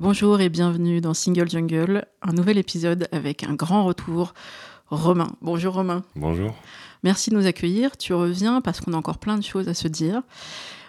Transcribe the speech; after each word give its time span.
Bonjour 0.00 0.40
et 0.40 0.48
bienvenue 0.48 1.00
dans 1.00 1.12
Single 1.12 1.50
Jungle, 1.50 2.06
un 2.22 2.32
nouvel 2.32 2.56
épisode 2.56 3.08
avec 3.10 3.42
un 3.42 3.54
grand 3.54 3.84
retour. 3.84 4.32
Romain. 4.86 5.32
Bonjour 5.42 5.74
Romain. 5.74 6.04
Bonjour. 6.14 6.54
Merci 7.02 7.30
de 7.30 7.34
nous 7.34 7.46
accueillir. 7.46 7.96
Tu 7.96 8.14
reviens 8.14 8.60
parce 8.60 8.80
qu'on 8.80 8.92
a 8.92 8.96
encore 8.96 9.18
plein 9.18 9.36
de 9.36 9.42
choses 9.42 9.68
à 9.68 9.74
se 9.74 9.88
dire. 9.88 10.22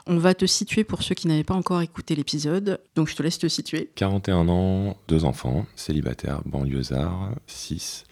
On 0.06 0.18
va 0.18 0.36
te 0.36 0.46
situer 0.46 0.84
pour 0.84 1.02
ceux 1.02 1.16
qui 1.16 1.28
n'avaient 1.28 1.44
pas 1.44 1.56
encore 1.56 1.82
écouté 1.82 2.14
l'épisode, 2.14 2.80
donc 2.96 3.10
je 3.10 3.16
te 3.16 3.24
laisse 3.24 3.40
te 3.40 3.48
situer. 3.48 3.90
41 3.96 4.48
ans, 4.48 4.96
deux 5.08 5.26
enfants, 5.26 5.66
célibataire, 5.76 6.42
banlieusard, 6.46 7.32
6, 7.48 8.04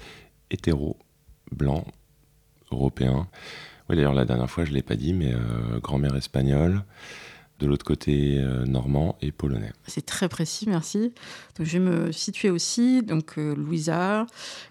hétéro, 0.49 0.97
blanc, 1.51 1.85
européen. 2.71 3.27
Oui, 3.87 3.95
d'ailleurs, 3.95 4.15
la 4.15 4.25
dernière 4.25 4.49
fois, 4.49 4.65
je 4.65 4.71
ne 4.71 4.75
l'ai 4.75 4.83
pas 4.83 4.95
dit, 4.95 5.13
mais 5.13 5.31
euh, 5.31 5.79
grand-mère 5.79 6.15
espagnole, 6.15 6.83
de 7.59 7.65
l'autre 7.65 7.85
côté 7.85 8.37
euh, 8.37 8.65
normand 8.65 9.17
et 9.21 9.31
polonais. 9.31 9.73
C'est 9.87 10.05
très 10.05 10.29
précis, 10.29 10.65
merci. 10.67 11.13
Donc, 11.57 11.67
je 11.67 11.77
vais 11.77 11.83
me 11.83 12.11
situer 12.11 12.49
aussi. 12.49 13.01
Donc, 13.01 13.37
euh, 13.37 13.55
Louisa, 13.55 14.27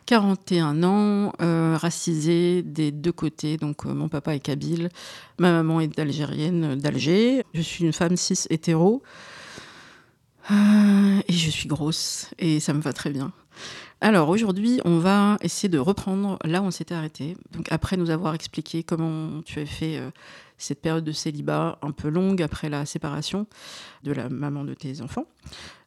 41 0.06 0.84
ans, 0.84 1.32
euh, 1.40 1.76
racisée 1.76 2.62
des 2.62 2.92
deux 2.92 3.12
côtés. 3.12 3.56
Donc, 3.56 3.84
mon 3.86 4.08
papa 4.08 4.34
est 4.34 4.40
kabyle, 4.40 4.88
ma 5.38 5.50
maman 5.50 5.80
est 5.80 5.98
algérienne 5.98 6.76
d'Alger. 6.76 7.44
Je 7.54 7.60
suis 7.60 7.84
une 7.84 7.92
femme 7.92 8.16
cis 8.16 8.46
hétéro. 8.50 9.02
Et 10.48 11.32
je 11.32 11.50
suis 11.50 11.66
grosse 11.66 12.30
et 12.38 12.60
ça 12.60 12.72
me 12.72 12.80
va 12.80 12.92
très 12.92 13.10
bien. 13.10 13.32
Alors 14.00 14.28
aujourd'hui, 14.28 14.80
on 14.84 14.98
va 14.98 15.38
essayer 15.40 15.68
de 15.68 15.78
reprendre 15.78 16.38
là 16.44 16.62
où 16.62 16.66
on 16.66 16.70
s'était 16.70 16.94
arrêté. 16.94 17.36
Donc 17.50 17.66
après 17.72 17.96
nous 17.96 18.10
avoir 18.10 18.32
expliqué 18.32 18.84
comment 18.84 19.42
tu 19.42 19.58
as 19.58 19.66
fait 19.66 20.00
cette 20.58 20.80
période 20.80 21.04
de 21.04 21.12
célibat 21.12 21.78
un 21.82 21.90
peu 21.92 22.08
longue 22.08 22.42
après 22.42 22.68
la 22.68 22.86
séparation 22.86 23.46
de 24.02 24.12
la 24.12 24.28
maman 24.28 24.64
de 24.64 24.74
tes 24.74 25.00
enfants, 25.02 25.26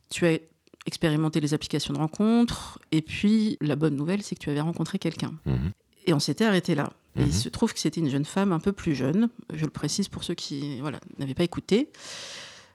tu 0.10 0.26
as 0.28 0.38
expérimenté 0.86 1.40
les 1.40 1.54
applications 1.54 1.94
de 1.94 2.00
rencontres 2.00 2.80
et 2.92 3.02
puis 3.02 3.58
la 3.62 3.76
bonne 3.76 3.96
nouvelle, 3.96 4.22
c'est 4.24 4.36
que 4.36 4.40
tu 4.42 4.50
avais 4.50 4.62
rencontré 4.62 4.98
quelqu'un. 5.00 5.34
Mhm. 5.46 5.72
Et 6.08 6.14
on 6.14 6.20
s'était 6.20 6.46
arrêté 6.46 6.74
là. 6.76 6.94
Et 7.16 7.22
Mhm. 7.22 7.28
il 7.28 7.34
se 7.34 7.50
trouve 7.50 7.74
que 7.74 7.80
c'était 7.80 8.00
une 8.00 8.10
jeune 8.10 8.26
femme 8.26 8.52
un 8.52 8.60
peu 8.60 8.72
plus 8.72 8.96
jeune. 8.96 9.30
Je 9.54 9.66
le 9.66 9.72
précise 9.72 10.08
pour 10.08 10.24
ceux 10.24 10.36
qui 10.36 10.80
voilà, 10.80 11.00
n'avaient 11.18 11.34
pas 11.34 11.44
écouté. 11.44 11.90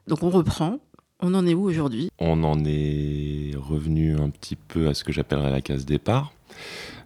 Donc 0.06 0.22
on 0.22 0.30
reprend. 0.30 0.78
On 1.20 1.32
en 1.34 1.46
est 1.46 1.54
où 1.54 1.62
aujourd'hui? 1.64 2.10
On 2.18 2.42
en 2.44 2.62
est 2.66 3.52
revenu 3.56 4.16
un 4.16 4.28
petit 4.30 4.56
peu 4.56 4.88
à 4.88 4.94
ce 4.94 5.04
que 5.04 5.12
j'appellerais 5.12 5.50
la 5.50 5.62
case 5.62 5.86
départ. 5.86 6.32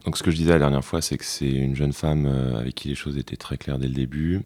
Donc 0.04 0.16
ce 0.16 0.22
que 0.22 0.31
je 0.31 0.37
disais 0.37 0.50
la 0.50 0.59
dernière 0.59 0.84
fois, 0.84 1.00
c'est 1.03 1.16
que 1.19 1.25
c'est 1.25 1.48
une 1.50 1.77
jeune 1.77 1.93
femme 1.93 2.27
euh, 2.27 2.59
avec 2.59 2.75
qui 2.75 2.88
les 2.88 2.94
choses 2.94 3.16
étaient 3.19 3.37
très 3.37 3.56
claires 3.59 3.78
dès 3.78 3.87
le 3.88 3.94
début. 3.94 4.41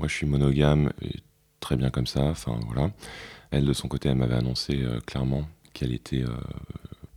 Moi, 0.00 0.08
je 0.08 0.14
suis 0.14 0.26
monogame 0.26 0.94
et 1.02 1.16
très 1.60 1.76
bien 1.76 1.90
comme 1.90 2.06
ça. 2.06 2.22
Enfin 2.22 2.58
voilà. 2.66 2.90
Elle, 3.50 3.66
de 3.66 3.74
son 3.74 3.86
côté, 3.86 4.08
elle 4.08 4.14
m'avait 4.14 4.34
annoncé 4.34 4.80
euh, 4.82 4.98
clairement 5.00 5.46
qu'elle 5.74 5.92
était 5.92 6.22
euh, 6.22 6.38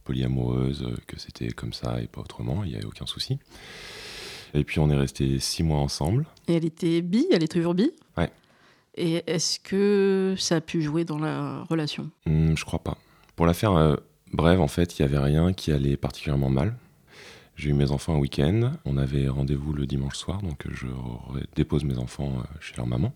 polyamoureuse, 0.04 0.84
euh, 0.84 0.98
que 1.08 1.18
c'était 1.18 1.48
comme 1.48 1.72
ça 1.72 2.02
et 2.02 2.08
pas 2.08 2.20
autrement. 2.20 2.66
Il 2.66 2.72
n'y 2.72 2.76
avait 2.76 2.84
aucun 2.84 3.06
souci. 3.06 3.40
Et 4.54 4.66
puis 4.66 4.80
on 4.80 4.90
est 4.90 4.98
resté 4.98 5.40
six 5.40 5.64
mois 5.64 5.80
ensemble. 5.80 6.26
Et 6.50 6.56
elle 6.56 6.66
était 6.66 7.02
bi, 7.02 7.26
elle 7.32 7.42
est 7.42 7.52
toujours 7.52 7.74
bi? 7.74 7.90
Ouais. 8.18 8.30
Et 8.96 9.24
est-ce 9.28 9.62
que 9.62 10.36
ça 10.38 10.58
a 10.58 10.62
pu 10.62 10.82
jouer 10.82 11.06
dans 11.06 11.20
la 11.20 11.64
relation? 11.70 12.12
Hmm, 12.26 12.54
je 12.58 12.66
crois 12.66 12.84
pas. 12.84 12.98
Pour 13.38 13.46
la 13.46 13.54
faire 13.54 13.72
euh, 13.72 13.96
brève, 14.34 14.60
en 14.60 14.68
fait, 14.68 15.00
il 15.00 15.04
n'y 15.04 15.08
avait 15.08 15.24
rien 15.24 15.54
qui 15.54 15.72
allait 15.72 15.96
particulièrement 15.96 16.50
mal. 16.50 16.76
J'ai 17.56 17.70
eu 17.70 17.74
mes 17.74 17.92
enfants 17.92 18.16
un 18.16 18.20
week-end. 18.20 18.74
On 18.86 18.98
avait 18.98 19.28
rendez-vous 19.28 19.74
le 19.74 19.86
dimanche 19.86 20.16
soir, 20.18 20.42
donc 20.42 20.66
je 20.72 20.88
dépose 21.56 21.84
mes 21.84 21.98
enfants 21.98 22.40
euh, 22.40 22.44
chez 22.60 22.76
leur 22.78 22.88
maman. 22.88 23.14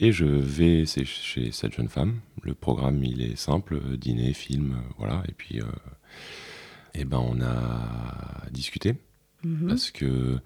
Et 0.00 0.10
je 0.12 0.24
vais 0.24 0.86
chez 0.86 1.52
cette 1.52 1.72
jeune 1.74 1.88
femme. 1.88 2.20
Le 2.42 2.54
programme, 2.54 3.02
il 3.04 3.22
est 3.22 3.36
simple 3.36 3.74
euh, 3.76 3.96
dîner, 3.96 4.32
film, 4.32 4.72
euh, 4.72 4.92
voilà. 4.98 5.22
Et 5.28 5.32
puis, 5.32 5.60
euh, 5.60 5.64
eh 6.94 7.04
ben, 7.04 7.18
on 7.18 7.40
a 7.40 8.46
discuté 8.50 8.94
Mhm. 9.44 9.68
parce 9.68 9.90
que 9.90 10.38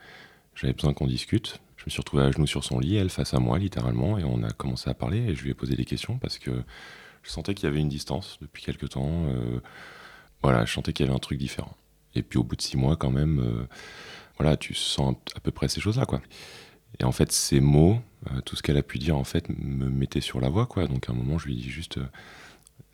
j'avais 0.56 0.72
besoin 0.72 0.92
qu'on 0.92 1.06
discute. 1.06 1.60
Je 1.76 1.84
me 1.86 1.90
suis 1.90 2.00
retrouvé 2.00 2.24
à 2.24 2.32
genoux 2.32 2.48
sur 2.48 2.64
son 2.64 2.80
lit, 2.80 2.96
elle 2.96 3.10
face 3.10 3.32
à 3.32 3.38
moi, 3.38 3.58
littéralement, 3.60 4.18
et 4.18 4.24
on 4.24 4.42
a 4.42 4.50
commencé 4.50 4.90
à 4.90 4.94
parler. 4.94 5.18
Et 5.18 5.34
je 5.36 5.44
lui 5.44 5.50
ai 5.50 5.54
posé 5.54 5.76
des 5.76 5.84
questions 5.84 6.18
parce 6.18 6.38
que 6.38 6.50
je 7.22 7.30
sentais 7.30 7.54
qu'il 7.54 7.66
y 7.68 7.70
avait 7.70 7.80
une 7.80 7.88
distance 7.88 8.38
depuis 8.42 8.64
quelque 8.64 8.86
temps. 8.86 9.26
euh, 9.28 9.60
voilà, 10.42 10.64
je 10.64 10.72
sentais 10.72 10.92
qu'il 10.92 11.06
y 11.06 11.08
avait 11.08 11.14
un 11.16 11.20
truc 11.20 11.38
différent. 11.38 11.76
Et 12.18 12.22
puis 12.22 12.38
au 12.38 12.42
bout 12.42 12.56
de 12.56 12.62
six 12.62 12.76
mois, 12.76 12.96
quand 12.96 13.10
même, 13.12 13.38
euh, 13.38 13.66
voilà, 14.38 14.56
tu 14.56 14.74
sens 14.74 15.14
à 15.36 15.40
peu 15.40 15.52
près 15.52 15.68
ces 15.68 15.80
choses-là, 15.80 16.04
quoi. 16.04 16.20
Et 16.98 17.04
en 17.04 17.12
fait, 17.12 17.30
ces 17.30 17.60
mots, 17.60 18.00
euh, 18.30 18.40
tout 18.40 18.56
ce 18.56 18.62
qu'elle 18.62 18.76
a 18.76 18.82
pu 18.82 18.98
dire, 18.98 19.16
en 19.16 19.24
fait, 19.24 19.48
me 19.48 19.88
mettait 19.88 20.20
sur 20.20 20.40
la 20.40 20.48
voie, 20.48 20.66
quoi. 20.66 20.86
Donc 20.88 21.08
à 21.08 21.12
un 21.12 21.14
moment, 21.14 21.38
je 21.38 21.46
lui 21.46 21.54
dit 21.56 21.70
juste. 21.70 21.98
euh, 21.98 22.06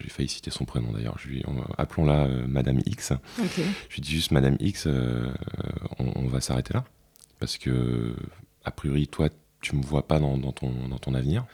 j'ai 0.01 0.11
failli 0.11 0.29
citer 0.29 0.51
son 0.51 0.67
prénom 0.67 0.93
d'ailleurs. 0.93 1.17
Je 1.19 1.29
lui, 1.29 1.43
appelons-la 1.79 2.27
Madame 2.47 2.81
X. 2.85 3.13
Je 3.89 3.95
lui 3.95 4.03
dis 4.03 4.13
juste, 4.13 4.33
Madame 4.33 4.57
X, 4.61 4.87
on, 5.99 6.13
on 6.17 6.27
va 6.27 6.41
s'arrêter 6.41 6.75
là. 6.75 6.85
Parce 7.39 7.57
que, 7.57 8.15
a 8.65 8.71
priori, 8.71 9.07
toi, 9.09 9.29
tu 9.61 9.77
me 9.77 9.83
vois 9.83 10.07
pas 10.07 10.19
dans, 10.19 10.37
dans 10.37 10.53
ton, 10.53 10.89
dans 10.89 10.99
ton 10.99 11.15
avenir. 11.15 11.47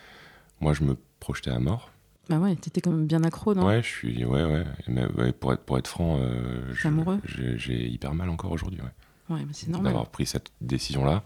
Moi, 0.60 0.72
je 0.74 0.82
me 0.82 0.96
projetais 1.20 1.50
à 1.50 1.60
mort. 1.60 1.90
Bah 2.30 2.38
ouais, 2.38 2.54
t'étais 2.54 2.80
quand 2.80 2.92
même 2.92 3.06
bien 3.08 3.24
accro, 3.24 3.54
non? 3.54 3.66
Ouais, 3.66 3.82
je 3.82 3.88
suis. 3.88 4.24
Ouais, 4.24 4.44
ouais. 4.44 4.64
Mais, 4.86 5.04
ouais, 5.14 5.32
pour, 5.32 5.52
être, 5.52 5.64
pour 5.64 5.76
être 5.78 5.88
franc, 5.88 6.18
euh, 6.20 6.72
je- 6.72 6.86
amoureux? 6.86 7.18
j'ai 7.24 7.58
j'ai 7.58 7.88
hyper 7.88 8.14
mal 8.14 8.28
encore 8.28 8.52
aujourd'hui. 8.52 8.80
Ouais, 8.80 9.34
Ouais, 9.36 9.44
mais 9.44 9.52
c'est 9.52 9.68
normal. 9.68 9.92
D'avoir 9.92 10.08
pris 10.10 10.26
cette 10.26 10.52
décision-là. 10.60 11.24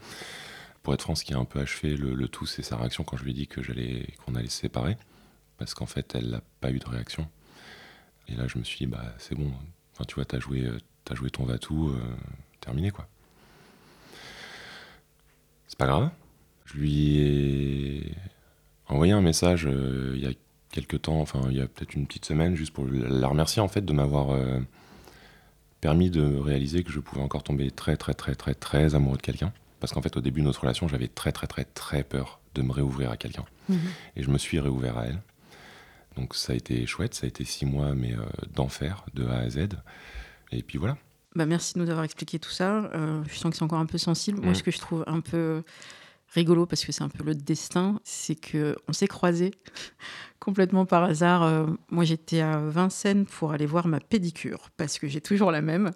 Pour 0.82 0.94
être 0.94 1.03
franc, 1.03 1.15
ce 1.15 1.22
qui 1.25 1.34
a 1.34 1.38
un 1.38 1.44
peu 1.44 1.60
achevé 1.60 1.94
le, 1.94 2.15
le 2.15 2.28
tout, 2.28 2.47
c'est 2.47 2.62
sa 2.62 2.78
réaction 2.78 3.04
quand 3.04 3.19
je 3.19 3.25
lui 3.25 3.32
ai 3.32 3.34
dit 3.34 3.47
que 3.47 3.62
j'allais, 3.62 4.15
qu'on 4.25 4.34
allait 4.34 4.48
se 4.48 4.60
séparer. 4.60 4.97
Parce 5.59 5.75
qu'en 5.75 5.84
fait, 5.87 6.15
elle 6.15 6.31
n'a 6.31 6.41
pas 6.62 6.70
eu 6.70 6.78
de 6.78 6.87
réaction. 6.88 7.28
Et 8.28 8.34
là, 8.34 8.47
je 8.48 8.56
me 8.59 8.65
suis 8.65 8.78
dit, 8.78 8.86
bah, 8.86 9.15
c'est 9.19 9.34
bon. 9.34 9.53
Enfin, 9.92 10.04
tu 10.09 10.15
vois, 10.15 10.25
t'as 10.25 10.38
joué, 10.41 10.62
euh, 10.65 10.78
t'as 11.04 11.15
joué 11.15 11.28
ton 11.28 11.44
va-tout, 11.44 11.91
euh, 11.91 12.00
terminé, 12.60 12.91
quoi. 12.91 13.06
C'est 15.69 15.78
pas 15.78 15.86
grave. 15.86 16.10
Je 16.65 16.78
lui 16.78 17.19
ai 17.19 18.15
envoyé 18.88 19.12
un 19.12 19.21
message 19.21 19.66
euh, 19.66 20.15
il 20.16 20.22
y 20.22 20.26
a 20.26 20.32
quelques 20.75 21.03
temps, 21.03 21.21
enfin, 21.21 21.41
il 21.51 21.57
y 21.57 21.61
a 21.61 21.67
peut-être 21.69 21.95
une 21.95 22.07
petite 22.07 22.25
semaine, 22.25 22.57
juste 22.57 22.73
pour 22.73 22.85
la 22.91 23.29
remercier, 23.29 23.62
en 23.62 23.69
fait, 23.69 23.85
de 23.85 23.93
m'avoir 23.93 24.31
euh, 24.33 24.59
permis 25.81 26.11
de 26.11 26.23
réaliser 26.37 26.83
que 26.83 26.91
je 26.91 26.98
pouvais 26.98 27.22
encore 27.22 27.45
tomber 27.45 27.71
très, 27.71 27.97
très, 27.97 28.13
très, 28.15 28.34
très, 28.34 28.54
très 28.54 28.95
amoureux 28.95 29.16
de 29.16 29.22
quelqu'un. 29.22 29.53
Parce 29.81 29.93
qu'en 29.93 30.03
fait, 30.03 30.16
au 30.16 30.21
début 30.21 30.41
de 30.41 30.47
notre 30.47 30.63
relation, 30.63 30.89
j'avais 30.89 31.09
très, 31.09 31.31
très, 31.31 31.47
très, 31.47 31.65
très 31.65 32.03
peur 32.03 32.41
de 32.54 32.63
me 32.63 32.72
réouvrir 32.72 33.10
à 33.10 33.16
quelqu'un. 33.16 33.45
Mhm. 33.69 33.78
Et 34.16 34.22
je 34.22 34.31
me 34.31 34.39
suis 34.39 34.59
réouvert 34.59 34.98
à 34.98 35.07
elle. 35.07 35.21
Donc 36.16 36.34
ça 36.34 36.53
a 36.53 36.57
été 36.57 36.87
chouette, 36.87 37.15
ça 37.15 37.27
a 37.27 37.28
été 37.28 37.45
six 37.45 37.66
mois, 37.66 37.95
mais 37.95 38.13
euh, 38.15 38.25
d'enfer, 38.54 39.04
de 39.15 39.27
A 39.27 39.39
à 39.39 39.48
Z. 39.51 39.69
Et 40.53 40.63
puis 40.63 40.78
voilà. 40.78 40.97
Bah 41.37 41.47
merci 41.47 41.75
de 41.75 41.81
nous 41.81 41.91
avoir 41.91 42.04
expliqué 42.04 42.39
tout 42.39 42.51
ça. 42.51 42.84
Euh, 42.95 43.22
je 43.28 43.34
sens 43.37 43.51
que 43.51 43.57
c'est 43.57 43.65
encore 43.65 43.81
un 43.81 43.87
peu 43.87 43.98
sensible. 43.98 44.41
Moi, 44.41 44.53
Mm. 44.53 44.54
ce 44.54 44.63
que 44.63 44.71
je 44.71 44.78
trouve 44.78 45.04
un 45.07 45.21
peu 45.21 45.63
rigolo, 46.34 46.66
parce 46.66 46.84
que 46.84 46.92
c'est 46.92 47.03
un 47.03 47.09
peu 47.09 47.25
le 47.25 47.34
destin, 47.34 48.01
c'est 48.04 48.34
que 48.34 48.77
on 48.89 48.92
s'est 48.92 49.07
croisés 49.07 49.53
complètement 50.41 50.84
par 50.84 51.04
hasard. 51.04 51.42
Euh, 51.45 51.66
moi, 51.91 52.04
j'étais 52.04 52.41
à 52.41 52.59
Vincennes 52.59 53.25
pour 53.25 53.53
aller 53.53 53.66
voir 53.66 53.86
ma 53.86 54.01
pédicure, 54.01 54.71
parce 54.77 54.98
que 54.98 55.09
j'ai 55.09 55.21
toujours 55.21 55.51
la 55.51 55.63
même. 55.63 55.92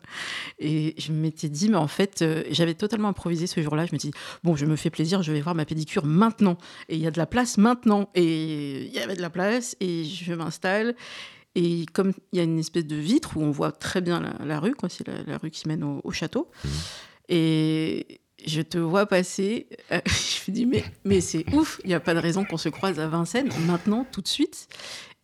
Et 0.58 0.94
je 0.98 1.12
m'étais 1.12 1.48
dit, 1.48 1.68
mais 1.68 1.76
en 1.76 1.88
fait, 1.88 2.22
euh, 2.22 2.44
j'avais 2.50 2.74
totalement 2.74 3.08
improvisé 3.08 3.46
ce 3.46 3.60
jour-là. 3.60 3.84
Je 3.86 3.92
me 3.92 3.98
dis, 3.98 4.12
bon, 4.44 4.56
je 4.56 4.64
me 4.64 4.76
fais 4.76 4.90
plaisir, 4.90 5.22
je 5.22 5.32
vais 5.32 5.40
voir 5.40 5.54
ma 5.54 5.64
pédicure 5.64 6.06
maintenant. 6.06 6.56
Et 6.88 6.96
il 6.96 7.02
y 7.02 7.06
a 7.06 7.10
de 7.10 7.18
la 7.18 7.26
place 7.26 7.58
maintenant. 7.58 8.08
Et 8.14 8.86
il 8.86 8.92
y 8.92 9.00
avait 9.00 9.16
de 9.16 9.22
la 9.22 9.30
place, 9.30 9.76
et 9.80 10.04
je 10.04 10.32
m'installe. 10.32 10.94
Et 11.54 11.86
comme 11.92 12.12
il 12.32 12.38
y 12.38 12.40
a 12.40 12.44
une 12.44 12.58
espèce 12.58 12.86
de 12.86 12.96
vitre 12.96 13.36
où 13.36 13.42
on 13.42 13.50
voit 13.50 13.72
très 13.72 14.00
bien 14.00 14.20
la, 14.20 14.44
la 14.44 14.60
rue, 14.60 14.74
quoi, 14.74 14.88
c'est 14.88 15.06
la, 15.06 15.22
la 15.26 15.38
rue 15.38 15.50
qui 15.50 15.66
mène 15.66 15.82
au, 15.82 16.00
au 16.04 16.12
château. 16.12 16.48
Mhm. 16.64 16.70
Et 17.30 18.20
je 18.46 18.62
te 18.62 18.78
vois 18.78 19.06
passer. 19.06 19.68
euh, 19.92 20.00
je 20.06 20.50
me 20.50 20.54
dis, 20.54 20.66
mais, 20.66 20.84
mais 21.04 21.20
c'est 21.20 21.44
ouf, 21.54 21.80
il 21.84 21.88
n'y 21.88 21.94
a 21.94 22.00
pas 22.00 22.14
de 22.14 22.20
raison 22.20 22.44
qu'on 22.44 22.56
se 22.56 22.68
croise 22.68 23.00
à 23.00 23.08
Vincennes 23.08 23.50
maintenant, 23.66 24.06
tout 24.10 24.20
de 24.20 24.28
suite. 24.28 24.68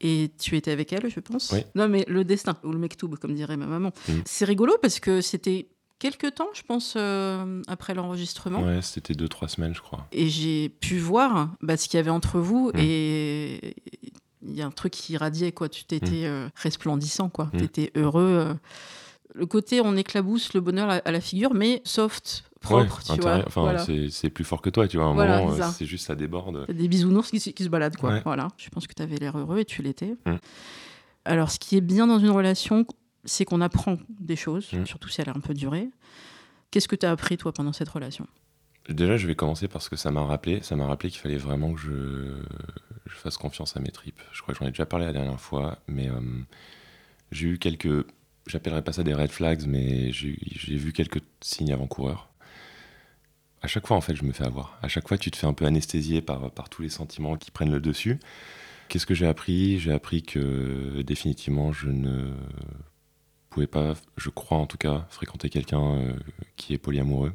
Et 0.01 0.33
tu 0.39 0.57
étais 0.57 0.71
avec 0.71 0.93
elle, 0.93 1.09
je 1.09 1.21
pense. 1.21 1.51
Oui. 1.53 1.61
Non, 1.75 1.89
mais 1.89 2.05
le 2.09 2.25
destin, 2.25 2.57
ou 2.63 2.73
le 2.73 2.79
mektoub, 2.79 3.17
comme 3.17 3.35
dirait 3.35 3.57
ma 3.57 3.67
maman. 3.67 3.93
Mhm. 4.09 4.23
C'est 4.27 4.45
rigolo 4.45 4.77
parce 4.83 5.01
que 5.01 5.21
c'était 5.21 5.69
quelques 5.99 6.35
temps, 6.35 6.49
je 6.53 6.63
pense, 6.63 6.95
euh, 6.97 7.63
après 7.67 7.95
l'enregistrement. 7.95 8.63
Ouais, 8.63 8.83
c'était 8.83 9.15
deux, 9.15 9.29
trois 9.29 9.49
semaines, 9.49 9.75
je 9.75 9.81
crois. 9.81 10.07
Et 10.13 10.29
j'ai 10.29 10.69
pu 10.69 10.99
voir 10.99 11.55
bah, 11.63 11.77
ce 11.77 11.89
qu'il 11.89 11.97
y 11.97 12.01
avait 12.01 12.11
entre 12.11 12.39
vous. 12.39 12.71
Mm. 12.75 12.79
Et 12.81 13.77
il 14.43 14.55
y 14.55 14.61
a 14.61 14.67
un 14.67 14.71
truc 14.71 14.93
qui 14.93 15.15
irradiait, 15.15 15.53
quoi. 15.53 15.69
Tu 15.69 15.85
t'étais 15.85 16.27
euh, 16.27 16.49
resplendissant, 16.57 17.31
quoi. 17.31 17.47
Mm. 17.47 17.59
Tu 17.59 17.65
étais 17.65 17.93
heureux. 17.95 18.57
Le 19.35 19.47
côté, 19.47 19.81
on 19.81 19.97
éclabousse 19.97 20.55
le 20.55 20.61
bonheur 20.61 20.91
à, 20.91 20.95
à 20.97 21.11
la 21.13 21.21
figure, 21.21 21.55
mais 21.55 21.81
soft, 21.85 22.45
propre, 22.61 23.01
Ouais, 23.09 23.15
tu 23.17 23.21
vois. 23.23 23.43
Enfin, 23.47 23.63
Voilà. 23.63 23.79
c'est 23.85 24.09
c'est 24.11 24.31
plus 24.31 24.45
fort 24.45 24.61
que 24.63 24.71
toi, 24.71 24.87
tu 24.89 24.97
vois. 24.97 25.07
À 25.07 25.09
un 25.11 25.15
Voilà, 25.15 25.41
moment, 25.43 25.71
c'est 25.73 25.87
juste, 25.87 26.07
ça 26.07 26.15
déborde. 26.15 26.67
Des 26.71 26.89
bisounours 26.89 27.31
qui, 27.31 27.41
se- 27.41 27.51
qui 27.51 27.65
se 27.65 27.69
baladent, 27.69 27.97
quoi. 27.97 28.11
Ouais. 28.13 28.23
Voilà. 28.25 28.49
Je 28.59 28.69
pense 28.71 28.87
que 28.87 28.95
tu 28.95 29.03
avais 29.03 29.17
l'air 29.17 29.37
heureux 29.39 29.59
et 29.61 29.65
tu 29.65 29.83
l'étais. 29.83 30.15
Mm. 30.27 30.37
Alors, 31.25 31.51
ce 31.51 31.59
qui 31.59 31.77
est 31.77 31.81
bien 31.81 32.07
dans 32.07 32.19
une 32.19 32.31
relation, 32.31 32.87
c'est 33.25 33.45
qu'on 33.45 33.61
apprend 33.61 33.97
des 34.21 34.37
choses, 34.37 34.73
Mm. 34.73 34.87
surtout 34.87 35.09
si 35.09 35.21
elle 35.21 35.29
a 35.31 35.33
un 35.37 35.41
peu 35.41 35.55
duré. 35.55 35.89
Qu'est-ce 36.71 36.89
que 36.89 36.97
tu 36.97 37.07
as 37.07 37.11
appris, 37.11 37.37
toi, 37.37 37.53
pendant 37.53 37.73
cette 37.73 37.89
relation? 37.89 38.27
Déjà, 38.89 39.17
je 39.17 39.27
vais 39.27 39.35
commencer 39.35 39.67
par 39.67 39.81
ce 39.81 39.89
que 39.89 39.97
ça 39.97 40.11
m'a 40.11 40.25
rappelé. 40.25 40.61
Ça 40.63 40.77
m'a 40.77 40.87
rappelé 40.87 41.11
qu'il 41.11 41.21
fallait 41.21 41.39
vraiment 41.39 41.73
que 41.73 41.81
je, 41.81 42.37
je 43.07 43.15
fasse 43.15 43.37
confiance 43.39 43.77
à 43.77 43.81
mes 43.81 43.91
tripes. 43.91 44.21
Je 44.33 44.43
crois 44.43 44.53
que 44.55 44.61
j'en 44.61 44.67
ai 44.67 44.71
déjà 44.71 44.85
parlé 44.85 45.07
la 45.07 45.13
dernière 45.15 45.41
fois, 45.41 45.79
mais 45.89 46.09
euh, 46.11 46.21
j'ai 47.33 47.49
eu 47.49 47.59
quelques. 47.59 48.07
J'appellerais 48.47 48.83
pas 48.83 48.93
ça 48.93 49.03
des 49.03 49.15
red 49.15 49.31
flags, 49.31 49.67
mais 49.67 50.13
j'ai 50.13 50.37
vu 50.77 50.93
quelques 50.93 51.23
signes 51.41 51.73
avant-coureurs. 51.73 52.29
À 53.63 53.67
chaque 53.67 53.87
fois, 53.87 53.97
en 53.97 54.03
fait, 54.03 54.15
je 54.15 54.25
me 54.25 54.33
fais 54.33 54.45
avoir. 54.45 54.79
À 54.83 54.89
chaque 54.89 55.09
fois, 55.09 55.17
tu 55.17 55.31
te 55.31 55.37
fais 55.37 55.47
un 55.47 55.55
peu 55.55 55.65
anesthésier 55.65 56.21
par, 56.21 56.51
par 56.51 56.69
tous 56.69 56.83
les 56.83 56.91
sentiments 56.91 57.37
qui 57.37 57.51
prennent 57.51 57.73
le 57.73 57.81
dessus. 57.81 58.21
Qu'est-ce 58.89 59.07
que 59.07 59.15
j'ai 59.15 59.27
appris? 59.27 59.79
J'ai 59.79 59.93
appris 59.93 60.23
que 60.23 61.01
définitivement, 61.03 61.73
je 61.73 61.89
ne 61.89 62.35
pouvais 63.49 63.67
pas, 63.67 63.95
je 64.19 64.29
crois 64.29 64.59
en 64.59 64.67
tout 64.67 64.77
cas, 64.77 65.07
fréquenter 65.09 65.49
quelqu'un 65.49 65.95
euh, 65.95 66.13
qui 66.57 66.75
est 66.75 66.79
polyamoureux 66.79 67.33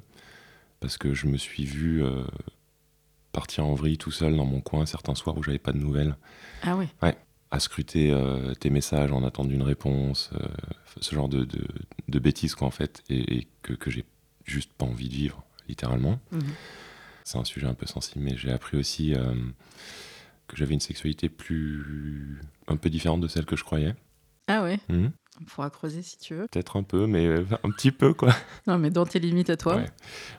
parce 0.79 0.97
que 0.97 1.13
je 1.13 1.27
me 1.27 1.37
suis 1.37 1.65
vu 1.65 2.03
euh, 2.03 2.23
partir 3.31 3.65
en 3.65 3.73
vrille 3.73 3.97
tout 3.97 4.11
seul 4.11 4.35
dans 4.35 4.45
mon 4.45 4.61
coin 4.61 4.85
certains 4.85 5.15
soirs 5.15 5.37
où 5.37 5.43
j'avais 5.43 5.59
pas 5.59 5.71
de 5.71 5.77
nouvelles, 5.77 6.15
Ah 6.63 6.77
ouais. 6.77 7.17
À 7.51 7.59
scruter 7.59 8.11
euh, 8.11 8.53
tes 8.53 8.69
messages 8.69 9.11
en 9.11 9.23
attendant 9.23 9.49
une 9.49 9.63
réponse, 9.63 10.29
euh, 10.33 10.47
ce 11.01 11.15
genre 11.15 11.29
de, 11.29 11.45
de, 11.45 11.65
de 12.07 12.19
bêtises 12.19 12.55
quoi 12.55 12.67
en 12.67 12.71
fait, 12.71 13.03
et, 13.09 13.37
et 13.39 13.47
que, 13.63 13.73
que 13.73 13.89
j'ai 13.89 14.05
juste 14.45 14.71
pas 14.73 14.85
envie 14.85 15.09
de 15.09 15.15
vivre, 15.15 15.43
littéralement. 15.67 16.19
Mhm. 16.31 16.41
C'est 17.23 17.37
un 17.37 17.45
sujet 17.45 17.67
un 17.67 17.73
peu 17.73 17.85
sensible, 17.85 18.23
mais 18.23 18.35
j'ai 18.37 18.51
appris 18.51 18.77
aussi 18.77 19.13
euh, 19.13 19.33
que 20.47 20.57
j'avais 20.57 20.73
une 20.73 20.79
sexualité 20.79 21.29
plus 21.29 22.41
un 22.67 22.75
peu 22.75 22.89
différente 22.89 23.21
de 23.21 23.27
celle 23.27 23.45
que 23.45 23.55
je 23.55 23.63
croyais. 23.63 23.95
Ah 24.47 24.63
ouais. 24.63 24.79
Mhm. 24.89 25.11
On 25.41 25.45
pourra 25.45 25.69
creuser 25.69 26.01
si 26.01 26.17
tu 26.17 26.35
veux. 26.35 26.47
Peut-être 26.47 26.75
un 26.77 26.83
peu, 26.83 27.07
mais 27.07 27.25
euh, 27.25 27.45
un 27.63 27.69
petit 27.71 27.91
peu 27.91 28.13
quoi. 28.13 28.35
Non, 28.67 28.77
mais 28.77 28.89
dans 28.89 29.05
tes 29.05 29.19
limites 29.19 29.49
à 29.49 29.55
toi. 29.57 29.77
Ouais. 29.77 29.85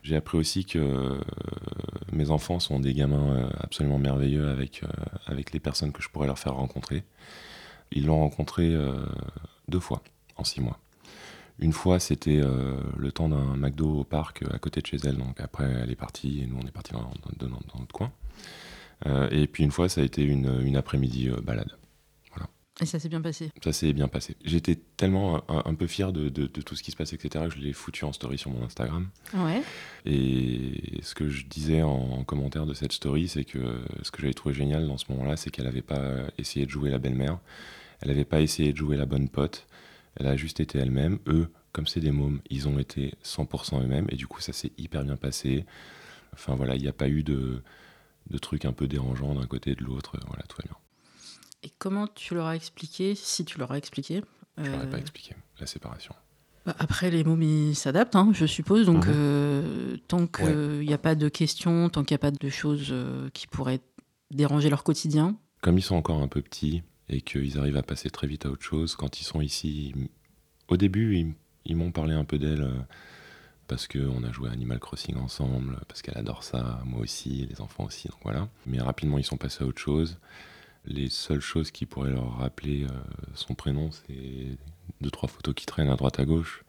J'ai 0.02 0.16
appris 0.16 0.36
aussi 0.38 0.64
que 0.66 0.78
euh, 0.78 1.20
mes 2.12 2.30
enfants 2.30 2.60
sont 2.60 2.80
des 2.80 2.92
gamins 2.92 3.34
euh, 3.36 3.48
absolument 3.60 3.98
merveilleux 3.98 4.48
avec, 4.48 4.82
avec 5.26 5.52
les 5.52 5.60
personnes 5.60 5.92
que 5.92 6.02
je 6.02 6.08
pourrais 6.10 6.26
leur 6.26 6.38
faire 6.38 6.54
rencontrer. 6.54 7.02
Ils 7.92 8.06
l'ont 8.06 8.20
rencontré 8.20 8.72
deux 9.68 9.80
fois 9.80 10.02
en 10.36 10.44
six 10.44 10.60
mois. 10.60 10.78
Une 11.58 11.72
fois, 11.72 11.98
c'était 11.98 12.40
le 12.40 13.10
temps 13.10 13.28
d'un 13.28 13.56
McDo 13.56 14.00
au 14.00 14.04
parc 14.04 14.44
à 14.52 14.58
côté 14.60 14.80
de 14.80 14.86
chez 14.86 14.98
elle. 15.02 15.16
Donc 15.16 15.40
après, 15.40 15.64
elle 15.64 15.90
est 15.90 15.96
partie 15.96 16.40
et 16.42 16.46
nous, 16.46 16.56
on 16.62 16.66
est 16.66 16.70
partis 16.70 16.92
dans, 16.92 17.00
dans- 17.00 17.48
dans- 17.48 17.60
dans 17.74 17.80
notre 17.80 17.92
coin. 17.92 18.12
Et 19.32 19.48
puis 19.48 19.64
une 19.64 19.72
fois, 19.72 19.88
ça 19.88 20.02
a 20.02 20.04
été 20.04 20.22
une, 20.22 20.60
une 20.64 20.76
après-midi 20.76 21.30
balade. 21.42 21.72
Et 22.80 22.86
ça 22.86 22.98
s'est 22.98 23.08
bien 23.08 23.20
passé. 23.20 23.50
Ça 23.62 23.72
s'est 23.72 23.92
bien 23.92 24.08
passé. 24.08 24.36
J'étais 24.44 24.76
tellement 24.96 25.42
un, 25.50 25.62
un 25.66 25.74
peu 25.74 25.86
fier 25.86 26.12
de, 26.12 26.28
de- 26.28 26.46
de 26.46 26.62
tout 26.62 26.74
ce 26.76 26.82
qui 26.82 26.90
se 26.90 26.96
passait, 26.96 27.16
etc., 27.16 27.44
que 27.48 27.54
je 27.54 27.60
l'ai 27.60 27.72
foutu 27.72 28.04
en 28.04 28.12
story 28.12 28.38
sur 28.38 28.50
mon 28.50 28.64
Instagram. 28.64 29.08
Ouais. 29.34 29.62
Et 30.06 31.00
ce 31.02 31.14
que 31.14 31.28
je 31.28 31.46
disais 31.46 31.82
en, 31.82 31.90
en 31.90 32.24
commentaire 32.24 32.66
de 32.66 32.74
cette 32.74 32.92
story, 32.92 33.28
c'est 33.28 33.44
que 33.44 33.80
ce 34.02 34.10
que 34.10 34.22
j'avais 34.22 34.34
trouvé 34.34 34.54
génial 34.54 34.86
dans 34.86 34.98
ce 34.98 35.04
moment-là, 35.10 35.36
c'est 35.36 35.50
qu'elle 35.50 35.66
n'avait 35.66 35.82
pas 35.82 36.24
essayé 36.38 36.64
de 36.66 36.70
jouer 36.70 36.90
la 36.90 36.98
belle-mère, 36.98 37.38
elle 38.00 38.08
n'avait 38.08 38.24
pas 38.24 38.40
essayé 38.40 38.72
de 38.72 38.78
jouer 38.78 38.96
la 38.96 39.06
bonne 39.06 39.28
pote, 39.28 39.66
elle 40.16 40.26
a 40.26 40.36
juste 40.36 40.60
été 40.60 40.78
elle-même. 40.78 41.18
Eux, 41.26 41.48
comme 41.72 41.86
c'est 41.86 42.00
des 42.00 42.10
mômes, 42.12 42.40
ils 42.50 42.66
ont 42.66 42.78
été 42.78 43.14
100% 43.24 43.82
eux-mêmes, 43.84 44.06
et 44.08 44.16
du 44.16 44.26
coup, 44.26 44.40
ça 44.40 44.52
s'est 44.52 44.72
hyper 44.78 45.04
bien 45.04 45.16
passé. 45.16 45.66
Enfin 46.32 46.54
voilà, 46.54 46.74
il 46.76 46.82
n'y 46.82 46.88
a 46.88 46.92
pas 46.92 47.08
eu 47.08 47.22
de, 47.22 47.62
de 48.30 48.38
trucs 48.38 48.64
un 48.64 48.72
peu 48.72 48.88
dérangeants 48.88 49.34
d'un 49.34 49.46
côté 49.46 49.72
et 49.72 49.74
de 49.74 49.84
l'autre, 49.84 50.16
voilà, 50.26 50.42
tout 50.48 50.56
va 50.56 50.64
bien. 50.64 50.76
Et 51.62 51.70
comment 51.78 52.06
tu 52.06 52.34
leur 52.34 52.46
as 52.46 52.56
expliqué, 52.56 53.14
si 53.14 53.44
tu 53.44 53.58
leur 53.58 53.70
as 53.72 53.78
expliqué 53.78 54.22
Je 54.58 54.70
leur 54.70 54.82
ai 54.82 54.86
euh, 54.86 54.90
pas 54.90 54.98
expliqué 54.98 55.34
la 55.58 55.66
séparation. 55.66 56.14
bah, 56.64 56.74
Après, 56.78 57.10
les 57.10 57.22
momies 57.24 57.74
s'adaptent, 57.74 58.16
hein, 58.16 58.30
je 58.32 58.46
suppose. 58.46 58.86
Donc, 58.86 59.06
Mhm. 59.06 59.12
euh, 59.14 59.96
tant 60.08 60.26
qu'il 60.26 60.80
n'y 60.80 60.92
a 60.94 60.98
pas 60.98 61.14
de 61.14 61.28
questions, 61.28 61.88
tant 61.90 62.02
qu'il 62.04 62.14
n'y 62.14 62.20
a 62.20 62.30
pas 62.30 62.30
de 62.30 62.48
choses 62.48 62.88
euh, 62.90 63.28
qui 63.34 63.46
pourraient 63.46 63.80
déranger 64.30 64.70
leur 64.70 64.84
quotidien, 64.84 65.36
comme 65.60 65.76
ils 65.76 65.82
sont 65.82 65.96
encore 65.96 66.22
un 66.22 66.28
peu 66.28 66.40
petits 66.40 66.82
et 67.08 67.20
qu'ils 67.20 67.58
arrivent 67.58 67.76
à 67.76 67.82
passer 67.82 68.08
très 68.08 68.26
vite 68.26 68.46
à 68.46 68.50
autre 68.50 68.62
chose, 68.64 68.94
quand 68.96 69.20
ils 69.20 69.24
sont 69.24 69.40
ici, 69.42 69.92
ils 69.94 70.08
au 70.68 70.76
début, 70.76 71.34
ils, 71.64 71.76
m'ont 71.76 71.90
parlé 71.90 72.14
un 72.14 72.24
peu 72.24 72.38
d'elle 72.38 72.62
euh, 72.62 72.78
parce 73.66 73.88
qu'on 73.88 74.22
a 74.22 74.30
joué 74.32 74.48
à 74.48 74.52
Animal 74.52 74.78
Crossing 74.78 75.16
ensemble, 75.16 75.80
parce 75.88 76.00
qu'elle 76.00 76.16
adore 76.16 76.44
ça, 76.44 76.80
moi 76.86 77.00
aussi, 77.00 77.46
les 77.50 77.60
enfants 77.60 77.84
aussi, 77.84 78.06
donc 78.08 78.20
voilà. 78.22 78.48
Mais 78.66 78.80
rapidement, 78.80 79.18
ils 79.18 79.24
sont 79.24 79.36
passés 79.36 79.64
à 79.64 79.66
autre 79.66 79.80
chose. 79.80 80.18
Les 80.86 81.08
seules 81.10 81.40
choses 81.40 81.70
qui 81.70 81.86
pourraient 81.86 82.10
leur 82.12 82.38
rappeler 82.38 82.84
euh, 82.84 82.88
son 83.34 83.54
prénom, 83.54 83.90
c'est 83.90 84.56
deux, 85.00 85.10
trois 85.10 85.28
photos 85.28 85.54
qui 85.54 85.66
traînent 85.66 85.90
à 85.90 85.96
droite 85.96 86.18
à 86.18 86.24
gauche. 86.24 86.64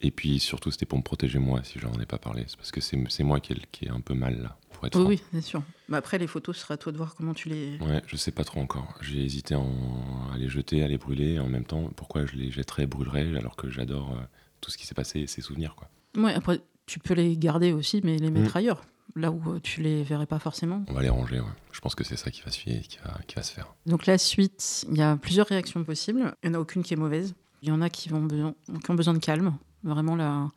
Et 0.00 0.10
puis 0.12 0.38
surtout, 0.38 0.70
c'était 0.70 0.86
pour 0.86 0.96
me 0.98 1.02
protéger 1.02 1.38
moi, 1.40 1.62
si 1.64 1.78
je 1.78 1.84
leur 1.84 1.94
en 1.96 2.00
ai 2.00 2.06
pas 2.06 2.18
parlé. 2.18 2.44
C'est 2.46 2.56
parce 2.56 2.70
que 2.70 2.80
c'est 2.80 3.22
moi 3.24 3.40
qui 3.40 3.52
ai, 3.52 3.56
qui 3.72 3.86
ai 3.86 3.90
un 3.90 4.00
peu 4.00 4.14
mal 4.14 4.40
là, 4.40 4.56
pour 4.72 4.86
être 4.86 4.96
oui, 4.96 5.02
franc. 5.02 5.08
oui, 5.10 5.20
c'est 5.32 5.40
sûr. 5.40 5.62
Mais 5.88 5.96
après, 5.96 6.18
les 6.18 6.28
photos, 6.28 6.56
ce 6.56 6.62
sera 6.62 6.74
à 6.74 6.76
toi 6.76 6.92
de 6.92 6.96
voir 6.96 7.16
comment 7.16 7.34
tu 7.34 7.48
les. 7.48 7.76
Ouais, 7.80 8.00
je 8.06 8.16
sais 8.16 8.30
pas 8.30 8.44
trop 8.44 8.60
encore. 8.60 8.94
J'ai 9.00 9.24
hésité 9.24 9.56
en- 9.56 10.30
à 10.32 10.38
les 10.38 10.48
jeter, 10.48 10.82
à 10.84 10.88
les 10.88 10.98
brûler. 10.98 11.34
Et 11.34 11.38
en 11.40 11.48
même 11.48 11.64
temps, 11.64 11.90
pourquoi 11.96 12.26
je 12.26 12.36
les 12.36 12.50
jetterais, 12.52 12.86
brûlerais, 12.86 13.36
alors 13.36 13.56
que 13.56 13.68
j'adore 13.70 14.12
euh, 14.12 14.22
tout 14.60 14.70
ce 14.70 14.78
qui 14.78 14.86
s'est 14.86 14.94
passé 14.94 15.20
et 15.20 15.26
ses 15.26 15.42
souvenirs, 15.42 15.74
quoi. 15.74 15.90
Ouais, 16.16 16.32
après, 16.32 16.60
tu 16.86 17.00
peux 17.00 17.14
les 17.14 17.36
garder 17.36 17.72
aussi, 17.72 18.00
mais 18.04 18.16
les 18.18 18.30
mettre 18.30 18.50
Mhm. 18.52 18.56
ailleurs, 18.56 18.82
là 19.16 19.30
où 19.30 19.40
euh, 19.50 19.60
tu 19.60 19.82
les 19.82 20.02
verrais 20.02 20.26
pas 20.26 20.38
forcément. 20.38 20.84
On 20.88 20.92
va 20.92 21.02
les 21.02 21.08
ranger, 21.08 21.40
ouais. 21.40 21.46
Je 21.72 21.80
pense 21.80 21.94
que 21.94 22.04
c'est 22.04 22.16
ça 22.16 22.30
qui 22.30 22.42
va, 22.42 22.50
se, 22.50 22.58
qui, 22.60 22.98
va, 23.04 23.18
qui 23.26 23.36
va 23.36 23.42
se 23.42 23.52
faire. 23.52 23.74
Donc 23.86 24.06
la 24.06 24.18
suite, 24.18 24.86
il 24.90 24.96
y 24.96 25.02
a 25.02 25.16
plusieurs 25.16 25.46
réactions 25.46 25.84
possibles. 25.84 26.34
Il 26.42 26.50
n'y 26.50 26.56
en 26.56 26.58
a 26.58 26.62
aucune 26.62 26.82
qui 26.82 26.94
est 26.94 26.96
mauvaise. 26.96 27.34
Il 27.62 27.68
y 27.68 27.72
en 27.72 27.80
a 27.82 27.90
qui, 27.90 28.08
vont 28.08 28.22
besoin, 28.22 28.54
qui 28.84 28.90
ont 28.90 28.94
besoin 28.94 29.14
de 29.14 29.18
calme. 29.18 29.56
Vraiment 29.84 30.16
la, 30.16 30.30
une 30.32 30.50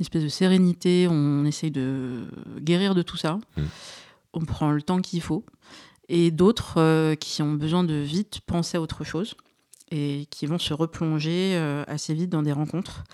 espèce 0.00 0.22
de 0.22 0.28
sérénité. 0.28 1.06
On 1.08 1.44
essaye 1.44 1.70
de 1.70 2.28
guérir 2.60 2.94
de 2.94 3.02
tout 3.02 3.16
ça. 3.16 3.38
Mm. 3.56 3.62
On 4.34 4.44
prend 4.44 4.70
le 4.70 4.82
temps 4.82 5.00
qu'il 5.00 5.20
faut. 5.20 5.44
Et 6.08 6.30
d'autres 6.30 6.78
euh, 6.78 7.14
qui 7.14 7.42
ont 7.42 7.52
besoin 7.52 7.84
de 7.84 7.94
vite 7.94 8.40
penser 8.46 8.78
à 8.78 8.80
autre 8.80 9.04
chose 9.04 9.34
et 9.90 10.26
qui 10.30 10.46
vont 10.46 10.58
se 10.58 10.74
replonger 10.74 11.54
euh, 11.54 11.84
assez 11.86 12.14
vite 12.14 12.30
dans 12.30 12.42
des 12.42 12.52
rencontres 12.52 13.04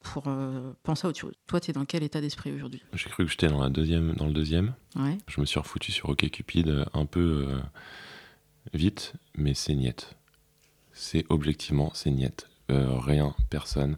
pour 0.00 0.24
euh, 0.26 0.72
penser 0.82 1.06
à 1.06 1.10
autre 1.10 1.18
chose. 1.18 1.34
Toi, 1.46 1.60
tu 1.60 1.70
es 1.70 1.74
dans 1.74 1.84
quel 1.84 2.02
état 2.02 2.20
d'esprit 2.20 2.52
aujourd'hui? 2.52 2.82
J'ai 2.94 3.08
cru 3.10 3.24
que 3.24 3.30
j'étais 3.30 3.48
dans, 3.48 3.60
la 3.60 3.68
deuxième, 3.68 4.14
dans 4.14 4.26
le 4.26 4.32
deuxième. 4.32 4.74
Ouais. 4.96 5.18
Je 5.28 5.40
me 5.40 5.46
suis 5.46 5.58
refoutu 5.58 5.92
sur 5.92 6.08
OkCupid 6.08 6.68
euh, 6.68 6.84
un 6.94 7.06
peu 7.06 7.46
euh, 7.48 7.60
vite, 8.72 9.12
mais 9.36 9.54
c'est 9.54 9.74
niette. 9.74 10.16
C'est 10.92 11.24
objectivement, 11.28 11.92
c'est 11.94 12.10
niette. 12.10 12.48
Euh, 12.70 12.98
rien, 12.98 13.34
personne. 13.48 13.96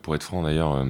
Pour 0.00 0.14
être 0.14 0.22
franc 0.22 0.42
d'ailleurs, 0.42 0.82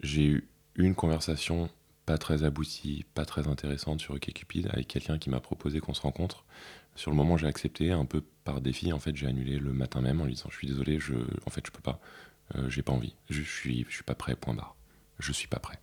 j'ai 0.00 0.24
eu 0.24 0.48
une 0.74 0.96
conversation 0.96 1.70
pas 2.04 2.18
très 2.18 2.42
aboutie, 2.42 3.04
pas 3.14 3.24
très 3.24 3.46
intéressante 3.46 4.00
sur 4.00 4.14
OkCupid 4.14 4.68
avec 4.72 4.88
quelqu'un 4.88 5.18
qui 5.18 5.30
m'a 5.30 5.38
proposé 5.38 5.78
qu'on 5.78 5.94
se 5.94 6.00
rencontre. 6.00 6.44
Sur 6.96 7.12
le 7.12 7.16
moment, 7.16 7.36
j'ai 7.36 7.46
accepté 7.46 7.92
un 7.92 8.06
peu 8.06 8.22
par 8.42 8.60
défi. 8.60 8.92
En 8.92 8.98
fait, 8.98 9.14
j'ai 9.14 9.28
annulé 9.28 9.58
le 9.58 9.72
matin 9.72 10.00
même 10.00 10.20
en 10.20 10.24
lui 10.24 10.32
disant 10.32 10.48
Je 10.50 10.56
suis 10.56 10.66
désolé, 10.66 10.98
je, 10.98 11.14
en 11.46 11.50
fait, 11.50 11.64
je 11.64 11.70
peux 11.70 11.80
pas. 11.80 12.00
Euh, 12.56 12.68
j'ai 12.68 12.82
pas 12.82 12.92
envie. 12.92 13.14
Je, 13.30 13.42
je 13.42 13.50
suis, 13.50 13.84
je 13.88 13.94
suis 13.94 14.04
pas 14.04 14.14
prêt, 14.14 14.34
point 14.36 14.54
barre. 14.54 14.74
Je 15.18 15.32
suis 15.32 15.48
pas 15.48 15.58
prêt. 15.58 15.78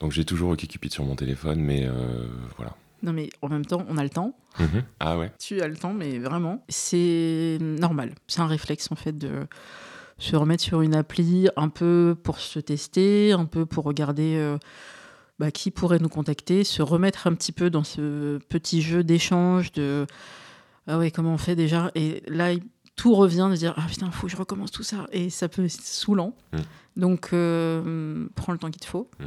Donc 0.00 0.12
j'ai 0.12 0.24
toujours 0.24 0.50
OkCupid 0.50 0.92
sur 0.92 1.04
mon 1.04 1.16
téléphone, 1.16 1.60
mais 1.60 1.86
euh, 1.86 2.26
voilà. 2.56 2.74
Non, 3.02 3.12
mais 3.12 3.30
en 3.42 3.48
même 3.48 3.64
temps, 3.64 3.84
on 3.88 3.96
a 3.96 4.02
le 4.02 4.10
temps. 4.10 4.36
Ah 4.98 5.16
ouais 5.18 5.32
Tu 5.38 5.60
as 5.60 5.68
le 5.68 5.76
temps, 5.76 5.92
mais 5.94 6.18
vraiment, 6.18 6.64
c'est 6.68 7.58
normal. 7.60 8.12
C'est 8.26 8.40
un 8.40 8.46
réflexe, 8.48 8.90
en 8.90 8.96
fait, 8.96 9.16
de 9.16 9.46
se 10.18 10.34
remettre 10.34 10.64
sur 10.64 10.82
une 10.82 10.96
appli 10.96 11.48
un 11.56 11.68
peu 11.68 12.16
pour 12.20 12.40
se 12.40 12.58
tester, 12.58 13.32
un 13.32 13.44
peu 13.44 13.66
pour 13.66 13.84
regarder 13.84 14.34
euh, 14.36 14.58
bah, 15.38 15.52
qui 15.52 15.70
pourrait 15.70 16.00
nous 16.00 16.08
contacter, 16.08 16.64
se 16.64 16.82
remettre 16.82 17.28
un 17.28 17.34
petit 17.34 17.52
peu 17.52 17.70
dans 17.70 17.84
ce 17.84 18.38
petit 18.48 18.82
jeu 18.82 19.04
d'échange, 19.04 19.70
de 19.70 20.06
Ah 20.88 20.98
ouais, 20.98 21.12
comment 21.12 21.34
on 21.34 21.38
fait 21.38 21.54
déjà? 21.54 21.92
Et 21.94 22.24
là, 22.26 22.50
tout 22.98 23.14
revient 23.14 23.48
de 23.50 23.56
dire 23.56 23.72
Ah 23.78 23.86
putain, 23.88 24.10
faut 24.10 24.26
que 24.26 24.32
je 24.32 24.36
recommence 24.36 24.70
tout 24.70 24.82
ça. 24.82 25.06
Et 25.12 25.30
ça 25.30 25.48
peut 25.48 25.64
être 25.64 25.80
saoulant. 25.80 26.34
Mm. 26.52 26.58
Donc, 26.96 27.30
euh, 27.32 28.26
prends 28.34 28.52
le 28.52 28.58
temps 28.58 28.70
qu'il 28.70 28.82
te 28.82 28.86
faut. 28.86 29.08
Mm. 29.20 29.24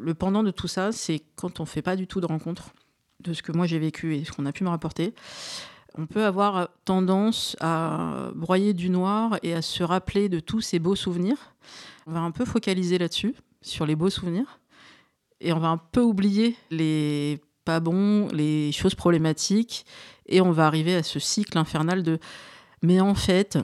Le 0.00 0.14
pendant 0.14 0.42
de 0.42 0.50
tout 0.50 0.68
ça, 0.68 0.92
c'est 0.92 1.20
quand 1.36 1.60
on 1.60 1.66
fait 1.66 1.82
pas 1.82 1.96
du 1.96 2.06
tout 2.06 2.20
de 2.20 2.26
rencontres, 2.26 2.70
de 3.20 3.34
ce 3.34 3.42
que 3.42 3.52
moi 3.52 3.66
j'ai 3.66 3.80
vécu 3.80 4.14
et 4.14 4.24
ce 4.24 4.32
qu'on 4.32 4.46
a 4.46 4.52
pu 4.52 4.62
me 4.62 4.68
rapporter, 4.68 5.12
on 5.96 6.06
peut 6.06 6.24
avoir 6.24 6.68
tendance 6.84 7.56
à 7.60 8.30
broyer 8.36 8.72
du 8.72 8.88
noir 8.88 9.38
et 9.42 9.52
à 9.52 9.62
se 9.62 9.82
rappeler 9.82 10.28
de 10.28 10.38
tous 10.38 10.60
ces 10.60 10.78
beaux 10.78 10.94
souvenirs. 10.94 11.56
On 12.06 12.12
va 12.12 12.20
un 12.20 12.30
peu 12.30 12.44
focaliser 12.44 12.98
là-dessus, 12.98 13.34
sur 13.60 13.84
les 13.84 13.96
beaux 13.96 14.10
souvenirs. 14.10 14.60
Et 15.40 15.52
on 15.52 15.58
va 15.58 15.68
un 15.68 15.78
peu 15.78 16.00
oublier 16.00 16.56
les 16.70 17.40
pas 17.64 17.80
bons, 17.80 18.28
les 18.28 18.70
choses 18.70 18.94
problématiques. 18.94 19.84
Et 20.26 20.40
on 20.40 20.52
va 20.52 20.66
arriver 20.66 20.94
à 20.94 21.02
ce 21.02 21.18
cycle 21.18 21.58
infernal 21.58 22.04
de 22.04 22.20
mais 22.82 23.00
en 23.00 23.14
fait, 23.14 23.58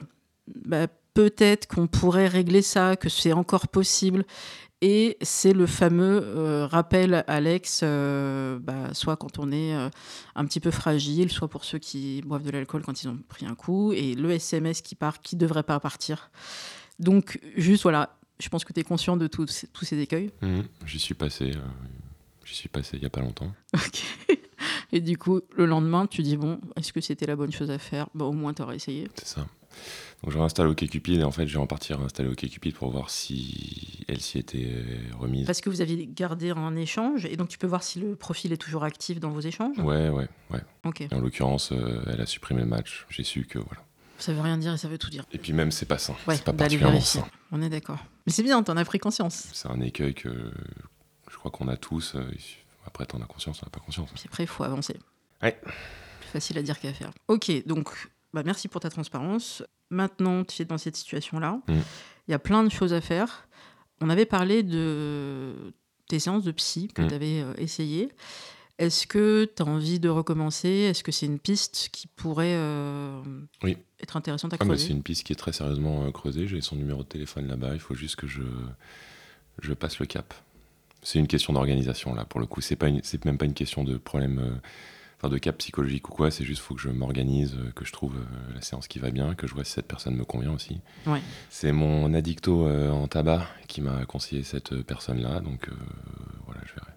bah, 0.65 0.87
peut-être 1.13 1.67
qu'on 1.67 1.87
pourrait 1.87 2.27
régler 2.27 2.61
ça, 2.61 2.95
que 2.95 3.09
c'est 3.09 3.33
encore 3.33 3.67
possible. 3.67 4.25
Et 4.81 5.17
c'est 5.21 5.53
le 5.53 5.65
fameux 5.67 6.21
euh, 6.21 6.67
rappel 6.67 7.23
à 7.27 7.39
l'ex, 7.39 7.79
euh, 7.81 8.59
bah, 8.59 8.93
soit 8.93 9.15
quand 9.15 9.39
on 9.39 9.51
est 9.51 9.73
euh, 9.73 9.89
un 10.35 10.45
petit 10.45 10.59
peu 10.59 10.69
fragile, 10.69 11.31
soit 11.31 11.47
pour 11.47 11.63
ceux 11.63 11.79
qui 11.79 12.21
boivent 12.25 12.43
de 12.43 12.51
l'alcool 12.51 12.83
quand 12.83 13.01
ils 13.01 13.07
ont 13.07 13.17
pris 13.29 13.45
un 13.45 13.55
coup, 13.55 13.93
et 13.93 14.13
le 14.15 14.31
SMS 14.31 14.81
qui 14.81 14.93
part, 14.93 15.21
qui 15.21 15.37
devrait 15.37 15.63
pas 15.63 15.79
partir. 15.79 16.29
Donc, 16.99 17.39
juste 17.55 17.83
voilà, 17.83 18.17
je 18.39 18.49
pense 18.49 18.65
que 18.65 18.73
tu 18.73 18.81
es 18.81 18.83
conscient 18.83 19.15
de 19.17 19.27
tous 19.27 19.47
ces- 19.47 19.99
écueils. 19.99 20.29
Mhm. 20.41 20.65
J'y 20.85 20.99
suis 20.99 21.15
passé. 21.15 21.51
J'y 22.43 22.55
suis 22.55 22.69
passé 22.69 22.97
il 22.97 23.03
y 23.03 23.07
a 23.07 23.09
pas 23.09 23.21
longtemps. 23.21 23.51
Ok. 23.73 24.03
Et 24.95 25.01
du 25.01 25.17
coup, 25.17 25.41
le 25.57 25.65
lendemain, 25.65 26.07
tu 26.07 26.23
dis 26.23 26.37
bon, 26.37 26.59
est-ce 26.77 26.93
que 26.93 27.01
c'était 27.01 27.25
la 27.25 27.35
bonne 27.35 27.51
chose 27.51 27.69
à 27.69 27.77
faire? 27.77 28.07
Bah, 28.15 28.23
au 28.25 28.31
moins, 28.31 28.53
tu 28.53 28.61
aurais 28.61 28.77
essayé. 28.77 29.09
C'est 29.15 29.27
ça. 29.27 29.45
Donc 30.23 30.31
je 30.31 30.37
réinstalle 30.37 30.67
OkCupid 30.67 31.19
et 31.19 31.23
en 31.25 31.31
fait 31.31 31.47
j'ai 31.47 31.57
en 31.57 31.67
partie 31.67 31.93
réinstallé 31.93 32.29
OkCupid 32.29 32.73
pour 32.73 32.91
voir 32.91 33.09
si 33.09 34.05
elle 34.07 34.21
s'y 34.21 34.37
était 34.37 34.71
remise. 35.19 35.45
Parce 35.45 35.59
que 35.59 35.69
vous 35.69 35.81
aviez 35.81 36.07
gardé 36.07 36.51
un 36.51 36.77
échange, 36.77 37.25
et 37.25 37.35
donc 37.35 37.49
tu 37.49 37.57
peux 37.57 37.67
voir 37.67 37.83
si 37.83 37.99
le 37.99 38.15
profil 38.15 38.53
est 38.53 38.57
toujours 38.57 38.85
actif 38.85 39.19
dans 39.19 39.31
vos 39.31 39.41
échanges? 39.41 39.77
Ouais, 39.79 40.07
ouais, 40.07 40.29
ouais. 40.51 40.61
Ok. 40.85 41.01
Et 41.01 41.13
en 41.13 41.19
l'occurrence, 41.19 41.73
euh, 41.73 42.01
elle 42.07 42.21
a 42.21 42.25
supprimé 42.25 42.61
le 42.61 42.67
match. 42.67 43.05
J'ai 43.09 43.25
su 43.25 43.43
que 43.45 43.59
voilà. 43.59 43.83
Ça 44.17 44.31
veut 44.31 44.39
rien 44.39 44.57
dire 44.57 44.73
et 44.73 44.77
ça 44.77 44.87
veut 44.87 44.97
tout 44.97 45.09
dire. 45.09 45.25
Et 45.33 45.37
puis 45.37 45.51
même 45.51 45.71
c'est 45.71 45.85
pas 45.85 45.97
sain. 45.97 46.15
Ouais, 46.25 46.37
c'est 46.37 46.45
pas 46.45 46.53
particulièrement 46.53 47.01
sain. 47.01 47.27
On 47.51 47.61
est 47.61 47.69
d'accord. 47.69 47.99
Mais 48.25 48.31
c'est 48.31 48.43
bien, 48.43 48.63
t'en 48.63 48.77
as 48.77 48.85
pris 48.85 48.99
conscience. 48.99 49.47
C'est 49.51 49.69
un 49.69 49.81
écueil 49.81 50.13
que 50.13 50.29
je 51.29 51.35
crois 51.35 51.51
qu'on 51.51 51.67
a 51.67 51.75
tous. 51.75 52.15
euh, 52.15 52.23
Après 52.85 53.05
t'en 53.05 53.21
as 53.21 53.25
conscience, 53.25 53.59
t'en 53.59 53.67
as 53.67 53.69
pas 53.69 53.79
conscience. 53.79 54.09
Puis 54.13 54.23
après, 54.25 54.43
il 54.43 54.47
faut 54.47 54.63
avancer. 54.63 54.97
Ouais. 55.41 55.59
Plus 55.61 56.29
facile 56.31 56.57
à 56.57 56.61
dire 56.61 56.79
qu'à 56.79 56.93
faire. 56.93 57.11
Ok, 57.27 57.51
donc 57.65 58.09
bah, 58.33 58.43
merci 58.45 58.67
pour 58.67 58.81
ta 58.81 58.89
transparence. 58.89 59.63
Maintenant, 59.89 60.43
tu 60.43 60.61
es 60.61 60.65
dans 60.65 60.77
cette 60.77 60.95
situation-là. 60.95 61.61
Il 61.67 61.75
Mm. 61.75 61.81
y 62.29 62.33
a 62.33 62.39
plein 62.39 62.63
de 62.63 62.69
choses 62.69 62.93
à 62.93 63.01
faire. 63.01 63.47
On 64.01 64.09
avait 64.09 64.25
parlé 64.25 64.63
de 64.63 65.53
tes 66.07 66.19
séances 66.19 66.43
de 66.43 66.51
psy 66.51 66.87
que 66.93 67.01
Mm. 67.01 67.07
tu 67.07 67.13
avais 67.13 67.45
essayé. 67.57 68.09
Est-ce 68.77 69.07
que 69.07 69.49
tu 69.55 69.63
as 69.63 69.65
envie 69.65 69.99
de 70.01 70.09
recommencer? 70.09 70.67
Est-ce 70.67 71.01
que 71.03 71.11
c'est 71.13 71.25
une 71.27 71.39
piste 71.39 71.89
qui 71.93 72.07
pourrait 72.07 72.55
euh, 72.57 73.21
Oui. 73.63 73.77
être 74.01 74.17
intéressante 74.17 74.51
à 74.53 74.57
Ah, 74.59 74.65
creuser? 74.65 74.87
c'est 74.87 74.93
une 74.93 75.01
piste 75.03 75.23
qui 75.25 75.31
est 75.31 75.37
très 75.37 75.53
sérieusement 75.53 76.03
euh, 76.05 76.11
creusée. 76.11 76.45
J'ai 76.47 76.59
son 76.61 76.75
numéro 76.75 77.01
de 77.03 77.07
téléphone 77.07 77.47
là-bas. 77.47 77.73
Il 77.73 77.79
faut 77.79 77.95
juste 77.95 78.17
que 78.17 78.27
je, 78.27 78.41
je 79.61 79.73
passe 79.73 79.99
le 79.99 80.05
cap. 80.05 80.33
C'est 81.05 81.19
une 81.19 81.27
question 81.27 81.53
d'organisation 81.53 82.15
là 82.15 82.25
pour 82.25 82.39
le 82.39 82.47
coup. 82.47 82.61
C'est 82.61 82.75
pas 82.75 82.87
c'est 83.03 83.23
même 83.25 83.37
pas 83.37 83.45
une 83.45 83.53
question 83.53 83.83
de 83.83 83.95
problème, 83.97 84.39
euh, 84.39 84.55
enfin 85.17 85.29
de 85.29 85.37
cap 85.37 85.55
psychologique 85.59 86.09
ou 86.09 86.11
quoi. 86.11 86.31
C'est 86.31 86.43
juste 86.43 86.61
faut 86.61 86.73
que 86.73 86.81
je 86.81 86.89
m'organise, 86.89 87.55
euh, 87.55 87.71
que 87.75 87.85
je 87.85 87.93
trouve 87.93 88.15
euh, 88.15 88.53
la 88.55 88.61
séance 88.61 88.87
qui 88.87 88.97
va 88.97 89.11
bien, 89.11 89.35
que 89.35 89.45
je 89.45 89.53
vois 89.53 89.63
si 89.63 89.73
cette 89.73 89.87
personne 89.87 90.15
me 90.15 90.25
convient 90.25 90.51
aussi. 90.51 90.81
Ouais. 91.05 91.21
C'est 91.51 91.71
mon 91.71 92.11
addicto 92.15 92.67
en 92.67 93.07
tabac 93.07 93.47
qui 93.67 93.81
m'a 93.81 94.05
conseillé 94.05 94.41
cette 94.41 94.73
euh, 94.73 94.83
personne-là. 94.83 95.41
Donc 95.41 95.69
voilà, 96.45 96.61
je 96.65 96.73
verrai. 96.73 96.91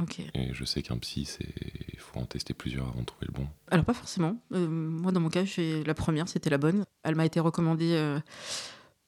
Ok. 0.00 0.20
Et 0.32 0.54
je 0.54 0.64
sais 0.64 0.80
qu'un 0.80 0.96
psy, 0.96 1.26
c'est 1.26 1.54
il 1.92 1.98
faut 1.98 2.18
en 2.18 2.24
tester 2.24 2.54
plusieurs 2.54 2.88
avant 2.88 3.02
de 3.02 3.06
trouver 3.06 3.26
le 3.26 3.34
bon. 3.34 3.46
Alors 3.70 3.84
pas 3.84 3.92
forcément. 3.92 4.38
Moi 4.50 5.12
dans 5.12 5.20
mon 5.20 5.28
cas, 5.28 5.44
la 5.84 5.94
première, 5.94 6.26
c'était 6.26 6.48
la 6.48 6.56
bonne. 6.56 6.86
Elle 7.02 7.16
m'a 7.16 7.26
été 7.26 7.38
recommandée 7.38 8.18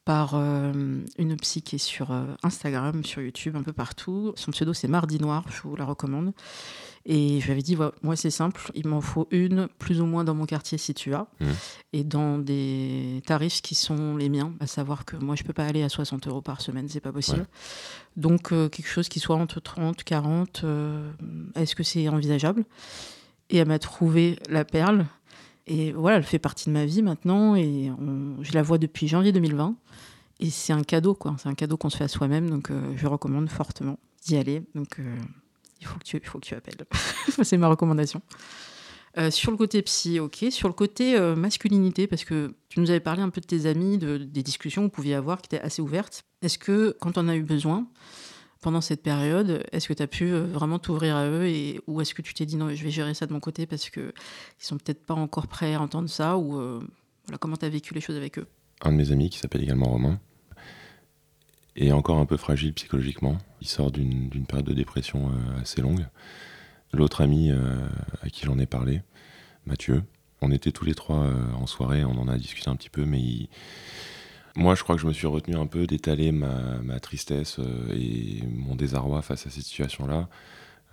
par 0.04 0.32
euh, 0.34 1.00
une 1.18 1.36
psy 1.36 1.62
qui 1.62 1.76
est 1.76 1.78
sur 1.78 2.10
euh, 2.12 2.24
Instagram, 2.42 3.04
sur 3.04 3.22
YouTube, 3.22 3.56
un 3.56 3.62
peu 3.62 3.72
partout. 3.72 4.32
Son 4.36 4.50
pseudo 4.50 4.74
c'est 4.74 4.88
Mardi 4.88 5.18
Noir, 5.18 5.44
je 5.50 5.62
vous 5.62 5.76
la 5.76 5.84
recommande. 5.84 6.32
Et 7.06 7.38
je 7.40 7.44
lui 7.46 7.52
avais 7.52 7.62
dit, 7.62 7.76
moi 8.02 8.16
c'est 8.16 8.30
simple, 8.30 8.70
il 8.74 8.86
m'en 8.88 9.02
faut 9.02 9.28
une 9.30 9.68
plus 9.78 10.00
ou 10.00 10.06
moins 10.06 10.24
dans 10.24 10.34
mon 10.34 10.46
quartier 10.46 10.78
si 10.78 10.94
tu 10.94 11.12
as, 11.14 11.26
Mhm. 11.40 11.52
et 11.92 12.02
dans 12.04 12.38
des 12.38 13.22
tarifs 13.26 13.60
qui 13.60 13.74
sont 13.74 14.16
les 14.16 14.30
miens, 14.30 14.54
à 14.60 14.66
savoir 14.66 15.04
que 15.04 15.16
moi 15.16 15.36
je 15.36 15.42
peux 15.42 15.52
pas 15.52 15.66
aller 15.66 15.82
à 15.82 15.90
60 15.90 16.26
euros 16.28 16.40
par 16.40 16.62
semaine, 16.62 16.88
c'est 16.88 17.00
pas 17.00 17.12
possible. 17.12 17.40
Ouais. 17.40 17.46
Donc 18.16 18.52
euh, 18.52 18.70
quelque 18.70 18.88
chose 18.88 19.10
qui 19.10 19.20
soit 19.20 19.36
entre 19.36 19.60
30, 19.60 20.02
40, 20.02 20.62
euh, 20.64 21.10
est-ce 21.56 21.74
que 21.74 21.82
c'est 21.82 22.08
envisageable? 22.08 22.64
Et 23.50 23.58
elle 23.58 23.68
m'a 23.68 23.78
trouvé 23.78 24.38
la 24.48 24.64
perle. 24.64 25.04
Et 25.66 25.92
voilà, 25.92 26.18
elle 26.18 26.24
fait 26.24 26.38
partie 26.38 26.66
de 26.68 26.74
ma 26.74 26.84
vie 26.84 27.02
maintenant 27.02 27.56
et 27.56 27.90
je 28.42 28.52
la 28.52 28.62
vois 28.62 28.78
depuis 28.78 29.08
janvier 29.08 29.32
2020. 29.32 29.76
Et 30.40 30.50
c'est 30.50 30.72
un 30.72 30.82
cadeau, 30.82 31.14
quoi. 31.14 31.36
C'est 31.38 31.48
un 31.48 31.54
cadeau 31.54 31.76
qu'on 31.76 31.90
se 31.90 31.96
fait 31.96 32.04
à 32.04 32.08
soi-même, 32.08 32.50
donc 32.50 32.70
euh, 32.70 32.92
je 32.96 33.06
recommande 33.06 33.48
fortement 33.48 33.98
d'y 34.26 34.36
aller. 34.36 34.62
Donc 34.74 34.98
euh, 34.98 35.16
il 35.80 35.86
faut 35.86 35.98
que 36.38 36.44
tu, 36.44 36.54
appelles. 36.54 36.84
c'est 37.42 37.56
ma 37.56 37.68
recommandation. 37.68 38.20
Euh, 39.16 39.30
sur 39.30 39.52
le 39.52 39.56
côté 39.56 39.80
psy, 39.82 40.18
ok. 40.18 40.46
Sur 40.50 40.68
le 40.68 40.74
côté 40.74 41.18
masculinité, 41.36 42.06
parce 42.06 42.24
que 42.24 42.54
tu 42.68 42.80
nous 42.80 42.90
avais 42.90 43.00
parlé 43.00 43.22
un 43.22 43.30
peu 43.30 43.40
de 43.40 43.46
tes 43.46 43.66
amis, 43.66 43.96
de, 43.96 44.18
des 44.18 44.42
discussions 44.42 44.88
que 44.88 45.00
vous 45.00 45.12
avoir 45.12 45.40
qui 45.40 45.46
étaient 45.46 45.64
assez 45.64 45.80
ouvertes. 45.80 46.24
Est-ce 46.42 46.58
que, 46.58 46.96
quand 47.00 47.16
on 47.16 47.28
a 47.28 47.36
eu 47.36 47.42
besoin, 47.42 47.86
pendant 48.64 48.80
cette 48.80 49.02
période, 49.02 49.62
est-ce 49.72 49.86
que 49.88 49.92
tu 49.92 50.02
as 50.02 50.06
pu 50.06 50.24
euh, 50.32 50.44
vraiment 50.46 50.78
t'ouvrir 50.78 51.16
à 51.16 51.28
eux 51.28 51.46
et, 51.46 51.80
ou 51.86 52.00
est-ce 52.00 52.14
que 52.14 52.22
tu 52.22 52.32
t'es 52.32 52.46
dit 52.46 52.56
non, 52.56 52.70
je 52.74 52.82
vais 52.82 52.90
gérer 52.90 53.12
ça 53.12 53.26
de 53.26 53.32
mon 53.34 53.38
côté 53.38 53.66
parce 53.66 53.90
qu'ils 53.90 54.10
sont 54.58 54.78
peut-être 54.78 55.04
pas 55.04 55.12
encore 55.14 55.46
prêts 55.48 55.74
à 55.74 55.80
entendre 55.82 56.08
ça 56.08 56.38
ou 56.38 56.58
euh, 56.58 56.80
voilà, 57.26 57.36
comment 57.38 57.56
tu 57.58 57.66
as 57.66 57.68
vécu 57.68 57.92
les 57.92 58.00
choses 58.00 58.16
avec 58.16 58.38
eux? 58.38 58.46
Un 58.80 58.92
de 58.92 58.96
mes 58.96 59.12
amis 59.12 59.28
qui 59.28 59.38
s'appelle 59.38 59.62
également 59.62 59.90
Romain 59.90 60.18
est 61.76 61.92
encore 61.92 62.18
un 62.18 62.24
peu 62.26 62.36
fragile 62.38 62.72
psychologiquement. 62.72 63.36
Il 63.60 63.68
sort 63.68 63.90
d'une 63.90 64.30
période 64.46 64.66
de 64.66 64.72
dépression 64.74 65.28
euh, 65.30 65.60
assez 65.60 65.82
longue. 65.82 66.06
L'autre 66.92 67.20
ami 67.22 67.50
à 68.22 68.28
qui 68.30 68.46
j'en 68.46 68.56
ai 68.60 68.66
parlé, 68.66 69.02
Mathieu, 69.66 70.04
on 70.40 70.52
était 70.52 70.70
tous 70.70 70.84
les 70.84 70.94
trois 70.94 71.26
en 71.56 71.66
soirée, 71.66 72.04
on 72.04 72.12
en 72.18 72.28
a 72.28 72.38
discuté 72.38 72.70
un 72.70 72.76
petit 72.76 72.88
peu, 72.90 73.04
mais 73.04 73.20
il- 73.20 73.48
moi 74.56 74.74
je 74.74 74.82
crois 74.82 74.96
que 74.96 75.02
je 75.02 75.06
me 75.06 75.12
suis 75.12 75.26
retenu 75.26 75.56
un 75.56 75.66
peu 75.66 75.86
d'étaler 75.86 76.32
ma, 76.32 77.00
tristesse 77.00 77.58
euh, 77.58 77.92
et 77.92 78.42
mon 78.46 78.76
désarroi 78.76 79.22
face 79.22 79.46
à 79.46 79.50
cette 79.50 79.64
situation-là. 79.64 80.28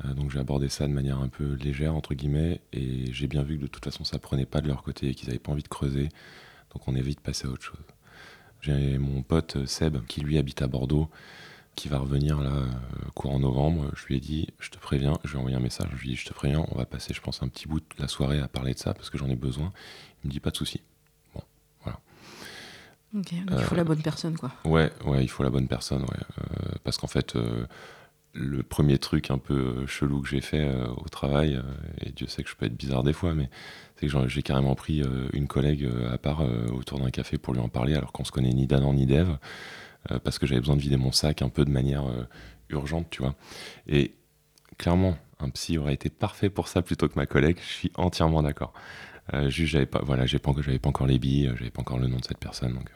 Euh, 0.06 0.14
donc 0.14 0.32
j'ai 0.32 0.40
abordé 0.40 0.70
ça 0.70 0.88
de 0.88 0.94
manière 0.94 1.20
un 1.20 1.28
peu 1.28 1.54
légère, 1.54 1.96
entre 1.96 2.14
guillemets, 2.16 2.62
et 2.74 3.12
j'ai 3.14 3.28
bien 3.28 3.44
vu 3.44 3.58
que 3.58 3.64
de 3.64 3.68
toute 3.68 3.86
façon 3.86 4.04
ça 4.04 4.20
prenait 4.20 4.46
pas 4.46 4.62
de 4.62 4.68
leur 4.68 4.84
côté 4.84 5.10
et 5.10 5.16
qu'ils 5.16 5.28
n'avaient 5.28 5.40
pas 5.40 5.52
envie 5.52 5.64
de 5.64 5.68
creuser. 5.68 6.10
Donc 6.74 6.88
on 6.88 6.96
est 6.96 7.02
vite 7.02 7.20
passé 7.20 7.48
à 7.48 7.52
autre 7.52 7.64
chose. 7.64 7.80
J'ai 8.62 8.98
mon 8.98 9.22
pote 9.24 9.58
euh, 9.58 9.66
Seb 9.66 10.06
qui 10.08 10.22
lui 10.22 10.38
habite 10.38 10.62
à 10.62 10.68
Bordeaux, 10.68 11.10
qui 11.76 11.88
va 11.88 12.00
revenir 12.00 12.42
là 12.42 12.52
courant 13.16 13.40
novembre. 13.40 13.92
Je 13.96 14.06
lui 14.08 14.18
ai 14.18 14.20
dit, 14.20 14.48
je 14.60 14.70
te 14.70 14.78
préviens, 14.78 15.20
je 15.24 15.32
lui 15.32 15.38
ai 15.38 15.40
envoyé 15.40 15.58
un 15.58 15.62
message, 15.62 15.88
je 15.96 16.02
lui 16.02 16.10
ai 16.10 16.12
dit, 16.14 16.18
je 16.18 16.26
te 16.26 16.34
préviens, 16.34 16.66
on 16.72 16.78
va 16.78 16.86
passer, 16.86 17.14
je 17.14 17.22
pense, 17.22 17.42
un 17.44 17.48
petit 17.48 17.68
bout 17.68 17.80
de 17.80 17.86
la 18.00 18.08
soirée 18.08 18.40
à 18.40 18.48
parler 18.48 18.74
de 18.74 18.80
ça 18.80 18.94
parce 18.94 19.10
que 19.10 19.18
j'en 19.18 19.30
ai 19.30 19.36
besoin. 19.36 19.72
Il 20.24 20.28
me 20.28 20.32
dit 20.32 20.40
pas 20.40 20.52
de 20.52 20.58
souci. 20.58 20.82
Il 23.14 23.60
faut 23.64 23.76
la 23.76 23.84
bonne 23.84 24.02
personne, 24.02 24.38
quoi. 24.38 24.52
Ouais, 24.66 24.92
ouais, 25.06 25.24
il 25.24 25.28
faut 25.28 25.44
la 25.44 25.50
bonne 25.50 25.68
personne, 25.68 26.02
ouais. 26.02 26.08
Euh, 26.40 26.76
parce 26.84 26.98
qu'en 26.98 27.08
fait, 27.08 27.36
euh, 27.36 27.66
le 28.34 28.64
premier 28.64 28.98
truc 28.98 29.32
un 29.32 29.38
peu 29.38 29.54
euh, 29.54 29.88
chelou 29.88 30.22
que 30.22 30.30
j'ai 30.30 30.42
fait 30.42 30.66
euh, 30.66 30.88
au 30.88 31.10
travail, 31.10 31.56
euh, 31.56 31.62
et 32.00 32.12
Dieu 32.12 32.28
sait 32.28 32.44
que 32.44 32.50
je 32.50 32.56
peux 32.56 32.66
être 32.66 32.78
bizarre 32.78 33.04
des 33.04 33.14
fois, 33.14 33.34
mais 33.34 33.50
c'est 33.98 34.08
que 34.08 34.28
j'ai 34.28 34.42
carrément 34.42 34.76
pris 34.76 35.02
euh, 35.02 35.28
une 35.34 35.48
collègue 35.48 35.84
euh, 35.84 36.14
à 36.14 36.18
part 36.18 36.42
euh, 36.42 36.68
autour 36.70 37.00
d'un 37.00 37.12
café 37.12 37.38
pour 37.38 37.54
lui 37.54 37.60
en 37.60 37.70
parler, 37.70 37.96
alors 37.96 38.12
qu'on 38.14 38.24
se 38.24 38.32
connaît 38.32 38.54
ni 38.54 38.68
d'Adam 38.68 38.94
ni 38.94 39.06
d'Ève, 39.06 39.38
euh, 40.12 40.20
parce 40.20 40.40
que 40.40 40.48
j'avais 40.48 40.62
besoin 40.62 40.78
de 40.78 40.82
vider 40.82 40.98
mon 40.98 41.12
sac 41.12 41.42
un 41.42 41.50
peu 41.50 41.66
de 41.66 41.72
manière 41.72 42.08
euh, 42.08 42.24
urgente, 42.70 43.08
tu 43.10 43.22
vois. 43.22 43.36
Et 43.88 44.16
clairement, 44.78 45.18
un 45.40 45.50
psy 45.50 45.78
aurait 45.78 45.94
été 45.94 46.10
parfait 46.10 46.50
pour 46.50 46.68
ça 46.70 46.82
plutôt 46.82 47.10
que 47.10 47.16
ma 47.16 47.26
collègue, 47.26 47.58
je 47.62 47.74
suis 47.74 47.92
entièrement 47.96 48.42
d'accord. 48.42 48.74
Euh, 49.34 49.50
juste, 49.50 49.74
j'avais 49.74 49.86
pas, 49.86 50.02
voilà, 50.04 50.26
j'ai 50.26 50.40
pas, 50.40 50.52
j'avais 50.62 50.80
pas 50.80 50.90
encore 50.90 51.08
les 51.08 51.20
billes, 51.20 51.48
euh, 51.48 51.56
j'avais 51.58 51.70
pas 51.70 51.82
encore 51.82 52.00
le 52.00 52.08
nom 52.08 52.18
de 52.18 52.26
cette 52.26 52.40
personne, 52.40 52.74
donc. 52.74 52.90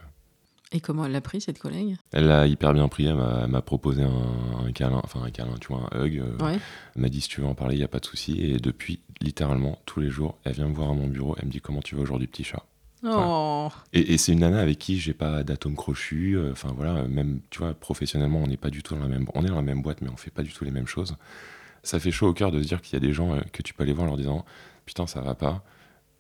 Et 0.72 0.80
comment 0.82 1.06
elle 1.06 1.12
l'a 1.12 1.22
pris, 1.22 1.42
cette 1.42 1.60
collègue? 1.60 1.96
Elle 2.12 2.28
l'a 2.28 2.48
hyper 2.48 2.74
bien 2.74 2.88
pris, 2.88 3.06
elle 3.06 3.16
m'a 3.16 3.62
proposé 3.62 4.04
un, 4.04 4.66
un 4.68 4.72
câlin, 4.72 5.00
enfin 5.04 5.22
un 5.24 5.30
câlin, 5.32 5.54
tu 5.62 5.68
vois, 5.68 5.88
un 5.92 6.04
hug. 6.06 6.18
euh, 6.20 6.38
Ouais. 6.46 6.58
Elle 6.96 7.02
m'a 7.02 7.10
dit 7.10 7.22
si 7.22 7.30
tu 7.30 7.42
veux 7.42 7.48
en 7.48 7.54
parler, 7.56 7.76
il 7.76 7.80
n'y 7.80 7.84
a 7.84 7.88
pas 7.88 8.00
de 8.00 8.06
souci. 8.06 8.40
Et 8.42 8.58
depuis, 8.58 9.00
littéralement, 9.22 9.80
tous 9.86 10.00
les 10.00 10.10
jours, 10.10 10.38
elle 10.44 10.54
vient 10.54 10.68
me 10.68 10.74
voir 10.74 10.90
à 10.90 10.94
mon 10.94 11.08
bureau, 11.08 11.36
elle 11.40 11.46
me 11.46 11.52
dit 11.52 11.62
comment 11.62 11.82
tu 11.82 11.96
vas 11.96 12.02
aujourd'hui, 12.02 12.28
petit 12.28 12.44
chat? 12.44 12.64
Oh 13.08 13.70
Et, 13.94 14.14
et 14.14 14.18
c'est 14.18 14.32
une 14.34 14.40
nana 14.40 14.60
avec 14.60 14.80
qui 14.80 14.98
j'ai 15.00 15.14
pas 15.14 15.44
d'atome 15.44 15.76
crochu. 15.76 16.36
euh, 16.36 16.52
Enfin 16.52 16.74
voilà, 16.76 17.04
même, 17.08 17.40
tu 17.52 17.60
vois, 17.60 17.74
professionnellement, 17.76 18.40
on 18.42 18.48
n'est 18.48 18.58
pas 18.58 18.72
du 18.72 18.82
tout 18.82 18.96
dans 18.96 19.02
la 19.02 19.08
même, 19.08 19.28
on 19.36 19.46
est 19.46 19.50
dans 19.50 19.56
la 19.56 19.62
même 19.62 19.84
boîte, 19.84 20.02
mais 20.02 20.10
on 20.10 20.18
fait 20.18 20.32
pas 20.32 20.42
du 20.44 20.52
tout 20.52 20.66
les 20.66 20.72
mêmes 20.72 20.88
choses. 20.88 21.16
Ça 21.84 22.00
fait 22.00 22.10
chaud 22.12 22.28
au 22.30 22.34
cœur 22.34 22.52
de 22.52 22.60
se 22.64 22.68
dire 22.68 22.82
qu'il 22.82 22.94
y 22.94 22.98
a 22.98 23.00
des 23.08 23.14
gens 23.14 23.36
euh, 23.36 23.42
que 23.54 23.62
tu 23.62 23.76
peux 23.76 23.84
aller 23.84 23.94
voir 23.94 24.06
en 24.06 24.08
leur 24.08 24.18
disant 24.18 24.44
putain, 24.86 25.06
ça 25.06 25.22
va 25.22 25.36
pas. 25.36 25.64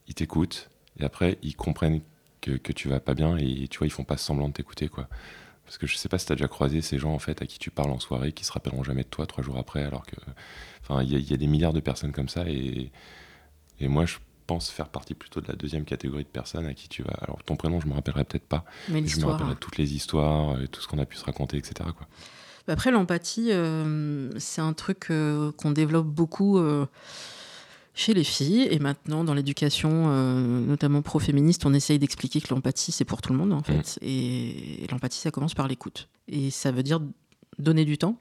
ils 0.08 0.14
t'écoutent, 0.14 0.70
et 1.00 1.04
après, 1.04 1.40
ils 1.42 1.56
comprennent 1.56 2.02
que, 2.46 2.58
que 2.58 2.72
tu 2.72 2.90
vas 2.90 3.00
pas 3.00 3.14
bien, 3.14 3.38
et 3.38 3.68
tu 3.68 3.80
vois, 3.80 3.88
ils 3.88 3.92
font 3.92 4.04
pas 4.04 4.18
semblant 4.18 4.48
de 4.50 4.54
t'écouter, 4.54 4.88
quoi. 4.88 5.08
Parce 5.66 5.78
que 5.80 5.88
je 5.88 5.96
sais 5.96 6.10
pas 6.10 6.20
si 6.20 6.28
tu 6.28 6.32
as 6.32 6.36
déjà 6.36 6.48
croisé 6.48 6.82
ces 6.82 7.00
gens 7.00 7.12
en 7.12 7.20
fait 7.20 7.42
à 7.42 7.48
qui 7.48 7.58
tu 7.58 7.72
parles 7.72 7.90
en 7.90 8.00
soirée 8.00 8.34
qui 8.34 8.46
se 8.46 8.52
rappelleront 8.52 8.84
jamais 8.84 9.02
de 9.02 9.08
toi 9.08 9.25
trois 9.25 9.44
jours 9.44 9.58
après, 9.58 9.84
alors 9.84 10.06
que. 10.06 10.16
Enfin, 10.84 11.02
il 11.02 11.10
y, 11.10 11.34
a 11.34 11.38
des 11.38 11.48
milliards 11.48 11.74
de 11.74 11.80
personnes 11.80 12.12
comme 12.12 12.30
ça, 12.30 12.44
et, 12.48 12.92
et 13.80 13.88
moi, 13.88 14.06
je 14.06 14.18
pense 14.46 14.70
faire 14.70 14.90
partie 14.90 15.16
plutôt 15.16 15.42
de 15.42 15.48
la 15.48 15.56
deuxième 15.56 15.86
catégorie 15.86 16.24
de 16.24 16.30
personnes 16.30 16.68
à 16.68 16.75
qui 16.75 16.88
tu 16.88 17.02
vas. 17.02 17.16
Alors, 17.22 17.42
ton 17.44 17.56
prénom, 17.56 17.80
je 17.80 17.88
me 17.88 17.94
rappellerai 17.94 18.24
peut-être 18.25 18.48
pas, 18.48 18.64
mais, 18.90 19.06
je 19.08 19.20
me 19.20 19.25
rappellerai 19.25 19.56
toutes 19.56 19.78
les 19.78 19.96
histoires, 19.96 20.62
et 20.62 20.68
tout 20.68 20.82
ce 20.82 20.88
qu'on 20.88 21.00
a 21.00 21.06
pu 21.06 21.18
se 21.18 21.25
raconter, 21.25 21.58
etc. 21.58 21.74
Quoi. 21.98 22.08
Après, 22.68 22.92
l'empathie, 22.92 23.52
euh, 23.52 24.30
c'est 24.38 24.62
un 24.62 24.74
truc 24.74 25.08
euh, 25.10 25.52
qu'on 25.52 25.72
développe 25.72 26.08
beaucoup. 26.08 26.58
Euh, 26.58 26.86
chez 27.96 28.14
les 28.14 28.24
filles. 28.24 28.68
Et 28.70 28.80
maintenant, 28.80 29.24
dans 29.24 29.34
l'éducation, 29.34 30.10
notamment 30.62 31.02
pro-féministe, 31.02 31.66
on 31.66 31.74
essaye 31.74 31.98
d'expliquer 31.98 32.42
que 32.42 32.54
l'empathie, 32.54 32.92
c'est 32.92 33.06
pour 33.06 33.22
tout 33.22 33.32
le 33.34 33.40
monde, 33.40 33.54
en 33.54 33.64
fait. 33.64 33.98
Mm. 34.02 34.06
Et, 34.06 34.88
l'empathie, 34.92 35.20
ça 35.20 35.32
commence 35.32 35.56
par 35.56 35.68
l'écoute. 35.68 36.08
Et 36.28 36.52
ça 36.52 36.72
veut 36.72 36.84
dire 36.84 37.02
donner 37.58 37.86
du 37.86 37.98
temps 37.98 38.18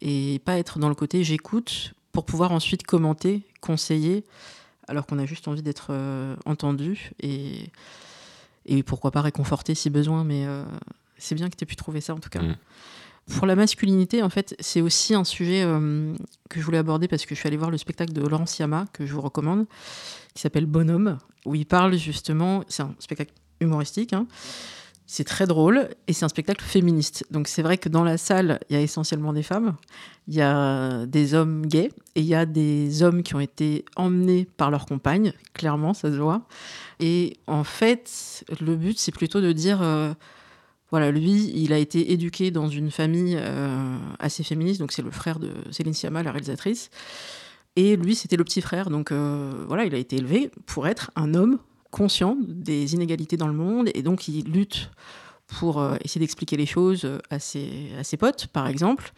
et 0.00 0.40
pas 0.44 0.58
être 0.58 0.78
dans 0.78 0.88
le 0.88 0.94
côté 0.94 1.22
j'écoute 1.22 1.92
pour 2.10 2.24
pouvoir 2.24 2.52
ensuite 2.52 2.84
commenter, 2.84 3.42
conseiller, 3.60 4.24
alors 4.88 5.06
qu'on 5.06 5.18
a 5.18 5.26
juste 5.26 5.46
envie 5.46 5.62
d'être 5.62 5.92
entendu 6.44 7.12
et, 7.20 7.70
et 8.66 8.82
pourquoi 8.82 9.10
pas 9.10 9.20
réconforter 9.20 9.74
si 9.74 9.90
besoin. 9.90 10.24
Mais 10.24 10.46
c'est 11.18 11.34
bien 11.34 11.48
que 11.48 11.56
tu 11.56 11.64
aies 11.64 11.66
pu 11.66 11.76
trouver 11.76 12.00
ça, 12.00 12.14
en 12.14 12.18
tout 12.18 12.30
cas. 12.30 12.42
Mm. 12.42 12.56
Pour 13.30 13.46
la 13.46 13.54
masculinité, 13.54 14.22
en 14.22 14.30
fait, 14.30 14.56
c'est 14.58 14.80
aussi 14.80 15.14
un 15.14 15.24
sujet 15.24 15.62
euh, 15.62 16.14
que 16.50 16.58
je 16.58 16.64
voulais 16.64 16.78
aborder 16.78 17.06
parce 17.06 17.24
que 17.24 17.34
je 17.34 17.40
suis 17.40 17.46
allée 17.46 17.56
voir 17.56 17.70
le 17.70 17.78
spectacle 17.78 18.12
de 18.12 18.20
Laurence 18.20 18.58
Yama, 18.58 18.86
que 18.92 19.06
je 19.06 19.12
vous 19.12 19.20
recommande, 19.20 19.66
qui 20.34 20.42
s'appelle 20.42 20.66
Bonhomme, 20.66 21.18
où 21.46 21.54
il 21.54 21.64
parle 21.64 21.96
justement, 21.96 22.64
c'est 22.68 22.82
un 22.82 22.94
spectacle 22.98 23.32
humoristique, 23.60 24.12
hein. 24.12 24.26
c'est 25.06 25.22
très 25.22 25.46
drôle, 25.46 25.88
et 26.08 26.12
c'est 26.12 26.24
un 26.24 26.28
spectacle 26.28 26.64
féministe. 26.64 27.24
Donc 27.30 27.46
c'est 27.46 27.62
vrai 27.62 27.78
que 27.78 27.88
dans 27.88 28.02
la 28.02 28.18
salle, 28.18 28.58
il 28.68 28.74
y 28.74 28.76
a 28.76 28.82
essentiellement 28.82 29.32
des 29.32 29.44
femmes, 29.44 29.76
il 30.26 30.34
y 30.34 30.42
a 30.42 31.06
des 31.06 31.34
hommes 31.34 31.64
gays, 31.64 31.92
et 32.16 32.20
il 32.20 32.26
y 32.26 32.34
a 32.34 32.44
des 32.44 33.04
hommes 33.04 33.22
qui 33.22 33.36
ont 33.36 33.40
été 33.40 33.84
emmenés 33.94 34.48
par 34.56 34.72
leur 34.72 34.84
compagne, 34.84 35.32
clairement, 35.54 35.94
ça 35.94 36.10
se 36.10 36.16
voit. 36.16 36.42
Et 36.98 37.38
en 37.46 37.62
fait, 37.62 38.44
le 38.60 38.74
but, 38.74 38.98
c'est 38.98 39.12
plutôt 39.12 39.40
de 39.40 39.52
dire... 39.52 39.80
Euh, 39.80 40.12
voilà, 40.92 41.10
lui, 41.10 41.50
il 41.54 41.72
a 41.72 41.78
été 41.78 42.12
éduqué 42.12 42.50
dans 42.50 42.68
une 42.68 42.90
famille 42.90 43.38
euh, 43.40 43.96
assez 44.18 44.44
féministe, 44.44 44.78
donc 44.78 44.92
c'est 44.92 45.00
le 45.00 45.10
frère 45.10 45.38
de 45.38 45.50
Céline 45.70 45.94
Sciamma, 45.94 46.22
la 46.22 46.32
réalisatrice. 46.32 46.90
Et 47.76 47.96
lui, 47.96 48.14
c'était 48.14 48.36
le 48.36 48.44
petit 48.44 48.60
frère, 48.60 48.90
donc 48.90 49.10
euh, 49.10 49.64
voilà, 49.66 49.86
il 49.86 49.94
a 49.94 49.98
été 49.98 50.16
élevé 50.16 50.50
pour 50.66 50.86
être 50.86 51.10
un 51.16 51.32
homme 51.32 51.58
conscient 51.90 52.36
des 52.46 52.92
inégalités 52.92 53.38
dans 53.38 53.46
le 53.46 53.54
monde, 53.54 53.88
et 53.94 54.02
donc 54.02 54.28
il 54.28 54.44
lutte 54.52 54.90
pour 55.46 55.80
euh, 55.80 55.96
essayer 56.04 56.20
d'expliquer 56.20 56.58
les 56.58 56.66
choses 56.66 57.08
à 57.30 57.38
ses, 57.38 57.88
à 57.98 58.04
ses 58.04 58.18
potes, 58.18 58.48
par 58.48 58.66
exemple. 58.66 59.14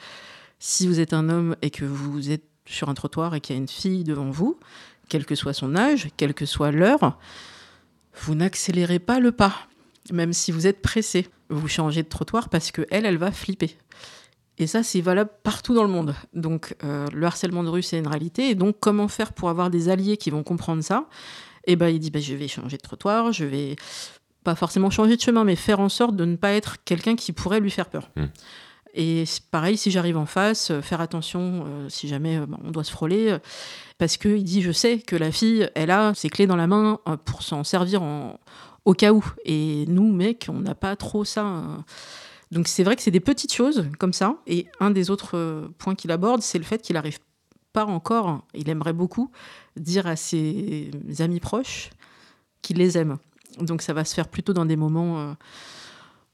Si 0.61 0.87
vous 0.87 1.01
êtes 1.01 1.13
un 1.13 1.29
homme 1.29 1.57
et 1.61 1.71
que 1.71 1.85
vous 1.85 2.31
êtes 2.31 2.45
sur 2.67 2.89
un 2.89 2.95
trottoir 2.95 3.35
et 3.35 3.41
qu'il 3.41 3.57
y 3.57 3.59
a 3.59 3.61
une 3.61 3.67
fille 3.67 4.05
devant 4.05 4.31
vous, 4.31 4.61
quel 5.09 5.27
que 5.27 5.35
soit 5.35 5.53
son 5.53 5.75
âge, 5.75 6.09
quelle 6.17 6.35
que 6.35 6.47
soit 6.47 6.71
l'heure, 6.71 7.19
vous 8.23 8.37
n'accélérez 8.37 9.01
pas 9.01 9.19
le 9.19 9.33
pas, 9.33 9.67
même 10.13 10.33
si 10.33 10.53
vous 10.53 10.69
êtes 10.69 10.81
pressé 10.81 11.27
vous 11.55 11.69
changez 11.69 12.03
de 12.03 12.09
trottoir 12.09 12.49
parce 12.49 12.71
que 12.71 12.87
elle, 12.91 13.07
elle 13.07 13.19
va 13.19 13.31
flipper. 13.31 13.77
Et 14.59 14.67
ça, 14.67 14.83
c'est 14.83 15.01
valable 15.01 15.31
partout 15.43 15.75
dans 15.75 15.83
le 15.83 15.89
monde. 15.89 16.15
Donc, 16.33 16.77
euh, 16.85 17.07
le 17.13 17.27
harcèlement 17.27 17.65
de 17.65 17.69
rue, 17.69 17.83
c'est 17.83 17.99
une 17.99 18.07
réalité. 18.07 18.51
Et 18.51 18.55
donc, 18.55 18.77
comment 18.79 19.09
faire 19.09 19.33
pour 19.33 19.49
avoir 19.49 19.69
des 19.69 19.89
alliés 19.89 20.17
qui 20.17 20.31
vont 20.31 20.45
comprendre 20.45 20.83
ça? 20.83 21.07
Eh 21.67 21.77
ben, 21.77 21.89
il 21.89 21.99
dit, 21.99 22.11
bah, 22.11 22.21
je 22.21 22.35
vais 22.35 22.47
changer 22.47 22.77
de 22.77 22.83
trottoir, 22.83 23.33
je 23.33 23.45
vais 23.45 23.77
pas 24.45 24.55
forcément 24.55 24.91
changer 24.91 25.17
de 25.17 25.21
chemin, 25.21 25.45
mais 25.45 25.57
faire 25.57 25.81
en 25.81 25.89
sorte 25.89 26.15
de 26.15 26.25
ne 26.25 26.37
pas 26.37 26.53
être 26.53 26.85
quelqu'un 26.85 27.17
qui 27.17 27.33
pourrait 27.33 27.61
lui 27.61 27.71
faire 27.71 27.89
peur. 27.89 28.11
Hmm. 28.15 28.27
Et 28.97 29.25
pareil, 29.51 29.77
si 29.77 29.91
j'arrive 29.91 30.19
en 30.19 30.27
face, 30.27 30.71
euh, 30.71 30.81
faire 30.81 31.01
attention 31.01 31.65
euh, 31.67 31.89
si 31.89 32.07
jamais 32.07 32.39
bah, 32.39 32.59
on 32.63 32.71
doit 32.71 32.85
se 32.85 32.93
frôler, 32.93 33.37
parce 33.99 34.17
qu'il 34.19 34.45
dit, 34.45 34.63
je 34.63 34.71
sais 34.71 34.99
que 34.99 35.17
la 35.17 35.33
fille, 35.33 35.69
elle 35.75 35.91
a 35.91 36.15
ses 36.15 36.29
clés 36.29 36.47
dans 36.47 36.55
la 36.57 36.69
main 36.69 37.01
pour 37.25 37.43
s'en 37.43 37.65
servir 37.65 38.03
en, 38.03 38.39
au 38.85 38.95
cas 38.95 39.13
où. 39.13 39.25
Et 39.45 39.85
nous, 39.89 40.13
mecs, 40.13 40.47
on 40.49 40.61
n'a 40.61 40.75
pas 40.75 40.97
trop 40.97 41.25
ça. 41.25 41.45
Hein. 41.45 41.85
Donc 42.51 42.69
c'est 42.69 42.85
vrai 42.85 42.97
que 42.97 43.03
c'est 43.03 43.11
des 43.11 43.21
petites 43.21 43.53
choses 43.53 43.87
comme 43.99 44.13
ça. 44.13 44.37
Et 44.47 44.67
un 44.81 44.91
des 44.91 45.11
autres 45.11 45.37
euh, 45.37 45.69
points 45.79 45.95
qu'il 45.95 46.11
aborde, 46.11 46.43
c'est 46.43 46.59
le 46.59 46.65
fait 46.65 46.81
qu'il 46.81 46.95
n'arrive 46.95 47.19
pas 47.73 47.85
encore, 47.85 48.45
il 48.55 48.69
aimerait 48.71 48.93
beaucoup, 48.93 49.31
dire 49.77 50.07
à 50.07 50.15
ses 50.15 50.91
amis 51.19 51.41
proches 51.41 51.91
qu'il 52.63 52.79
les 52.79 52.97
aime. 52.97 53.19
Donc 53.61 53.83
ça 53.83 53.93
va 53.93 54.05
se 54.05 54.15
faire 54.15 54.29
plutôt 54.29 54.53
dans 54.53 54.65
des 54.65 54.77
moments 54.77 55.19
euh, 55.19 55.33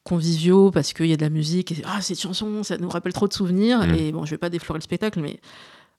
conviviaux 0.04 0.70
parce 0.70 0.92
qu'il 0.92 1.06
y 1.06 1.12
a 1.14 1.16
de 1.16 1.22
la 1.22 1.30
musique. 1.30 1.72
Et, 1.72 1.82
ah, 1.84 2.02
cette 2.02 2.20
chanson, 2.20 2.62
ça 2.62 2.76
nous 2.76 2.90
rappelle 2.90 3.14
trop 3.14 3.26
de 3.26 3.32
souvenirs. 3.32 3.80
Mmh. 3.80 3.94
Et 3.94 4.12
bon, 4.12 4.26
je 4.26 4.32
vais 4.32 4.38
pas 4.38 4.50
déflorer 4.50 4.78
le 4.78 4.82
spectacle, 4.82 5.20
mais 5.20 5.40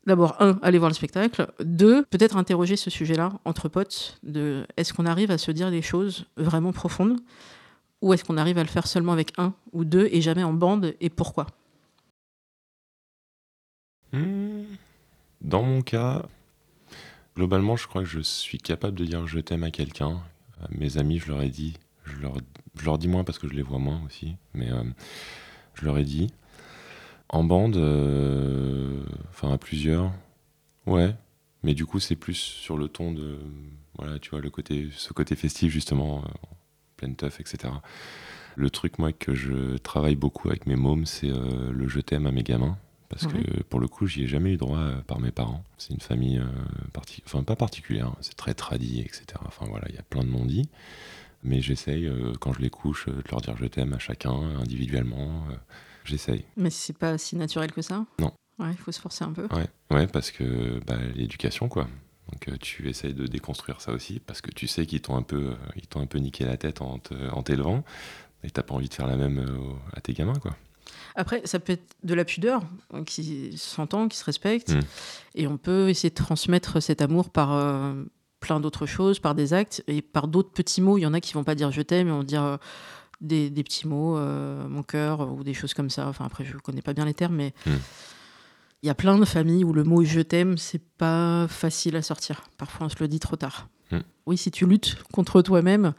D'abord, 0.08 0.42
un, 0.42 0.58
aller 0.64 0.80
voir 0.80 0.90
le 0.90 0.96
spectacle. 0.96 1.48
Deux, 1.60 2.04
peut-être 2.06 2.38
interroger 2.38 2.76
ce 2.76 2.90
sujet-là 2.90 3.34
entre 3.46 3.70
potes. 3.70 4.18
De 4.24 4.66
est-ce 4.76 4.94
qu'on 4.94 5.06
arrive 5.06 5.30
à 5.30 5.38
se 5.38 5.52
dire 5.52 5.70
des 5.70 5.82
choses 5.82 6.26
vraiment 6.38 6.74
profondes 6.74 7.20
ou 8.02 8.14
est-ce 8.14 8.24
qu'on 8.24 8.38
arrive 8.38 8.58
à 8.58 8.64
le 8.64 8.70
faire 8.70 8.88
seulement 8.88 9.14
avec 9.14 9.34
un 9.38 9.54
ou 9.74 9.86
deux 9.86 10.10
et 10.12 10.22
jamais 10.22 10.44
en 10.44 10.54
bande 10.54 10.96
et 11.00 11.10
pourquoi? 11.10 11.48
Hmm. 14.12 14.64
Dans 15.42 15.62
mon 15.62 15.82
cas, 15.82 16.26
globalement, 17.36 17.76
je 17.76 17.88
crois 17.88 18.02
que 18.02 18.10
je 18.10 18.20
suis 18.20 18.58
capable 18.58 18.98
de 18.98 19.06
dire 19.06 19.28
je 19.28 19.40
t'aime 19.40 19.64
à 19.64 19.72
quelqu'un. 19.72 20.22
mes 20.72 20.98
amis, 20.98 21.20
je 21.20 21.28
leur 21.28 21.42
ai 21.44 21.50
dit. 21.50 21.76
Je 22.06 22.18
leur, 22.18 22.34
je 22.80 22.86
leur 22.86 22.98
dis 22.98 23.08
moins 23.08 23.24
parce 23.24 23.38
que 23.38 23.48
je 23.48 23.54
les 23.54 23.62
vois 23.62 23.78
moins 23.78 24.02
aussi, 24.06 24.36
mais 24.56 24.72
euh, 24.72 24.84
je 25.76 25.86
leur 25.86 25.98
ai 26.00 26.04
dit. 26.04 26.34
En 27.32 27.46
bande, 27.46 27.78
euh, 27.78 29.04
enfin 29.30 29.54
à 29.54 29.58
plusieurs, 29.58 30.12
ouais. 30.86 31.16
Mais 31.64 31.74
du 31.74 31.86
coup, 31.86 32.02
c'est 32.02 32.18
plus 32.18 32.36
sur 32.36 32.78
le 32.78 32.90
ton 32.90 33.14
de, 33.14 33.40
voilà, 33.98 34.20
tu 34.20 34.32
vois, 34.32 34.42
le 34.42 34.50
côté, 34.50 34.90
ce 34.92 35.14
côté 35.14 35.38
festif 35.38 35.72
justement, 35.72 36.20
euh, 36.26 36.28
pleine 36.98 37.16
teuf, 37.16 37.40
etc. 37.40 37.74
Le 38.58 38.70
truc, 38.70 39.00
moi, 39.00 39.14
que 39.14 39.34
je 39.34 39.78
travaille 39.78 40.18
beaucoup 40.18 40.50
avec 40.50 40.68
mes 40.68 40.76
mômes, 40.76 41.06
c'est 41.06 41.30
euh, 41.30 41.72
le 41.72 41.88
je 41.88 42.02
t'aime 42.02 42.28
à 42.28 42.34
mes 42.34 42.44
gamins. 42.44 42.78
Parce 43.08 43.28
que 43.28 43.64
pour 43.64 43.82
le 43.82 43.90
coup, 43.90 44.08
j'y 44.08 44.24
ai 44.24 44.28
jamais 44.28 44.54
eu 44.54 44.58
droit 44.58 44.80
par 45.06 45.20
mes 45.20 45.32
parents. 45.32 45.66
C'est 45.78 45.94
une 45.94 46.00
famille, 46.00 46.42
enfin 47.26 47.44
pas 47.44 47.58
particulière, 47.58 48.08
hein, 48.08 48.16
c'est 48.22 48.38
très 48.38 48.54
tradit, 48.54 49.02
etc. 49.02 49.26
Enfin 49.46 49.66
voilà, 49.70 49.86
il 49.90 49.96
y 49.96 49.98
a 49.98 50.04
plein 50.04 50.24
de 50.24 50.30
non-dits. 50.30 50.70
Mais 51.44 51.60
j'essaye, 51.60 52.10
quand 52.40 52.54
je 52.54 52.62
les 52.62 52.70
couche, 52.70 53.08
de 53.08 53.22
leur 53.30 53.42
dire 53.42 53.58
je 53.58 53.66
t'aime 53.66 53.92
à 53.92 54.00
chacun 54.00 54.32
individuellement 54.32 55.44
j'essaye. 56.06 56.46
Mais 56.58 56.70
c'est 56.70 56.98
pas 56.98 57.18
si 57.18 57.36
naturel 57.36 57.72
que 57.72 57.82
ça? 57.82 58.06
Non. 58.20 58.34
Ouais, 58.60 58.72
il 58.72 58.78
faut 58.78 58.92
se 58.92 59.00
forcer 59.00 59.24
un 59.24 59.32
peu. 59.32 59.48
Ouais, 59.56 59.68
ouais 59.90 60.08
parce 60.08 60.32
que 60.32 60.80
bah, 60.86 60.98
l'éducation, 61.16 61.68
quoi. 61.68 61.88
Donc 62.32 62.48
euh, 62.48 62.58
tu 62.60 62.90
essayes 62.90 63.14
de 63.14 63.28
déconstruire 63.28 63.82
ça 63.82 63.92
aussi, 63.92 64.20
parce 64.20 64.42
que 64.42 64.52
tu 64.52 64.68
sais 64.68 64.86
qu'ils 64.86 65.02
t'ont 65.02 65.16
un 65.16 65.24
peu, 65.24 65.50
euh, 65.50 65.56
ils 65.76 65.88
t'ont 65.88 66.02
un 66.02 66.06
peu 66.06 66.20
niqué 66.20 66.46
la 66.46 66.58
tête 66.58 66.82
en, 66.82 66.98
t'élevant, 66.98 67.84
et 68.44 68.50
t'as 68.50 68.64
pas 68.64 68.74
envie 68.74 68.90
de 68.90 68.94
faire 68.94 69.08
la 69.08 69.18
même 69.18 69.40
euh, 69.40 69.74
à 69.94 70.02
tes 70.02 70.14
gamins, 70.14 70.40
quoi. 70.40 70.56
Après, 71.16 71.42
ça 71.46 71.60
peut 71.60 71.74
être 71.74 71.96
de 72.04 72.14
la 72.14 72.24
pudeur, 72.24 72.62
qui 73.06 73.58
s'entend, 73.58 74.08
qui 74.08 74.18
se 74.18 74.24
respecte, 74.24 74.72
hmm. 74.72 74.82
et 75.36 75.48
on 75.48 75.58
peut 75.58 75.90
essayer 75.90 76.10
de 76.10 76.16
transmettre 76.16 76.82
cet 76.82 77.02
amour 77.02 77.30
par 77.30 77.96
plein 78.40 78.62
d'autres 78.62 78.86
choses, 78.86 79.20
par 79.20 79.36
des 79.36 79.54
actes, 79.54 79.84
et 79.88 80.02
par 80.02 80.30
d'autres 80.30 80.52
petits 80.52 80.82
mots. 80.82 80.98
Il 80.98 81.02
y 81.02 81.06
en 81.06 81.14
a 81.14 81.20
qui 81.20 81.34
vont 81.34 81.44
pas 81.44 81.56
dire 81.56 81.72
je 81.72 81.82
t'aime, 81.82 82.08
ils 82.08 82.14
vont 82.14 82.24
dire 82.24 82.60
des, 83.22 83.64
petits 83.64 83.88
mots, 83.88 84.18
euh, 84.18 84.68
mon 84.68 84.84
cœur, 84.84 85.32
ou 85.32 85.44
des 85.44 85.54
choses 85.54 85.74
comme 85.74 85.90
ça. 85.90 86.08
Enfin, 86.08 86.26
après, 86.26 86.44
je 86.44 86.58
connais 86.58 86.82
pas 86.82 86.94
bien 86.94 87.06
les 87.06 87.14
termes, 87.14 87.36
mais 87.36 87.54
hmm. 87.66 87.78
il 88.84 88.88
y 88.88 88.90
a 88.90 88.96
plein 88.96 89.18
de 89.18 89.26
familles 89.26 89.64
où 89.64 89.74
le 89.74 89.84
mot 89.84 90.04
je 90.04 90.22
t'aime, 90.22 90.58
c'est 90.58 90.84
pas 90.98 91.48
facile 91.48 91.96
à 91.96 92.02
sortir. 92.02 92.44
Parfois, 92.58 92.88
on 92.88 92.90
se 92.90 92.98
le 93.00 93.08
dit 93.08 93.20
trop 93.20 93.36
tard. 93.36 93.70
Hmm. 93.92 94.00
Oui, 94.26 94.38
si 94.38 94.52
tu 94.52 94.66
luttes 94.66 94.98
contre 95.12 95.42
toi-même, 95.42 95.94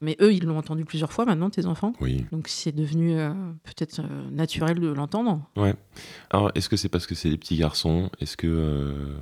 mais 0.00 0.16
eux, 0.20 0.32
ils 0.32 0.44
l'ont 0.44 0.56
entendu 0.56 0.84
plusieurs 0.84 1.12
fois 1.12 1.24
maintenant, 1.26 1.50
tes 1.50 1.66
enfants. 1.66 1.92
Oui. 2.00 2.24
Donc 2.32 2.48
c'est 2.48 2.72
devenu 2.72 3.18
euh, 3.18 3.32
peut-être 3.64 4.00
euh, 4.00 4.30
naturel 4.30 4.78
de 4.78 4.88
l'entendre. 4.88 5.42
Ouais. 5.56 5.74
Alors, 6.30 6.50
est-ce 6.54 6.68
que 6.68 6.76
c'est 6.76 6.88
parce 6.88 7.06
que 7.06 7.14
c'est 7.14 7.30
des 7.30 7.36
petits 7.36 7.56
garçons? 7.56 8.10
Est-ce 8.20 8.36
que. 8.36 9.16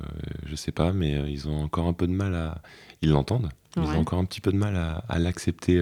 je 0.45 0.55
sais 0.55 0.71
pas, 0.71 0.93
mais 0.93 1.31
ils 1.31 1.49
ont 1.49 1.63
encore 1.63 1.87
un 1.87 1.93
peu 1.93 2.07
de 2.07 2.13
mal 2.13 2.35
à. 2.35 2.61
Ils 3.01 3.09
l'entendent. 3.09 3.49
Ils 3.77 3.83
ont 3.83 3.99
encore 3.99 4.19
un 4.19 4.25
petit 4.25 4.41
peu 4.41 4.51
de 4.51 4.57
mal 4.57 4.75
à, 4.75 5.03
à 5.07 5.19
l'accepter 5.19 5.79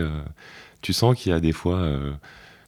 tu 0.88 0.94
sens 0.94 1.18
qu'il 1.18 1.34
y 1.34 1.36
a 1.36 1.42
des 1.42 1.52
fois, 1.52 1.80
euh, 1.80 2.14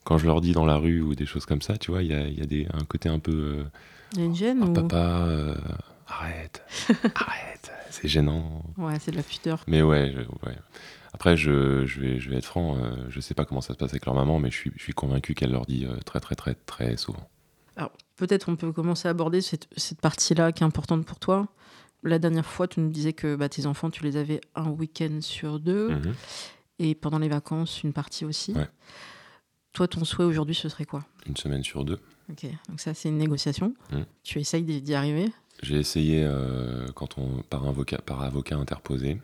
quand 0.03 0.17
je 0.17 0.25
leur 0.25 0.41
dis 0.41 0.51
dans 0.51 0.65
la 0.65 0.75
rue 0.75 0.99
ou 0.99 1.15
des 1.15 1.25
choses 1.25 1.45
comme 1.45 1.61
ça, 1.61 1.77
tu 1.77 1.89
vois, 1.89 2.03
il 2.03 2.11
y 2.11 2.13
a, 2.13 2.27
il 2.27 2.37
y 2.37 2.41
a 2.41 2.45
des, 2.45 2.67
un 2.73 2.83
côté 2.83 3.07
un 3.07 3.19
peu. 3.19 3.31
Euh, 3.31 3.63
il 4.11 4.19
y 4.19 4.21
a 4.23 4.25
une 4.25 4.35
gêne 4.35 4.61
oh, 4.61 4.73
Papa, 4.73 5.19
euh, 5.21 5.55
arrête, 6.05 6.61
arrête, 7.15 7.71
c'est 7.91 8.09
gênant. 8.09 8.61
Ouais, 8.77 8.99
c'est 8.99 9.11
de 9.11 9.15
la 9.15 9.23
pudeur. 9.23 9.63
Mais 9.67 9.81
ouais, 9.81 10.13
ouais. 10.45 10.57
Après, 11.13 11.37
je, 11.37 11.85
je, 11.85 12.01
vais, 12.01 12.19
je 12.19 12.29
vais 12.29 12.35
être 12.35 12.45
franc, 12.45 12.77
je 13.07 13.21
sais 13.21 13.33
pas 13.33 13.45
comment 13.45 13.61
ça 13.61 13.71
se 13.71 13.77
passe 13.77 13.91
avec 13.91 14.05
leur 14.05 14.15
maman, 14.15 14.37
mais 14.37 14.51
je 14.51 14.57
suis, 14.57 14.71
je 14.75 14.83
suis 14.83 14.93
convaincu 14.93 15.33
qu'elle 15.33 15.51
leur 15.51 15.65
dit 15.65 15.87
très, 16.05 16.19
très, 16.19 16.35
très, 16.35 16.55
très 16.55 16.97
souvent. 16.97 17.25
Alors, 17.77 17.91
peut-être 18.17 18.49
on 18.49 18.57
peut 18.57 18.73
commencer 18.73 19.07
à 19.07 19.11
aborder 19.11 19.39
cette, 19.39 19.69
cette 19.77 20.01
partie-là 20.01 20.51
qui 20.51 20.63
est 20.63 20.67
importante 20.67 21.05
pour 21.05 21.19
toi. 21.19 21.47
la 22.03 22.19
dernière 22.19 22.45
fois, 22.45 22.67
tu 22.67 22.81
nous 22.81 22.89
disais 22.89 23.13
que 23.13 23.37
bah, 23.37 23.47
tes 23.47 23.65
enfants, 23.65 23.89
tu 23.89 24.03
les 24.03 24.17
avais 24.17 24.41
un 24.55 24.67
week-end 24.67 25.19
sur 25.21 25.61
deux. 25.61 25.91
Mhm. 25.91 26.13
Et 26.79 26.95
pendant 26.95 27.19
les 27.19 27.27
vacances, 27.29 27.83
une 27.83 27.93
partie 27.93 28.25
aussi. 28.25 28.53
Ouais. 28.53 28.67
Toi, 29.73 29.87
ton 29.87 30.03
souhait 30.05 30.25
aujourd'hui, 30.25 30.55
ce 30.55 30.69
serait 30.69 30.85
quoi? 30.85 31.05
Une 31.27 31.35
semaine 31.37 31.63
sur 31.63 31.83
deux. 31.85 31.99
Ok, 32.29 32.45
donc 32.69 32.79
ça, 32.79 32.93
c'est 32.93 33.09
une 33.09 33.17
négociation. 33.17 33.73
Mm. 33.91 34.01
Tu 34.23 34.39
essayes 34.39 34.63
d'y 34.63 34.93
arriver? 34.95 35.31
J'ai 35.61 35.77
essayé 35.77 36.23
euh, 36.23 36.87
quand 36.95 37.17
on 37.17 37.41
par 37.43 37.65
un 37.65 37.69
avocat, 37.69 37.97
par 37.99 38.21
avocat 38.23 38.55
interposé. 38.55 39.19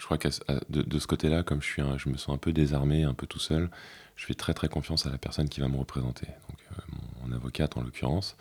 Je 0.00 0.04
crois 0.04 0.16
que 0.18 0.28
de, 0.70 0.82
de 0.82 0.98
ce 0.98 1.06
côté-là, 1.06 1.42
comme 1.42 1.60
je 1.60 1.66
suis, 1.66 1.82
un- 1.82 1.98
je 1.98 2.08
me 2.08 2.16
sens 2.16 2.34
un 2.34 2.38
peu 2.38 2.52
désarmé, 2.52 3.04
un 3.04 3.14
peu 3.14 3.26
tout 3.26 3.40
seul, 3.40 3.68
je 4.16 4.24
fais 4.24 4.34
très 4.34 4.54
très 4.54 4.68
confiance 4.68 5.06
à 5.06 5.10
la 5.10 5.18
personne 5.18 5.48
qui 5.48 5.60
va 5.60 5.68
me 5.68 5.76
représenter. 5.76 6.26
Donc 6.48 6.58
euh, 6.72 6.82
mon, 7.22 7.28
mon 7.28 7.36
avocate 7.36 7.76
en 7.76 7.82
l'occurrence, 7.82 8.36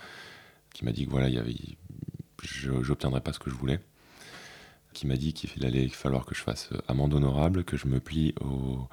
qui 0.73 0.85
m'a 0.85 0.91
dit 0.91 1.05
que 1.05 1.11
voilà, 1.11 1.27
il 1.29 1.35
y 1.35 1.39
avait, 1.39 1.55
je 2.43 2.81
j'obtiendrais 2.83 3.21
pas 3.21 3.33
ce 3.33 3.39
que 3.39 3.49
je 3.49 3.55
voulais, 3.55 3.79
qui 4.97 5.05
m'a 5.05 5.15
dit 5.15 5.33
qu'il 5.33 5.63
allait 5.63 5.87
falloir 5.89 6.25
que 6.25 6.33
je 6.33 6.41
fasse 6.41 6.69
euh, 6.71 6.79
amende 6.87 7.13
honorable, 7.13 7.63
que 7.63 7.77
je 7.77 7.85
me 7.87 7.99
plie 7.99 8.33
aux, 8.41 8.87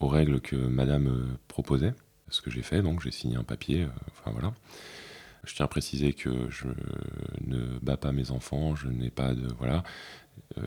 règles 0.00 0.40
que 0.40 0.56
Madame 0.56 1.06
euh, 1.06 1.38
proposait. 1.46 1.94
Ce 2.28 2.42
que 2.42 2.50
j'ai 2.50 2.62
fait, 2.62 2.82
donc 2.82 3.00
j'ai 3.02 3.12
signé 3.12 3.36
un 3.36 3.44
papier. 3.44 3.82
euh, 3.82 3.88
enfin 4.10 4.32
voilà. 4.32 4.52
Je 5.44 5.54
tiens 5.54 5.66
à 5.66 5.68
préciser 5.68 6.12
que 6.12 6.50
je 6.50 6.66
ne 7.40 7.78
bats 7.78 7.96
pas 7.96 8.10
mes 8.10 8.32
enfants, 8.32 8.74
je 8.74 8.88
n'ai 8.88 9.10
pas 9.10 9.34
de. 9.34 9.46
Voilà. 9.58 9.84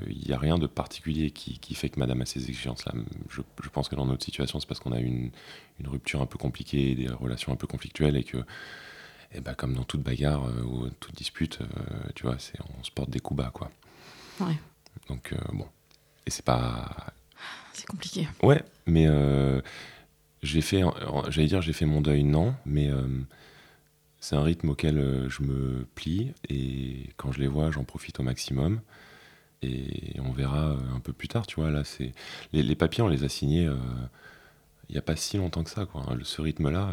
Il 0.08 0.28
n'y 0.28 0.34
a 0.34 0.38
rien 0.38 0.58
de 0.58 0.68
particulier 0.68 1.32
qui, 1.32 1.76
fait 1.76 1.90
que 1.90 2.00
madame 2.00 2.22
a 2.22 2.26
ces 2.26 2.50
exigences-là. 2.50 2.94
Je, 3.30 3.70
pense 3.70 3.88
que 3.88 3.96
dans 3.96 4.06
notre 4.06 4.24
situation, 4.24 4.60
c'est 4.60 4.68
parce 4.68 4.80
qu'on 4.80 4.92
a 4.92 5.00
une, 5.00 5.32
une 5.80 5.88
rupture 5.88 6.22
un 6.22 6.26
peu 6.26 6.38
compliquée, 6.38 6.96
des 6.96 7.08
relations 7.08 7.54
un 7.54 7.56
peu 7.56 7.68
conflictuelles, 7.68 8.18
et 8.18 8.24
que, 8.24 8.38
eh 9.34 9.42
ben, 9.42 9.54
comme 9.54 9.76
dans 9.76 9.84
toute 9.84 10.02
bagarre 10.02 10.44
ou 10.66 10.90
toute 11.00 11.16
dispute, 11.16 11.60
tu 12.16 12.24
vois, 12.24 12.38
on 12.80 12.84
se 12.84 12.92
porte 12.92 13.10
des 13.10 13.20
coups 13.20 13.38
bas, 13.38 13.52
quoi. 13.54 13.72
Ouais. 14.40 14.58
Donc, 15.08 15.34
euh, 15.34 15.38
bon. 15.54 15.68
Et 16.26 16.32
c'est 16.32 16.46
pas. 16.46 17.14
C'est 17.74 17.86
compliqué. 17.86 18.28
Ouais, 18.42 18.64
mais 18.86 19.06
euh, 19.08 19.62
j'ai 20.42 20.62
fait, 20.62 20.82
j'allais 21.30 21.48
dire, 21.48 21.62
j'ai 21.62 21.74
fait 21.74 21.86
mon 21.86 22.02
deuil, 22.02 22.24
non, 22.24 22.56
mais 22.66 22.90
euh, 22.90 23.08
c'est 24.20 24.36
un 24.36 24.44
rythme 24.44 24.70
auquel 24.70 25.28
je 25.28 25.44
me 25.44 25.86
plie 25.96 26.34
et 26.50 27.10
quand 27.18 27.32
je 27.32 27.40
les 27.40 27.48
vois, 27.48 27.72
j'en 27.72 27.84
profite 27.84 28.20
au 28.20 28.24
maximum. 28.24 28.82
Et 29.62 30.20
on 30.20 30.32
verra 30.32 30.78
un 30.94 31.00
peu 31.00 31.12
plus 31.12 31.28
tard, 31.28 31.48
tu 31.48 31.60
vois. 31.60 31.72
Là, 31.72 31.84
c'est 31.84 32.14
les, 32.54 32.62
les 32.62 32.76
papiers, 32.76 33.04
on 33.04 33.08
les 33.08 33.24
a 33.24 33.30
signés 33.30 33.70
il 34.90 34.92
n'y 34.92 35.00
a 35.00 35.02
pas 35.02 35.16
si 35.16 35.38
longtemps 35.38 35.64
que 35.64 35.72
ça, 35.72 35.86
quoi. 35.86 36.06
Ce 36.24 36.42
rythme-là, 36.42 36.92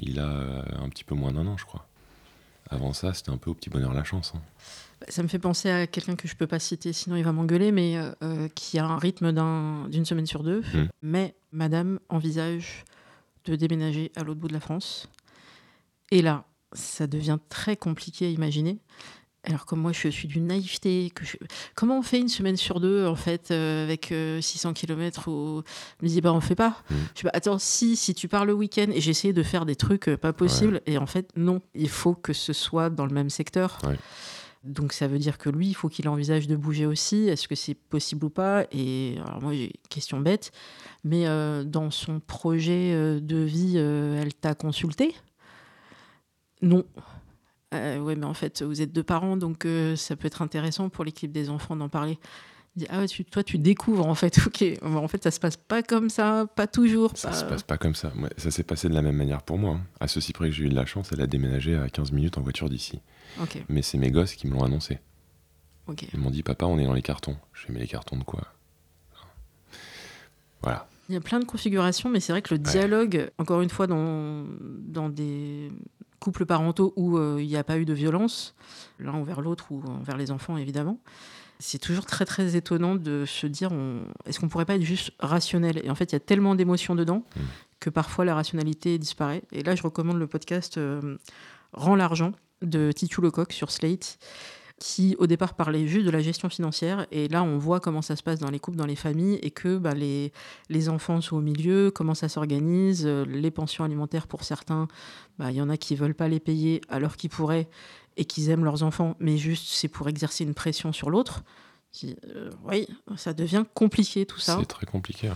il 0.00 0.18
a 0.18 0.64
un 0.80 0.88
petit 0.88 1.04
peu 1.04 1.14
moins 1.14 1.32
d'un 1.32 1.46
an, 1.46 1.56
je 1.58 1.66
crois. 1.66 1.86
Avant 2.72 2.92
ça, 2.92 3.12
c'était 3.14 3.30
un 3.30 3.36
peu 3.36 3.50
au 3.50 3.54
petit 3.54 3.70
bonheur 3.70 3.92
la 3.92 4.04
chance. 4.04 4.32
hein. 4.34 4.40
Ça 5.08 5.22
me 5.22 5.28
fait 5.28 5.40
penser 5.40 5.68
à 5.68 5.86
quelqu'un 5.88 6.14
que 6.14 6.28
je 6.28 6.36
peux 6.36 6.46
pas 6.46 6.60
citer, 6.60 6.92
sinon 6.92 7.16
il 7.16 7.24
va 7.24 7.32
m'engueuler, 7.32 7.72
mais 7.72 7.96
euh, 7.96 8.12
euh, 8.22 8.48
qui 8.54 8.78
a 8.78 8.86
un 8.86 8.98
rythme 8.98 9.32
d'un- 9.32 9.88
d'une 9.88 10.04
semaine 10.04 10.26
sur 10.26 10.44
deux. 10.44 10.60
Mm. 10.60 10.88
Mais 11.02 11.34
madame 11.50 11.98
envisage 12.08 12.84
de 13.46 13.56
déménager 13.56 14.12
à 14.14 14.22
l'autre 14.22 14.38
bout 14.40 14.46
de 14.48 14.52
la 14.52 14.60
France. 14.60 15.08
Et 16.12 16.22
là, 16.22 16.44
ça 16.72 17.06
devient 17.08 17.38
très 17.48 17.76
compliqué 17.76 18.26
à 18.26 18.28
imaginer. 18.28 18.78
Alors 19.44 19.66
comme 19.66 19.80
moi, 19.80 19.90
je 19.92 20.08
suis 20.08 20.28
d'une 20.28 20.46
naïveté. 20.46 21.10
Que 21.14 21.24
je- 21.24 21.36
Comment 21.74 21.98
on 21.98 22.02
fait 22.02 22.20
une 22.20 22.28
semaine 22.28 22.56
sur 22.56 22.78
deux, 22.78 23.06
en 23.06 23.16
fait, 23.16 23.50
euh, 23.50 23.82
avec 23.84 24.12
euh, 24.12 24.40
600 24.40 24.72
km 24.72 25.28
où... 25.28 25.62
Je 26.00 26.04
me 26.06 26.08
dis, 26.08 26.20
bah 26.20 26.32
on 26.32 26.40
fait 26.40 26.54
pas. 26.54 26.80
Mm. 26.90 26.94
Je 26.94 27.20
dis, 27.20 27.22
bah, 27.24 27.30
attends, 27.34 27.58
si, 27.58 27.96
si 27.96 28.14
tu 28.14 28.28
pars 28.28 28.44
le 28.46 28.52
week-end, 28.52 28.86
et 28.92 28.98
essayé 28.98 29.32
de 29.32 29.42
faire 29.42 29.66
des 29.66 29.74
trucs 29.74 30.08
euh, 30.08 30.16
pas 30.16 30.32
possibles, 30.32 30.80
et 30.86 30.96
en 30.96 31.06
fait, 31.06 31.28
non. 31.36 31.60
Il 31.74 31.88
faut 31.88 32.14
que 32.14 32.32
ce 32.32 32.52
soit 32.52 32.88
dans 32.88 33.04
le 33.04 33.12
même 33.12 33.30
secteur. 33.30 33.78
Ouais. 33.84 33.96
Donc 34.62 34.92
ça 34.92 35.08
veut 35.08 35.18
dire 35.18 35.38
que 35.38 35.50
lui, 35.50 35.66
il 35.66 35.74
faut 35.74 35.88
qu'il 35.88 36.08
envisage 36.08 36.46
de 36.46 36.54
bouger 36.54 36.86
aussi. 36.86 37.26
Est-ce 37.28 37.48
que 37.48 37.56
c'est 37.56 37.74
possible 37.74 38.26
ou 38.26 38.30
pas? 38.30 38.64
Et 38.70 39.16
alors 39.26 39.42
moi, 39.42 39.52
j'ai 39.54 39.64
une 39.64 39.88
question 39.88 40.20
bête, 40.20 40.52
mais 41.02 41.26
euh, 41.26 41.64
dans 41.64 41.90
son 41.90 42.20
projet 42.20 42.92
euh, 42.94 43.18
de 43.18 43.38
vie, 43.38 43.72
euh, 43.74 44.22
elle 44.22 44.32
t'a 44.34 44.54
consulté? 44.54 45.16
Non. 46.60 46.84
Euh, 47.72 47.98
ouais, 48.00 48.16
mais 48.16 48.26
en 48.26 48.34
fait, 48.34 48.62
vous 48.62 48.82
êtes 48.82 48.92
deux 48.92 49.02
parents, 49.02 49.36
donc 49.36 49.64
euh, 49.64 49.96
ça 49.96 50.14
peut 50.16 50.26
être 50.26 50.42
intéressant 50.42 50.88
pour 50.88 51.04
l'équipe 51.04 51.32
des 51.32 51.48
enfants 51.48 51.74
d'en 51.76 51.88
parler. 51.88 52.18
Ah 52.88 53.00
ouais, 53.00 53.06
tu- 53.08 53.24
toi, 53.24 53.42
tu 53.42 53.58
découvres 53.58 54.06
en 54.06 54.14
fait. 54.14 54.38
Ok, 54.46 54.64
en 54.82 55.08
fait, 55.08 55.22
ça 55.22 55.30
se 55.30 55.38
passe 55.40 55.56
pas 55.56 55.82
comme 55.82 56.08
ça, 56.10 56.46
pas 56.56 56.66
toujours. 56.66 57.12
Ça 57.16 57.28
pas- 57.30 57.34
se 57.36 57.44
passe 57.44 57.62
pas 57.62 57.76
comme 57.78 57.94
ça. 57.94 58.12
Ouais, 58.16 58.30
ça 58.38 58.50
s'est 58.50 58.62
passé 58.62 58.88
de 58.88 58.94
la 58.94 59.02
même 59.02 59.16
manière 59.16 59.42
pour 59.42 59.58
moi. 59.58 59.74
hein. 59.74 59.80
À 60.00 60.08
ceci 60.08 60.32
près 60.32 60.46
que 60.48 60.54
j'ai 60.54 60.64
eu 60.64 60.68
de 60.70 60.74
la 60.74 60.86
chance, 60.86 61.10
elle 61.12 61.20
a 61.20 61.26
déménagé 61.26 61.76
à 61.76 61.88
15 61.88 62.12
minutes 62.12 62.38
en 62.38 62.42
voiture 62.42 62.68
d'ici. 62.70 63.00
Mais 63.68 63.82
c'est 63.82 63.98
mes 63.98 64.10
gosses 64.10 64.34
qui 64.34 64.46
me 64.46 64.54
l'ont 64.54 64.64
annoncé. 64.64 65.00
ok. 65.86 66.06
Ils 66.12 66.18
m'ont 66.20 66.30
dit, 66.30 66.42
papa, 66.42 66.66
on 66.66 66.78
est 66.78 66.84
dans 66.84 66.92
les 66.94 67.02
cartons. 67.02 67.36
Je 67.52 67.66
fais, 67.66 67.72
mais 67.72 67.80
les 67.80 67.88
cartons 67.88 68.16
de 68.16 68.24
quoi? 68.24 68.42
Voilà. 70.62 70.86
Il 71.08 71.14
y 71.14 71.18
a 71.18 71.20
plein 71.20 71.40
de 71.40 71.44
configurations, 71.44 72.08
mais 72.08 72.20
c'est 72.20 72.32
vrai 72.32 72.42
que 72.42 72.54
le 72.54 72.58
dialogue, 72.58 73.30
encore 73.38 73.60
une 73.60 73.70
fois, 73.70 73.86
dans, 73.86 74.44
dans 74.60 75.08
des 75.08 75.70
couples 76.20 76.46
parentaux 76.46 76.92
où 76.96 77.18
euh, 77.18 77.38
il 77.40 77.48
n'y 77.48 77.56
a 77.56 77.64
pas 77.64 77.78
eu 77.78 77.84
de 77.84 77.92
violence, 77.92 78.54
l'un 79.00 79.12
envers 79.12 79.40
l'autre 79.40 79.72
ou 79.72 79.82
envers 79.86 80.16
les 80.16 80.30
enfants, 80.30 80.56
évidemment, 80.56 81.00
c'est 81.58 81.78
toujours 81.78 82.06
très 82.06 82.24
très 82.24 82.54
étonnant 82.56 82.94
de 82.94 83.24
se 83.26 83.46
dire 83.46 83.72
on- 83.72 84.02
est-ce 84.26 84.38
qu'on 84.40 84.48
pourrait 84.48 84.64
pas 84.64 84.76
être 84.76 84.82
juste 84.82 85.12
rationnel? 85.18 85.80
Et 85.84 85.90
en 85.90 85.94
fait, 85.94 86.12
il 86.12 86.14
y 86.14 86.16
a 86.16 86.20
tellement 86.20 86.54
d'émotions 86.54 86.94
dedans 86.94 87.24
Mm. 87.36 87.40
que 87.80 87.90
parfois 87.90 88.24
la 88.24 88.34
rationalité 88.36 88.96
disparaît. 88.98 89.42
Et 89.52 89.62
là, 89.64 89.74
je 89.74 89.82
recommande 89.82 90.18
le 90.18 90.26
podcast 90.28 90.78
euh, 90.78 91.16
Rends 91.72 91.96
l'argent 91.96 92.32
de 92.62 92.92
Titu 92.92 93.20
Lecoq 93.20 93.52
sur 93.52 93.70
Slate 93.72 94.18
qui 94.84 95.14
au 95.20 95.28
départ 95.28 95.54
parlait 95.54 95.86
juste 95.86 96.06
de 96.06 96.10
la 96.10 96.18
gestion 96.20 96.48
financière 96.48 97.06
et 97.12 97.28
là 97.28 97.44
on 97.44 97.56
voit 97.56 97.78
comment 97.78 98.02
ça 98.02 98.16
se 98.16 98.22
passe 98.24 98.40
dans 98.40 98.50
les 98.50 98.58
couples, 98.58 98.76
dans 98.76 98.86
les 98.86 98.96
familles 98.96 99.38
et 99.40 99.52
que 99.52 99.78
bah, 99.78 99.94
les, 99.94 100.32
les 100.70 100.88
enfants 100.88 101.20
sont 101.20 101.36
au 101.36 101.40
milieu, 101.40 101.92
comment 101.94 102.14
ça 102.14 102.28
s'organise, 102.28 103.04
euh, 103.06 103.24
les 103.26 103.52
pensions 103.52 103.84
alimentaires 103.84 104.26
pour 104.26 104.42
certains, 104.42 104.88
bah, 105.38 105.52
il 105.52 105.56
y 105.56 105.60
en 105.62 105.68
a 105.70 105.76
qui 105.76 105.94
veulent 105.94 106.16
pas 106.16 106.26
les 106.26 106.40
payer 106.40 106.80
alors 106.88 107.16
qu'ils 107.16 107.30
pourraient 107.30 107.68
et 108.16 108.24
qu'ils 108.24 108.50
aiment 108.50 108.64
leurs 108.64 108.82
enfants, 108.82 109.14
mais 109.20 109.36
juste 109.36 109.68
c'est 109.68 109.86
pour 109.88 110.08
exercer 110.08 110.42
une 110.42 110.54
pression 110.54 110.92
sur 110.92 111.10
l'autre. 111.10 111.44
Euh, 112.04 112.50
oui, 112.64 112.88
ça 113.16 113.34
devient 113.34 113.64
compliqué 113.74 114.26
tout 114.26 114.40
ça. 114.40 114.56
C'est 114.58 114.66
très 114.66 114.86
compliqué. 114.86 115.28
ouais. 115.28 115.34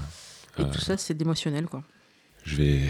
Et 0.58 0.62
Euh, 0.62 0.70
tout 0.72 0.80
ça, 0.80 0.96
c'est 0.96 1.14
d'émotionnel, 1.14 1.66
quoi. 1.66 1.82
Je 2.44 2.56
vais. 2.56 2.80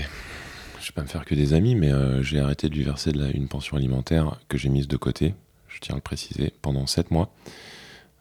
Je 0.81 0.87
vais 0.87 0.95
pas 0.95 1.03
me 1.03 1.09
faire 1.09 1.25
que 1.25 1.35
des 1.35 1.53
amis, 1.53 1.75
mais 1.75 1.91
euh, 1.93 2.23
j'ai 2.23 2.39
arrêté 2.39 2.69
de 2.69 2.75
lui 2.75 2.85
verser 2.85 3.11
de 3.11 3.19
la- 3.19 3.31
une 3.31 3.49
pension 3.49 3.77
alimentaire 3.77 4.39
que 4.49 4.57
j'ai 4.57 4.69
mise 4.69 4.87
de 4.87 4.97
côté, 4.97 5.35
je 5.77 5.81
tiens 5.81 5.95
à 5.95 5.99
le 5.99 6.03
préciser, 6.03 6.53
pendant 6.63 6.87
7 6.87 7.11
mois, 7.11 7.31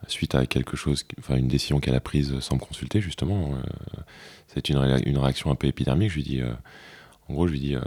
suite 0.07 0.35
à 0.35 0.45
quelque 0.45 0.77
chose, 0.77 1.03
enfin 1.19 1.35
une 1.37 1.47
décision 1.47 1.79
qu'elle 1.79 1.95
a 1.95 1.99
prise 1.99 2.39
sans 2.39 2.55
me 2.55 2.59
consulter, 2.59 3.01
justement. 3.01 3.55
euh, 3.55 4.01
c'est 4.47 4.69
une, 4.69 4.77
une 5.05 5.17
réaction 5.17 5.49
un 5.51 5.55
peu 5.55 5.67
épidermique. 5.67 6.09
Je 6.11 6.15
lui 6.15 6.23
dis, 6.23 6.41
euh, 6.41 6.53
en 7.27 7.33
gros, 7.33 7.47
je 7.47 7.53
lui 7.53 7.59
dis, 7.59 7.75
euh, 7.75 7.81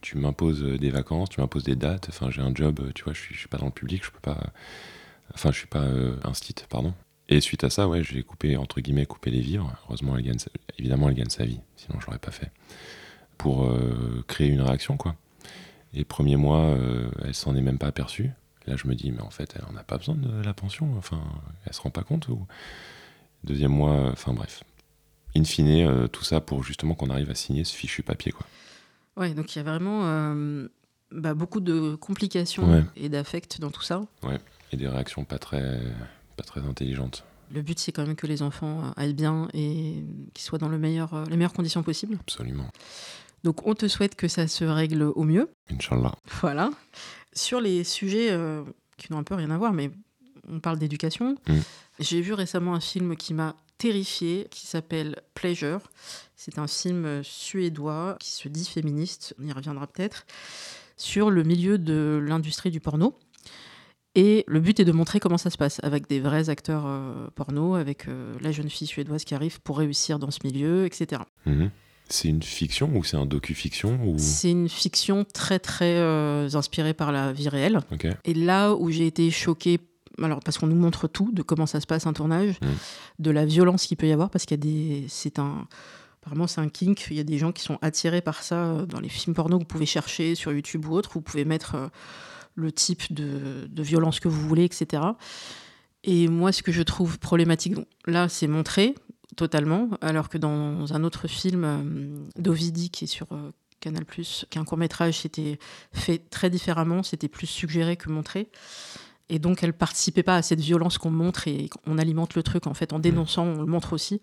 tu 0.00 0.16
m'imposes 0.18 0.62
des 0.62 0.90
vacances, 0.90 1.28
tu 1.30 1.40
m'imposes 1.40 1.64
des 1.64 1.74
dates, 1.76 2.06
enfin 2.10 2.30
j'ai 2.30 2.40
un 2.42 2.54
job, 2.54 2.92
tu 2.94 3.02
vois, 3.04 3.12
je 3.12 3.20
suis, 3.20 3.34
suis 3.34 3.48
pas 3.48 3.58
dans 3.58 3.66
le 3.66 3.72
public, 3.72 4.04
je 4.04 4.10
peux 4.10 4.20
pas. 4.20 4.38
Enfin, 5.34 5.50
je 5.50 5.58
suis 5.58 5.66
pas 5.66 5.84
instit, 6.22 6.54
pardon. 6.68 6.94
Et 7.28 7.40
suite 7.40 7.64
à 7.64 7.70
ça, 7.70 7.88
ouais, 7.88 8.04
j'ai 8.04 8.22
coupé, 8.22 8.56
entre 8.56 8.80
guillemets, 8.80 9.06
coupé 9.06 9.30
les 9.32 9.40
vivres. 9.40 9.74
Heureusement, 9.88 10.16
elle 10.16 10.22
gagne, 10.24 10.38
sa- 10.38 10.50
évidemment, 10.78 11.08
elle 11.08 11.16
gagne 11.16 11.28
sa 11.30 11.44
vie, 11.44 11.58
sinon 11.76 11.98
je 12.00 12.06
l'aurais 12.06 12.20
pas 12.20 12.30
fait. 12.30 12.52
Pour 13.36 13.68
créer 14.28 14.46
une 14.48 14.62
réaction, 14.62 14.96
quoi. 14.96 15.16
Et 15.94 16.04
premier 16.04 16.36
mois, 16.36 16.76
elle 17.24 17.34
s'en 17.34 17.56
est 17.56 17.60
même 17.60 17.78
pas 17.78 17.88
aperçue. 17.88 18.30
Là, 18.66 18.76
je 18.76 18.86
me 18.88 18.94
dis, 18.94 19.12
mais 19.12 19.20
en 19.22 19.30
fait, 19.30 19.54
elle 19.56 19.74
n'a 19.74 19.84
pas 19.84 19.96
besoin 19.98 20.14
de 20.16 20.42
la 20.42 20.52
pension. 20.54 20.92
Enfin, 20.96 21.20
elle 21.64 21.72
se 21.72 21.80
rend 21.80 21.90
pas 21.90 22.02
compte. 22.02 22.28
Ou... 22.28 22.46
Deuxième 23.44 23.72
mois, 23.72 24.10
enfin 24.10 24.32
bref. 24.32 24.64
In 25.36 25.44
fine, 25.44 25.68
euh, 25.86 26.08
tout 26.08 26.24
ça 26.24 26.40
pour 26.40 26.64
justement 26.64 26.94
qu'on 26.94 27.10
arrive 27.10 27.30
à 27.30 27.34
signer 27.34 27.62
ce 27.64 27.74
fichu 27.74 28.02
papier, 28.02 28.32
quoi. 28.32 28.46
Ouais, 29.16 29.34
donc 29.34 29.54
il 29.54 29.58
y 29.58 29.60
a 29.60 29.64
vraiment 29.64 30.02
euh, 30.04 30.68
bah, 31.12 31.34
beaucoup 31.34 31.60
de 31.60 31.94
complications 31.94 32.70
Ouais. 32.70 32.84
et 32.96 33.08
d'affects 33.08 33.60
dans 33.60 33.70
tout 33.70 33.82
ça. 33.82 34.04
Et 34.72 34.76
des 34.76 34.88
réactions 34.88 35.24
pas 35.24 35.38
très, 35.38 35.80
pas 36.36 36.42
très 36.42 36.60
intelligentes. 36.60 37.24
Le 37.52 37.62
but, 37.62 37.78
c'est 37.78 37.92
quand 37.92 38.04
même 38.04 38.16
que 38.16 38.26
les 38.26 38.42
enfants 38.42 38.82
euh, 38.84 38.90
aillent 38.96 39.14
bien 39.14 39.48
et 39.54 40.02
qu'ils 40.34 40.44
soient 40.44 40.58
dans 40.58 40.68
le 40.68 40.78
meilleur, 40.78 41.24
les 41.30 41.36
meilleures 41.36 41.52
conditions 41.52 41.82
possibles. 41.84 42.18
Absolument. 42.20 42.68
Donc, 43.44 43.66
on 43.66 43.74
te 43.74 43.88
souhaite 43.88 44.14
que 44.14 44.28
ça 44.28 44.48
se 44.48 44.64
règle 44.64 45.02
au 45.02 45.22
mieux. 45.22 45.48
Inch'Allah. 45.70 46.12
Voilà. 46.40 46.70
Sur 47.32 47.60
les 47.60 47.84
sujets 47.84 48.30
euh, 48.30 48.62
qui 48.96 49.12
n'ont 49.12 49.18
un 49.18 49.24
peu 49.24 49.34
rien 49.34 49.50
à 49.50 49.58
voir, 49.58 49.72
mais 49.72 49.90
on 50.48 50.60
parle 50.60 50.78
d'éducation. 50.78 51.36
Mm. 51.48 51.58
J'ai 51.98 52.20
vu 52.20 52.32
récemment 52.32 52.74
un 52.74 52.80
film 52.80 53.16
qui 53.16 53.34
m'a 53.34 53.56
terrifié, 53.78 54.48
qui 54.50 54.66
s'appelle 54.66 55.20
Pleasure. 55.34 55.80
C'est 56.34 56.58
un 56.58 56.66
film 56.66 57.22
suédois 57.22 58.16
qui 58.20 58.30
se 58.30 58.48
dit 58.48 58.64
féministe, 58.64 59.34
on 59.40 59.46
y 59.46 59.52
reviendra 59.52 59.86
peut-être, 59.86 60.26
sur 60.96 61.30
le 61.30 61.42
milieu 61.42 61.78
de 61.78 62.22
l'industrie 62.22 62.70
du 62.70 62.80
porno. 62.80 63.18
Et 64.14 64.44
le 64.48 64.60
but 64.60 64.80
est 64.80 64.86
de 64.86 64.92
montrer 64.92 65.20
comment 65.20 65.36
ça 65.36 65.50
se 65.50 65.58
passe 65.58 65.78
avec 65.82 66.08
des 66.08 66.20
vrais 66.20 66.48
acteurs 66.48 66.84
euh, 66.86 67.28
porno, 67.34 67.74
avec 67.74 68.08
euh, 68.08 68.34
la 68.40 68.50
jeune 68.50 68.70
fille 68.70 68.86
suédoise 68.86 69.24
qui 69.24 69.34
arrive 69.34 69.60
pour 69.60 69.76
réussir 69.76 70.18
dans 70.18 70.30
ce 70.30 70.38
milieu, 70.42 70.86
etc. 70.86 71.20
C'est 72.08 72.28
une 72.28 72.42
fiction 72.42 72.90
ou 72.94 73.02
c'est 73.04 73.16
un 73.16 73.26
docu-fiction 73.26 73.98
ou... 74.04 74.14
C'est 74.18 74.50
une 74.50 74.68
fiction 74.68 75.24
très 75.24 75.58
très 75.58 75.96
euh, 75.96 76.48
inspirée 76.54 76.94
par 76.94 77.10
la 77.12 77.32
vie 77.32 77.48
réelle. 77.48 77.80
Et 78.24 78.34
là 78.34 78.74
où 78.74 78.90
j'ai 78.90 79.06
été 79.06 79.30
choquée, 79.30 79.80
alors 80.22 80.40
parce 80.40 80.58
qu'on 80.58 80.68
nous 80.68 80.76
montre 80.76 81.08
tout, 81.08 81.30
de 81.32 81.42
comment 81.42 81.66
ça 81.66 81.80
se 81.80 81.86
passe 81.86 82.06
un 82.06 82.12
tournage, 82.12 82.54
Mm. 82.60 82.66
de 83.18 83.30
la 83.30 83.44
violence 83.44 83.86
qu'il 83.86 83.96
peut 83.96 84.06
y 84.06 84.12
avoir, 84.12 84.30
parce 84.30 84.44
qu'il 84.46 84.56
y 84.56 84.60
a 84.60 84.62
des. 84.62 85.04
C'est 85.08 85.38
un. 85.38 85.66
Apparemment, 86.22 86.46
c'est 86.46 86.60
un 86.60 86.68
kink. 86.68 87.06
Il 87.10 87.16
y 87.16 87.20
a 87.20 87.24
des 87.24 87.38
gens 87.38 87.52
qui 87.52 87.62
sont 87.62 87.78
attirés 87.82 88.20
par 88.20 88.42
ça 88.42 88.64
euh, 88.64 88.86
dans 88.86 88.98
les 89.00 89.08
films 89.08 89.34
porno 89.34 89.58
que 89.58 89.62
vous 89.62 89.68
pouvez 89.68 89.86
chercher 89.86 90.34
sur 90.34 90.52
YouTube 90.52 90.86
ou 90.86 90.92
autre. 90.92 91.10
Vous 91.14 91.20
pouvez 91.20 91.44
mettre 91.44 91.74
euh, 91.74 91.88
le 92.54 92.72
type 92.72 93.12
de, 93.12 93.66
de 93.68 93.82
violence 93.82 94.18
que 94.20 94.28
vous 94.28 94.40
voulez, 94.48 94.64
etc. 94.64 95.02
Et 96.04 96.28
moi, 96.28 96.52
ce 96.52 96.62
que 96.62 96.72
je 96.72 96.82
trouve 96.82 97.18
problématique, 97.18 97.74
là, 98.06 98.28
c'est 98.28 98.46
montré 98.46 98.94
totalement, 99.36 99.90
alors 100.00 100.28
que 100.28 100.38
dans 100.38 100.92
un 100.94 101.04
autre 101.04 101.28
film 101.28 101.64
euh, 101.64 102.40
d'Ovidi 102.40 102.90
qui 102.90 103.04
est 103.04 103.08
sur 103.08 103.26
euh, 103.32 103.52
Canal+, 103.80 104.04
qui 104.06 104.22
est 104.22 104.58
un 104.58 104.64
court-métrage, 104.64 105.20
c'était 105.20 105.58
fait 105.92 106.18
très 106.18 106.50
différemment, 106.50 107.02
c'était 107.02 107.28
plus 107.28 107.46
suggéré 107.46 107.96
que 107.96 108.10
montré. 108.10 108.48
Et 109.28 109.38
donc, 109.38 109.62
elle 109.62 109.72
participait 109.72 110.22
pas 110.22 110.36
à 110.36 110.42
cette 110.42 110.60
violence 110.60 110.98
qu'on 110.98 111.10
montre 111.10 111.48
et 111.48 111.68
on 111.86 111.98
alimente 111.98 112.34
le 112.34 112.42
truc, 112.42 112.66
en 112.66 112.74
fait, 112.74 112.92
en 112.92 112.98
dénonçant, 112.98 113.44
on 113.44 113.60
le 113.60 113.66
montre 113.66 113.92
aussi. 113.92 114.22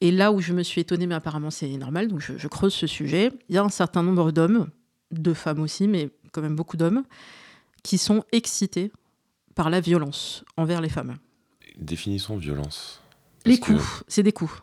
Et 0.00 0.10
là 0.10 0.32
où 0.32 0.40
je 0.40 0.52
me 0.52 0.62
suis 0.62 0.80
étonnée, 0.80 1.06
mais 1.06 1.14
apparemment 1.14 1.50
c'est 1.50 1.68
normal, 1.76 2.08
donc 2.08 2.20
je, 2.20 2.36
je 2.36 2.48
creuse 2.48 2.74
ce 2.74 2.88
sujet, 2.88 3.30
il 3.48 3.54
y 3.54 3.58
a 3.58 3.62
un 3.62 3.68
certain 3.68 4.02
nombre 4.02 4.32
d'hommes, 4.32 4.68
de 5.12 5.34
femmes 5.34 5.60
aussi, 5.60 5.86
mais 5.86 6.10
quand 6.32 6.42
même 6.42 6.56
beaucoup 6.56 6.76
d'hommes, 6.76 7.04
qui 7.82 7.98
sont 7.98 8.24
excités 8.32 8.90
par 9.54 9.70
la 9.70 9.80
violence 9.80 10.44
envers 10.56 10.80
les 10.80 10.88
femmes. 10.88 11.18
Définissons 11.76 12.36
violence. 12.36 13.01
Les 13.44 13.58
que- 13.58 13.66
coups, 13.66 14.04
c'est 14.08 14.22
des 14.22 14.32
coups. 14.32 14.62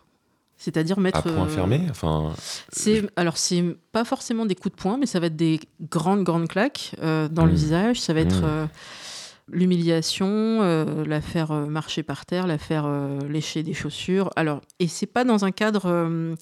C'est-à-dire 0.56 1.00
mettre. 1.00 1.18
À 1.18 1.22
point 1.22 1.46
euh, 1.46 1.48
fermé 1.48 1.86
Enfin, 1.90 2.34
C'est 2.70 3.08
alors 3.16 3.38
c'est 3.38 3.64
pas 3.92 4.04
forcément 4.04 4.44
des 4.44 4.54
coups 4.54 4.76
de 4.76 4.80
poing, 4.80 4.98
mais 4.98 5.06
ça 5.06 5.18
va 5.18 5.26
être 5.28 5.36
des 5.36 5.58
grandes 5.90 6.22
grandes 6.22 6.48
claques 6.48 6.94
euh, 7.02 7.28
dans 7.28 7.46
le 7.46 7.52
Mm. 7.52 7.54
visage. 7.54 8.00
Ça 8.00 8.12
va 8.12 8.20
être 8.20 8.42
Mm. 8.42 8.44
euh, 8.44 8.66
l'humiliation, 9.60 10.60
la 11.06 11.20
faire 11.20 11.52
marcher 11.52 12.02
par 12.02 12.26
terre, 12.26 12.46
la 12.46 12.58
faire 12.58 12.88
lécher 13.28 13.62
des 13.62 13.74
chaussures. 13.74 14.30
Alors 14.36 14.60
et 14.78 14.86
c'est 14.88 15.06
pas 15.06 15.24
dans 15.24 15.44
un 15.44 15.50
cadre 15.50 16.36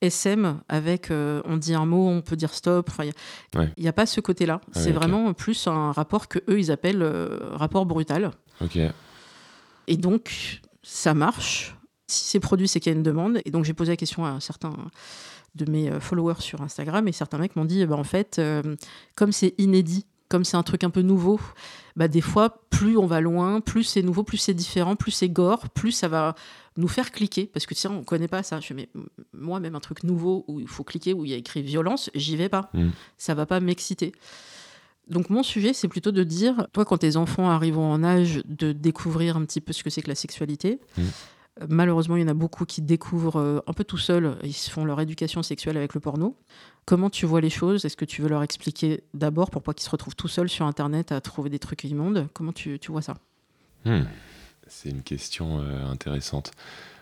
SM 0.00 0.60
avec 0.68 1.10
euh, 1.10 1.40
on 1.44 1.56
dit 1.56 1.74
un 1.74 1.86
mot, 1.86 2.08
on 2.08 2.20
peut 2.22 2.36
dire 2.36 2.52
stop. 2.54 2.90
Il 3.00 3.06
y 3.06 3.10
a- 3.10 3.86
Ouais. 3.86 3.92
pas 3.92 4.06
ce 4.06 4.20
côté-là. 4.20 4.60
Ah 4.66 4.70
c'est 4.80 4.92
vraiment 4.92 5.32
plus 5.32 5.66
un 5.66 5.92
rapport 5.92 6.28
que 6.28 6.38
eux 6.48 6.58
ils 6.58 6.70
appellent 6.70 7.02
euh, 7.02 7.38
rapport 7.52 7.86
brutal. 7.86 8.30
ok. 8.60 8.78
Et 9.86 9.96
donc, 9.98 10.60
ça 10.82 11.12
marche. 11.12 11.76
Si 12.06 12.24
c'est 12.30 12.40
produit, 12.40 12.68
c'est 12.68 12.80
qu'il 12.80 12.92
y 12.92 12.94
a 12.94 12.96
une 12.96 13.02
demande. 13.02 13.40
Et 13.44 13.50
donc, 13.50 13.64
j'ai 13.64 13.72
posé 13.72 13.92
la 13.92 13.96
question 13.96 14.24
à 14.24 14.40
certains 14.40 14.74
de 15.54 15.70
mes 15.70 15.90
euh, 15.90 16.00
followers 16.00 16.40
sur 16.40 16.60
Instagram 16.62 17.06
et 17.08 17.12
certains 17.12 17.38
mecs 17.38 17.56
m'ont 17.56 17.64
dit 17.64 17.80
eh 17.80 17.86
ben, 17.86 17.96
en 17.96 18.04
fait, 18.04 18.38
euh, 18.38 18.62
comme 19.14 19.32
c'est 19.32 19.54
inédit, 19.58 20.06
comme 20.28 20.44
c'est 20.44 20.56
un 20.56 20.62
truc 20.62 20.84
un 20.84 20.90
peu 20.90 21.02
nouveau, 21.02 21.40
bah, 21.96 22.08
des 22.08 22.20
fois, 22.20 22.62
plus 22.70 22.96
on 22.96 23.06
va 23.06 23.20
loin, 23.20 23.60
plus 23.60 23.84
c'est 23.84 24.02
nouveau, 24.02 24.24
plus 24.24 24.38
c'est 24.38 24.54
différent, 24.54 24.96
plus 24.96 25.12
c'est 25.12 25.28
gore, 25.28 25.68
plus 25.70 25.92
ça 25.92 26.08
va 26.08 26.34
nous 26.76 26.88
faire 26.88 27.12
cliquer. 27.12 27.46
Parce 27.46 27.66
que 27.66 27.74
tiens, 27.74 27.92
on 27.92 28.02
connaît 28.02 28.28
pas 28.28 28.42
ça. 28.42 28.58
Je 28.60 28.66
fais, 28.66 28.74
mais 28.74 28.88
moi, 29.32 29.60
même 29.60 29.76
un 29.76 29.80
truc 29.80 30.02
nouveau 30.02 30.44
où 30.48 30.60
il 30.60 30.66
faut 30.66 30.82
cliquer, 30.82 31.12
où 31.12 31.24
il 31.24 31.30
y 31.30 31.34
a 31.34 31.36
écrit 31.36 31.62
violence, 31.62 32.10
j'y 32.14 32.36
vais 32.36 32.48
pas. 32.48 32.70
Mm. 32.74 32.88
Ça 33.16 33.34
va 33.34 33.46
pas 33.46 33.60
m'exciter. 33.60 34.12
Donc 35.06 35.28
mon 35.30 35.42
sujet, 35.42 35.74
c'est 35.74 35.86
plutôt 35.86 36.12
de 36.12 36.24
dire, 36.24 36.66
toi, 36.72 36.84
quand 36.84 36.98
tes 36.98 37.16
enfants 37.16 37.50
arrivent 37.50 37.78
en 37.78 38.02
âge 38.02 38.42
de 38.46 38.72
découvrir 38.72 39.36
un 39.36 39.44
petit 39.44 39.60
peu 39.60 39.72
ce 39.72 39.84
que 39.84 39.90
c'est 39.90 40.02
que 40.02 40.08
la 40.08 40.14
sexualité, 40.14 40.80
Mm. 40.96 41.02
Malheureusement, 41.68 42.16
il 42.16 42.22
y 42.22 42.24
en 42.24 42.28
a 42.28 42.34
beaucoup 42.34 42.64
qui 42.64 42.82
découvrent 42.82 43.38
euh, 43.38 43.60
un 43.66 43.72
peu 43.72 43.84
tout 43.84 43.98
seuls, 43.98 44.36
ils 44.42 44.52
font 44.52 44.84
leur 44.84 45.00
éducation 45.00 45.42
sexuelle 45.42 45.76
avec 45.76 45.94
le 45.94 46.00
porno. 46.00 46.36
Comment 46.84 47.10
tu 47.10 47.26
vois 47.26 47.40
les 47.40 47.50
choses? 47.50 47.84
Est-ce 47.84 47.96
que 47.96 48.04
tu 48.04 48.22
veux 48.22 48.28
leur 48.28 48.42
expliquer 48.42 49.02
d'abord 49.14 49.50
pour 49.50 49.62
pas 49.62 49.72
qu'ils 49.72 49.84
se 49.84 49.90
retrouvent 49.90 50.16
tout 50.16 50.28
seuls 50.28 50.48
sur 50.48 50.66
Internet 50.66 51.12
à 51.12 51.20
trouver 51.20 51.50
des 51.50 51.58
trucs 51.58 51.84
immondes? 51.84 52.28
Comment 52.34 52.52
tu, 52.52 52.78
tu 52.78 52.92
vois 52.92 53.02
ça? 53.02 53.14
Hmm. 53.84 54.02
C'est 54.66 54.90
une 54.90 55.02
question 55.02 55.60
euh, 55.60 55.86
intéressante. 55.86 56.52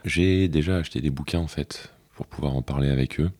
J'ai 0.04 0.48
déjà 0.48 0.76
acheté 0.76 1.00
des 1.00 1.10
bouquins 1.10 1.38
en 1.38 1.46
fait 1.46 1.92
pour 2.14 2.26
pouvoir 2.26 2.54
en 2.54 2.62
parler 2.62 2.88
avec 2.88 3.20
eux. 3.20 3.30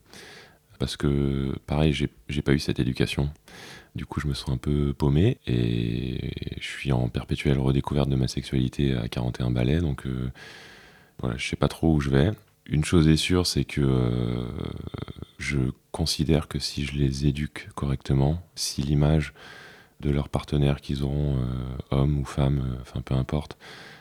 Parce 0.79 0.97
que 0.97 1.55
pareil, 1.65 1.93
j'ai 1.93 2.41
pas 2.41 2.51
eu 2.51 2.59
cette 2.59 2.79
éducation. 2.79 3.29
Du 3.95 4.05
coup, 4.05 4.19
je 4.19 4.27
me 4.27 4.33
sens 4.33 4.49
un 4.49 4.57
peu 4.57 4.93
paumé 4.93 5.37
et 5.45 6.31
je 6.59 6.67
suis 6.67 6.91
en 6.91 7.07
perpétuelle 7.09 7.59
redécouverte 7.59 8.09
de 8.09 8.15
ma 8.15 8.27
sexualité 8.27 8.93
à 8.95 9.07
41 9.07 9.51
balais. 9.51 9.79
Donc 9.79 10.07
euh, 10.07 10.31
voilà, 11.19 11.37
je 11.37 11.47
sais 11.47 11.55
pas 11.55 11.67
trop 11.67 11.93
où 11.93 11.99
je 11.99 12.09
vais. 12.09 12.31
Une 12.65 12.85
chose 12.85 13.07
est 13.07 13.17
sûre, 13.17 13.45
c'est 13.45 13.65
que 13.65 13.81
euh, 13.81 14.47
je 15.37 15.59
considère 15.91 16.47
que 16.47 16.59
si 16.59 16.85
je 16.85 16.93
les 16.93 17.27
éduque 17.27 17.69
correctement, 17.75 18.41
si 18.55 18.81
l'image 18.81 19.33
de 19.99 20.09
leur 20.09 20.29
partenaire 20.29 20.79
qu'ils 20.79 21.03
auront, 21.03 21.37
euh, 21.37 21.45
homme 21.91 22.19
ou 22.19 22.25
femme, 22.25 22.59
euh, 22.59 22.81
enfin 22.81 23.01
peu 23.01 23.15
importe, 23.15 23.57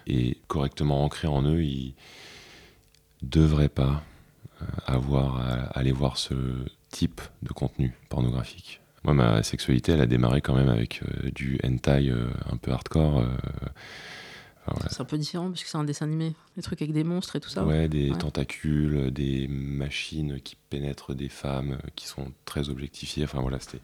est 0.07 0.38
correctement 0.46 1.05
ancrée 1.05 1.29
en 1.29 1.42
eux, 1.42 1.62
ils 1.62 1.94
devraient 3.22 3.68
pas 3.68 4.03
avoir 4.87 5.38
à 5.38 5.55
aller 5.77 5.90
voir 5.90 6.16
ce 6.16 6.35
type 6.88 7.20
de 7.42 7.53
contenu 7.53 7.94
pornographique. 8.09 8.81
Moi, 9.03 9.14
ma 9.14 9.42
sexualité, 9.42 9.92
elle 9.92 10.01
a 10.01 10.07
démarré 10.07 10.40
quand 10.40 10.55
même 10.55 10.68
avec 10.68 11.01
du 11.35 11.59
hentai 11.64 12.12
un 12.51 12.57
peu 12.57 12.70
hardcore. 12.70 13.25
Voilà. 14.66 14.88
C'est 14.90 15.01
un 15.01 15.05
peu 15.05 15.18
différent 15.18 15.48
parce 15.51 15.62
que 15.64 15.68
c'est 15.68 15.77
un 15.79 15.85
dessin 15.85 16.07
animé, 16.07 16.35
des 16.57 16.62
trucs 16.62 16.81
avec 16.83 16.92
des 16.94 17.05
monstres 17.05 17.37
et 17.37 17.40
tout 17.40 17.48
ça. 17.48 17.64
Ouais, 17.64 17.88
des 17.88 18.11
Ouais. 18.11 18.18
tentacules, 18.18 19.11
des 19.11 19.48
machines 19.48 20.40
qui 20.40 20.57
pénètrent 20.70 21.14
des 21.14 21.29
femmes, 21.29 21.72
euh, 21.72 21.88
qui 21.96 22.07
sont 22.07 22.33
très 22.44 22.68
objectifiées. 22.68 23.25
Enfin 23.25 23.40
voilà, 23.40 23.59
c'était. 23.61 23.81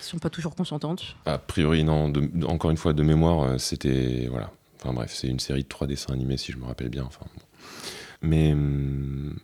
Ils 0.00 0.04
sont 0.04 0.18
pas 0.18 0.30
toujours 0.30 0.54
consentantes. 0.54 1.16
A 1.26 1.38
priori, 1.38 1.82
non. 1.82 2.08
de- 2.10 2.44
encore 2.46 2.70
une 2.70 2.76
fois, 2.76 2.92
de 2.92 3.02
mémoire, 3.02 3.42
euh, 3.42 3.58
c'était. 3.58 4.28
Voilà. 4.30 4.52
Enfin 4.80 4.92
bref, 4.92 5.12
c'est 5.14 5.28
une 5.28 5.40
série 5.40 5.62
de 5.64 5.68
trois 5.68 5.86
dessins 5.86 6.12
animés, 6.12 6.36
si 6.36 6.52
je 6.52 6.58
me 6.58 6.64
rappelle 6.66 6.90
bien. 6.90 7.04
Enfin, 7.04 7.26
bon. 7.34 7.42
Mais. 8.22 8.52
hum, 8.52 9.38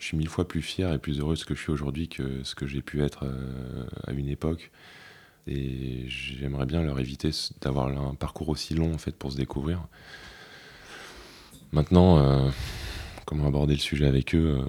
je 0.00 0.06
suis 0.08 0.16
mille 0.16 0.28
fois 0.28 0.48
plus 0.48 0.62
fier 0.62 0.92
et 0.92 0.98
plus 0.98 1.20
heureux 1.20 1.34
de 1.34 1.38
ce 1.38 1.44
que 1.44 1.54
je 1.54 1.60
suis 1.60 1.70
aujourd'hui 1.70 2.08
que 2.08 2.42
ce 2.42 2.56
que 2.56 2.66
j'ai 2.66 2.82
pu 2.82 3.02
être 3.04 3.24
euh, 3.24 3.84
à 4.06 4.10
une 4.12 4.28
époque. 4.28 4.72
Et 5.46 6.04
j'aimerais 6.08 6.66
bien 6.66 6.82
leur 6.82 7.00
éviter 7.00 7.30
d'avoir 7.60 7.88
un 7.88 8.14
parcours 8.14 8.48
aussi 8.48 8.74
long 8.74 8.94
en 8.94 8.98
fait 8.98 9.16
pour 9.16 9.32
se 9.32 9.36
découvrir. 9.36 9.80
Maintenant, 11.72 12.18
euh, 12.18 12.50
comment 13.24 13.46
aborder 13.46 13.74
le 13.74 13.80
sujet 13.80 14.06
avec 14.06 14.34
eux 14.34 14.60
euh, 14.60 14.64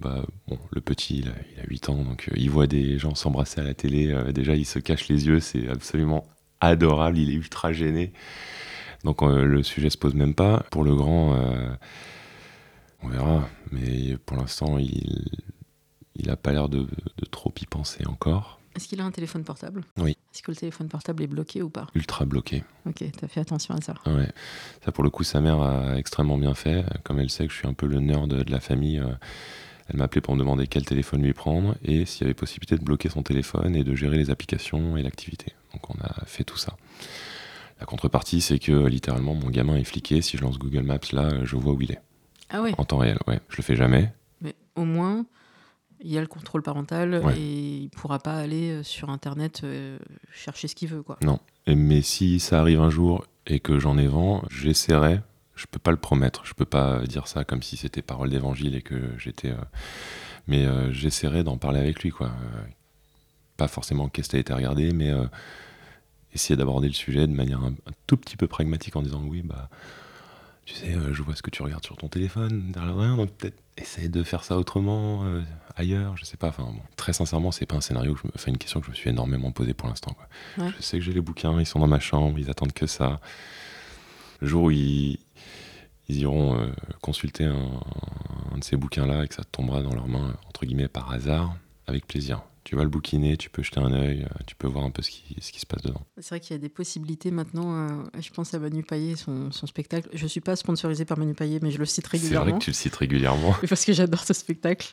bah, 0.00 0.24
Le 0.70 0.80
petit, 0.80 1.18
il 1.18 1.28
a, 1.28 1.32
il 1.52 1.60
a 1.60 1.64
8 1.68 1.88
ans, 1.90 2.04
donc 2.04 2.28
euh, 2.28 2.34
il 2.36 2.48
voit 2.48 2.66
des 2.66 2.98
gens 2.98 3.14
s'embrasser 3.14 3.60
à 3.60 3.64
la 3.64 3.74
télé. 3.74 4.14
déjà, 4.32 4.54
il 4.54 4.64
se 4.64 4.78
cache 4.78 5.08
les 5.08 5.26
yeux, 5.26 5.40
c'est 5.40 5.68
absolument 5.68 6.26
adorable, 6.60 7.18
il 7.18 7.30
est 7.30 7.34
ultra 7.34 7.72
gêné. 7.72 8.12
Donc 9.04 9.22
le 9.22 9.62
sujet 9.62 9.90
se 9.90 9.98
pose 9.98 10.14
même 10.14 10.34
pas. 10.34 10.64
Pour 10.70 10.82
le 10.82 10.94
grand, 10.94 11.36
on 13.02 13.08
verra. 13.08 13.48
Mais 13.70 14.16
pour 14.26 14.36
l'instant, 14.36 14.76
il 14.78 15.30
il 16.16 16.30
a 16.30 16.36
pas 16.36 16.52
l'air 16.52 16.68
de 16.68 16.84
trop 17.30 17.54
y 17.60 17.66
penser 17.66 18.04
encore. 18.06 18.57
Est-ce 18.78 18.86
qu'il 18.86 19.00
a 19.00 19.04
un 19.04 19.10
téléphone 19.10 19.42
portable? 19.42 19.82
Oui. 19.96 20.12
Est-ce 20.32 20.40
que 20.40 20.52
le 20.52 20.56
téléphone 20.56 20.86
portable 20.86 21.24
est 21.24 21.26
bloqué 21.26 21.62
ou 21.62 21.68
pas? 21.68 21.88
Ultra 21.96 22.24
bloqué. 22.26 22.62
Ok, 22.86 23.02
t'as 23.20 23.26
fait 23.26 23.40
attention 23.40 23.74
à 23.74 23.80
ça. 23.80 23.94
Ouais. 24.06 24.28
Ça, 24.84 24.92
pour 24.92 25.02
le 25.02 25.10
coup, 25.10 25.24
sa 25.24 25.40
mère 25.40 25.60
a 25.60 25.96
extrêmement 25.98 26.38
bien 26.38 26.54
fait. 26.54 26.84
Comme 27.02 27.18
elle 27.18 27.28
sait 27.28 27.48
que 27.48 27.52
je 27.52 27.58
suis 27.58 27.66
un 27.66 27.72
peu 27.72 27.86
le 27.88 27.98
nerd 27.98 28.28
de 28.28 28.48
la 28.52 28.60
famille, 28.60 29.00
euh, 29.00 29.08
elle 29.88 29.96
m'a 29.96 30.04
appelé 30.04 30.20
pour 30.20 30.34
me 30.34 30.38
demander 30.38 30.68
quel 30.68 30.84
téléphone 30.84 31.24
lui 31.24 31.32
prendre 31.32 31.74
et 31.82 32.04
s'il 32.04 32.20
y 32.22 32.24
avait 32.26 32.34
possibilité 32.34 32.76
de 32.78 32.84
bloquer 32.84 33.08
son 33.08 33.24
téléphone 33.24 33.74
et 33.74 33.82
de 33.82 33.96
gérer 33.96 34.16
les 34.16 34.30
applications 34.30 34.96
et 34.96 35.02
l'activité. 35.02 35.54
Donc, 35.72 35.90
on 35.90 35.94
a 36.00 36.24
fait 36.26 36.44
tout 36.44 36.56
ça. 36.56 36.76
La 37.80 37.86
contrepartie, 37.86 38.40
c'est 38.40 38.60
que 38.60 38.86
littéralement, 38.86 39.34
mon 39.34 39.50
gamin 39.50 39.74
est 39.74 39.82
fliqué. 39.82 40.22
Si 40.22 40.36
je 40.36 40.42
lance 40.42 40.56
Google 40.60 40.84
Maps, 40.84 41.00
là, 41.12 41.44
je 41.44 41.56
vois 41.56 41.72
où 41.72 41.82
il 41.82 41.90
est. 41.90 42.00
Ah 42.48 42.62
ouais, 42.62 42.74
En 42.78 42.84
temps 42.84 42.98
réel, 42.98 43.18
ouais. 43.26 43.40
Je 43.48 43.56
le 43.56 43.62
fais 43.64 43.74
jamais. 43.74 44.12
mais 44.40 44.54
au 44.76 44.84
moins, 44.84 45.26
il 46.02 46.10
y 46.12 46.18
a 46.18 46.20
le 46.20 46.26
contrôle 46.26 46.62
parental 46.62 47.20
Ouais. 47.24 47.38
et 47.38 47.76
il 47.82 47.88
pourra 47.90 48.18
pas 48.18 48.34
aller 48.36 48.70
euh, 48.70 48.82
sur 48.82 49.10
Internet 49.10 49.62
euh, 49.64 49.98
chercher 50.32 50.68
ce 50.68 50.74
qu'il 50.74 50.88
veut, 50.88 51.02
quoi. 51.02 51.18
Et- 51.66 51.74
Mais 51.74 52.02
si 52.02 52.40
ça 52.40 52.60
arrive 52.60 52.80
un 52.80 52.90
jour 52.90 53.26
et 53.46 53.60
que 53.60 53.78
j'en 53.78 53.98
ai 53.98 54.06
vent, 54.06 54.42
j'essaierai. 54.50 55.20
Je 55.54 55.66
peux 55.70 55.80
pas 55.80 55.90
le 55.90 55.96
promettre. 55.96 56.44
Je 56.46 56.54
peux 56.54 56.64
pas 56.64 57.00
dire 57.06 57.26
ça 57.26 57.42
comme 57.44 57.62
si 57.62 57.76
c'était 57.76 58.00
parole 58.02 58.30
d'évangile 58.30 58.74
et 58.76 58.82
que 58.82 59.10
j'étais. 59.18 59.50
euh, 59.50 59.56
Mais 60.46 60.64
euh, 60.64 60.92
j'essaierai 60.92 61.42
d'en 61.44 61.56
parler 61.58 61.80
avec 61.80 62.02
lui, 62.02 62.10
quoi. 62.10 62.30
Pas 63.56 63.66
forcément 63.68 64.08
qu'est-ce 64.08 64.28
qui 64.28 64.36
a 64.36 64.38
été 64.38 64.52
regardé, 64.54 64.92
mais 64.92 65.12
essayer 66.32 66.56
d'aborder 66.56 66.86
le 66.88 66.94
sujet 66.94 67.26
de 67.26 67.32
manière 67.32 67.60
un, 67.64 67.72
un 67.72 67.92
tout 68.06 68.16
petit 68.16 68.36
peu 68.36 68.46
pragmatique 68.46 68.94
en 68.96 69.02
disant 69.02 69.22
oui, 69.26 69.42
bah. 69.42 69.68
Tu 70.64 70.74
sais, 70.74 70.94
je 71.12 71.22
vois 71.22 71.34
ce 71.34 71.40
que 71.42 71.48
tu 71.50 71.62
regardes 71.62 71.84
sur 71.84 71.96
ton 71.96 72.08
téléphone, 72.08 72.70
derrière 72.72 72.94
rien, 72.96 73.16
donc 73.16 73.30
peut-être 73.32 73.56
essayer 73.78 74.08
de 74.08 74.22
faire 74.22 74.44
ça 74.44 74.56
autrement, 74.56 75.24
euh, 75.24 75.42
ailleurs, 75.76 76.16
je 76.16 76.24
sais 76.24 76.36
pas. 76.36 76.48
Enfin, 76.48 76.64
bon, 76.64 76.80
très 76.96 77.12
sincèrement, 77.12 77.52
c'est 77.52 77.66
pas 77.66 77.76
un 77.76 77.80
scénario, 77.80 78.14
que 78.14 78.20
je 78.22 78.26
me... 78.26 78.32
enfin 78.34 78.50
une 78.50 78.58
question 78.58 78.80
que 78.80 78.86
je 78.86 78.90
me 78.90 78.96
suis 78.96 79.10
énormément 79.10 79.50
posée 79.52 79.74
pour 79.74 79.88
l'instant. 79.88 80.16
Ouais. 80.58 80.70
Je 80.76 80.82
sais 80.82 80.98
que 80.98 81.04
j'ai 81.04 81.12
les 81.12 81.20
bouquins, 81.20 81.58
ils 81.60 81.66
sont 81.66 81.78
dans 81.78 81.86
ma 81.86 82.00
chambre, 82.00 82.38
ils 82.38 82.50
attendent 82.50 82.72
que 82.72 82.86
ça. 82.86 83.20
Le 84.40 84.48
jour 84.48 84.64
où 84.64 84.70
ils, 84.70 85.18
ils 86.08 86.18
iront 86.18 86.58
euh, 86.58 86.72
consulter 87.00 87.44
un, 87.44 87.80
un 88.54 88.58
de 88.58 88.64
ces 88.64 88.76
bouquins-là 88.76 89.24
et 89.24 89.28
que 89.28 89.34
ça 89.34 89.44
tombera 89.44 89.82
dans 89.82 89.94
leurs 89.94 90.08
mains, 90.08 90.36
entre 90.48 90.66
guillemets, 90.66 90.88
par 90.88 91.10
hasard, 91.10 91.56
avec 91.86 92.06
plaisir. 92.06 92.42
Tu 92.68 92.76
vas 92.76 92.82
le 92.82 92.90
bouquiner, 92.90 93.38
tu 93.38 93.48
peux 93.48 93.62
jeter 93.62 93.80
un 93.80 93.90
œil, 93.94 94.24
euh, 94.24 94.42
tu 94.46 94.54
peux 94.54 94.66
voir 94.66 94.84
un 94.84 94.90
peu 94.90 95.00
ce 95.00 95.08
qui, 95.08 95.22
ce 95.40 95.52
qui 95.52 95.58
se 95.60 95.64
passe 95.64 95.80
dedans. 95.80 96.02
C'est 96.18 96.28
vrai 96.28 96.40
qu'il 96.40 96.52
y 96.54 96.58
a 96.58 96.60
des 96.60 96.68
possibilités 96.68 97.30
maintenant. 97.30 97.88
euh, 97.88 98.02
je 98.20 98.28
pense 98.30 98.52
à 98.52 98.58
Manu 98.58 98.82
Payet, 98.82 99.16
son, 99.16 99.50
son 99.52 99.66
spectacle. 99.66 100.10
Je 100.12 100.26
suis 100.26 100.42
pas 100.42 100.54
sponsorisé 100.54 101.06
par 101.06 101.16
Manu 101.18 101.32
Payet, 101.32 101.60
mais 101.62 101.70
je 101.70 101.78
le 101.78 101.86
cite 101.86 102.04
C'est 102.10 102.18
vrai 102.18 102.18
régulièrement. 102.18 102.58
que 102.58 102.64
tu 102.64 102.68
le 102.68 102.74
cites 102.74 102.94
régulièrement. 102.96 103.54
Parce 103.70 103.86
que 103.86 103.94
j'adore 103.94 104.22
ce 104.22 104.34
spectacle. 104.34 104.92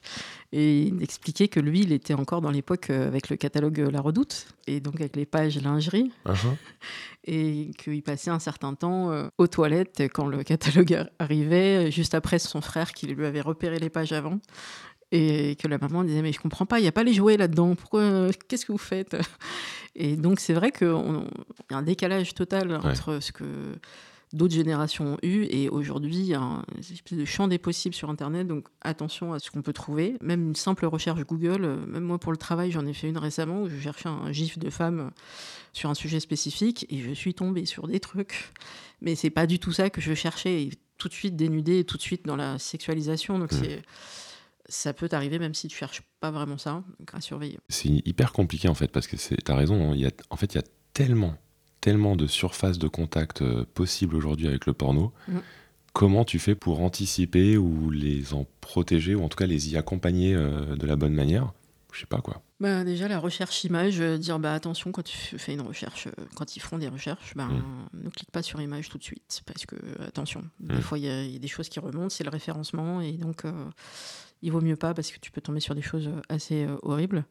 Et 0.54 0.84
il 0.84 1.04
expliquait 1.04 1.50
que 1.50 1.60
lui, 1.60 1.82
il 1.82 1.92
était 1.92 2.14
encore 2.14 2.40
dans 2.40 2.50
l'époque 2.50 2.92
euh, 2.92 3.08
avec 3.08 3.28
le 3.30 3.36
catalogue 3.36 3.80
La 3.92 4.00
Redoute, 4.00 4.48
et 4.68 4.80
donc 4.80 4.96
avec 5.02 5.18
les 5.18 5.26
pages 5.26 5.62
lingerie, 5.62 6.14
Uh-huh. 6.26 6.56
et 7.26 7.72
qu'il 7.78 8.02
passait 8.04 8.30
un 8.30 8.40
certain 8.40 8.74
temps 8.76 9.12
aux 9.38 9.48
toilettes 9.48 10.04
quand 10.14 10.28
le 10.28 10.44
catalogue 10.44 10.94
ar- 10.94 11.08
arrivait, 11.20 11.92
juste 11.92 12.14
après 12.16 12.40
son 12.40 12.62
frère 12.62 12.94
qui 12.94 13.08
lui 13.08 13.26
avait 13.26 13.42
repéré 13.42 13.80
les 13.80 13.90
pages 13.90 14.14
avant. 14.14 14.40
Et 15.12 15.56
que 15.56 15.68
la 15.68 15.78
maman 15.78 16.04
disait 16.04 16.22
Mais 16.22 16.34
je 16.34 16.40
comprends 16.40 16.66
pas, 16.66 16.80
il 16.80 16.82
n'y 16.84 16.88
a 16.88 16.92
pas 16.92 17.04
les 17.04 17.14
jouets 17.14 17.38
là-dedans, 17.38 17.76
pourquoi 17.76 18.02
euh, 18.02 18.32
Qu'est-ce 18.48 18.66
que 18.66 18.72
vous 18.72 18.78
faites? 18.78 19.16
Et 19.96 20.16
donc, 20.18 20.40
c'est 20.40 20.54
vrai 20.54 20.72
qu'il 20.72 20.88
y 20.88 21.74
a 21.74 21.78
un 21.78 21.82
décalage 21.84 22.34
total 22.34 22.76
entre 22.84 23.20
ce 23.22 23.32
que 23.32 23.46
d'autres 24.34 24.54
générations 24.56 25.14
ont 25.14 25.18
eu 25.24 25.46
et 25.50 25.70
aujourd'hui, 25.70 26.16
il 26.18 26.26
y 26.26 26.34
a 26.34 26.42
un 26.42 26.64
espèce 26.78 27.18
de 27.18 27.24
champ 27.24 27.48
des 27.48 27.60
possibles 27.60 27.96
sur 27.96 28.10
Internet. 28.10 28.46
Donc, 28.48 28.68
attention 28.82 29.32
à 29.32 29.40
ce 29.40 29.50
qu'on 29.50 29.62
peut 29.62 29.72
trouver. 29.72 30.18
Même 30.20 30.50
une 30.50 30.56
simple 30.56 30.86
recherche 30.88 31.22
Google, 31.22 31.64
euh, 31.64 31.86
même 31.86 32.04
moi 32.04 32.18
pour 32.18 32.34
le 32.34 32.38
travail, 32.38 32.72
j'en 32.72 32.86
ai 32.86 32.94
fait 32.94 33.08
une 33.08 33.18
récemment 33.18 33.62
où 33.62 33.70
je 33.70 33.80
cherchais 33.80 34.10
un 34.10 34.30
gif 34.34 34.60
de 34.60 34.70
femme 34.70 35.12
sur 35.72 35.90
un 35.90 35.94
sujet 35.94 36.20
spécifique 36.20 36.86
et 36.90 37.00
je 37.00 37.12
suis 37.14 37.34
tombée 37.34 37.66
sur 37.66 37.88
des 37.88 38.02
trucs. 38.02 38.52
Mais 39.02 39.16
c'est 39.16 39.30
pas 39.30 39.48
du 39.48 39.60
tout 39.60 39.72
ça 39.72 39.90
que 39.90 40.02
je 40.02 40.14
cherchais. 40.14 40.64
Et 40.64 40.70
tout 40.98 41.08
de 41.08 41.14
suite 41.14 41.38
dénudé, 41.38 41.86
tout 41.86 41.96
de 41.96 42.02
suite 42.02 42.26
dans 42.26 42.36
la 42.36 42.60
sexualisation. 42.60 43.40
Donc, 43.40 43.54
Mm. 43.54 43.58
c'est. 43.64 43.82
Ça 44.68 44.94
peut 44.94 45.08
t'arriver 45.10 45.38
même 45.40 45.54
si 45.54 45.68
tu 45.68 45.78
cherches 45.78 46.02
pas 46.20 46.32
vraiment 46.32 46.58
ça, 46.58 46.84
à 47.14 47.22
surveiller. 47.22 47.60
C'est 47.70 47.90
hyper 47.90 48.32
compliqué 48.34 48.68
en 48.68 48.74
fait, 48.74 48.88
parce 48.88 49.08
que 49.08 49.18
c'est- 49.18 49.38
t'as 49.44 49.56
raison, 49.56 49.92
hein, 49.92 49.94
il 49.96 50.02
y 50.02 50.06
a, 50.08 50.12
en 50.30 50.36
fait 50.38 50.54
il 50.54 50.58
y 50.58 50.60
a 50.60 50.64
tellement, 50.94 51.36
tellement 51.82 52.16
de 52.16 52.26
surfaces 52.28 52.80
de 52.80 52.88
contact 52.88 53.42
euh, 53.42 53.66
possibles 53.74 54.16
aujourd'hui 54.16 54.48
avec 54.48 54.66
le 54.66 54.74
porno. 54.74 55.14
Mm. 55.28 55.38
Comment 55.94 56.26
tu 56.26 56.40
fais 56.40 56.56
pour 56.56 56.82
anticiper 56.82 57.58
ou 57.58 57.90
les 57.90 58.34
en 58.34 58.46
protéger, 58.60 59.16
ou 59.16 59.24
en 59.24 59.30
tout 59.30 59.38
cas 59.38 59.46
les 59.46 59.70
y 59.72 59.78
accompagner 59.78 60.34
euh, 60.36 60.76
de 60.76 60.86
la 60.88 60.96
bonne 60.96 61.14
manière? 61.14 61.54
Je 61.94 62.02
sais 62.02 62.06
pas 62.06 62.20
quoi. 62.20 62.42
Bah, 62.60 62.84
déjà, 62.84 63.08
la 63.08 63.20
recherche 63.20 63.64
image, 63.64 64.02
euh, 64.02 64.18
dire 64.18 64.38
bah, 64.40 64.54
attention 64.54 64.92
quand 64.92 65.04
tu 65.04 65.38
fais 65.38 65.54
une 65.54 65.62
recherche, 65.62 66.10
quand 66.36 66.58
ils 66.58 66.60
font 66.60 66.78
des 66.78 66.90
recherches, 66.90 67.34
bah, 67.36 67.48
ne 67.94 68.10
clique 68.10 68.32
pas 68.32 68.42
sur 68.44 68.60
image 68.60 68.90
tout 68.90 68.98
de 68.98 69.04
suite. 69.04 69.42
Parce 69.46 69.66
que, 69.66 69.76
attention, 70.06 70.44
des 70.60 70.76
Mm. 70.76 70.82
fois, 70.82 70.98
il 70.98 71.06
y, 71.06 71.10
a- 71.10 71.24
il 71.24 71.32
y 71.32 71.36
a 71.38 71.40
des 71.40 71.48
choses 71.48 71.70
qui 71.70 71.80
remontent, 71.80 72.10
c'est 72.10 72.24
le 72.26 72.30
référencement, 72.30 73.00
et 73.00 73.14
donc 73.14 73.44
il 74.42 74.52
vaut 74.52 74.62
mieux 74.62 74.76
pas 74.76 74.94
parce 74.94 75.12
que 75.12 75.20
tu 75.20 75.32
peux 75.32 75.42
tomber 75.42 75.60
sur 75.60 75.76
des 75.76 75.82
choses 75.82 76.08
euh, 76.08 76.22
assez 76.30 76.66
euh, 76.66 76.78
horribles. 76.82 77.26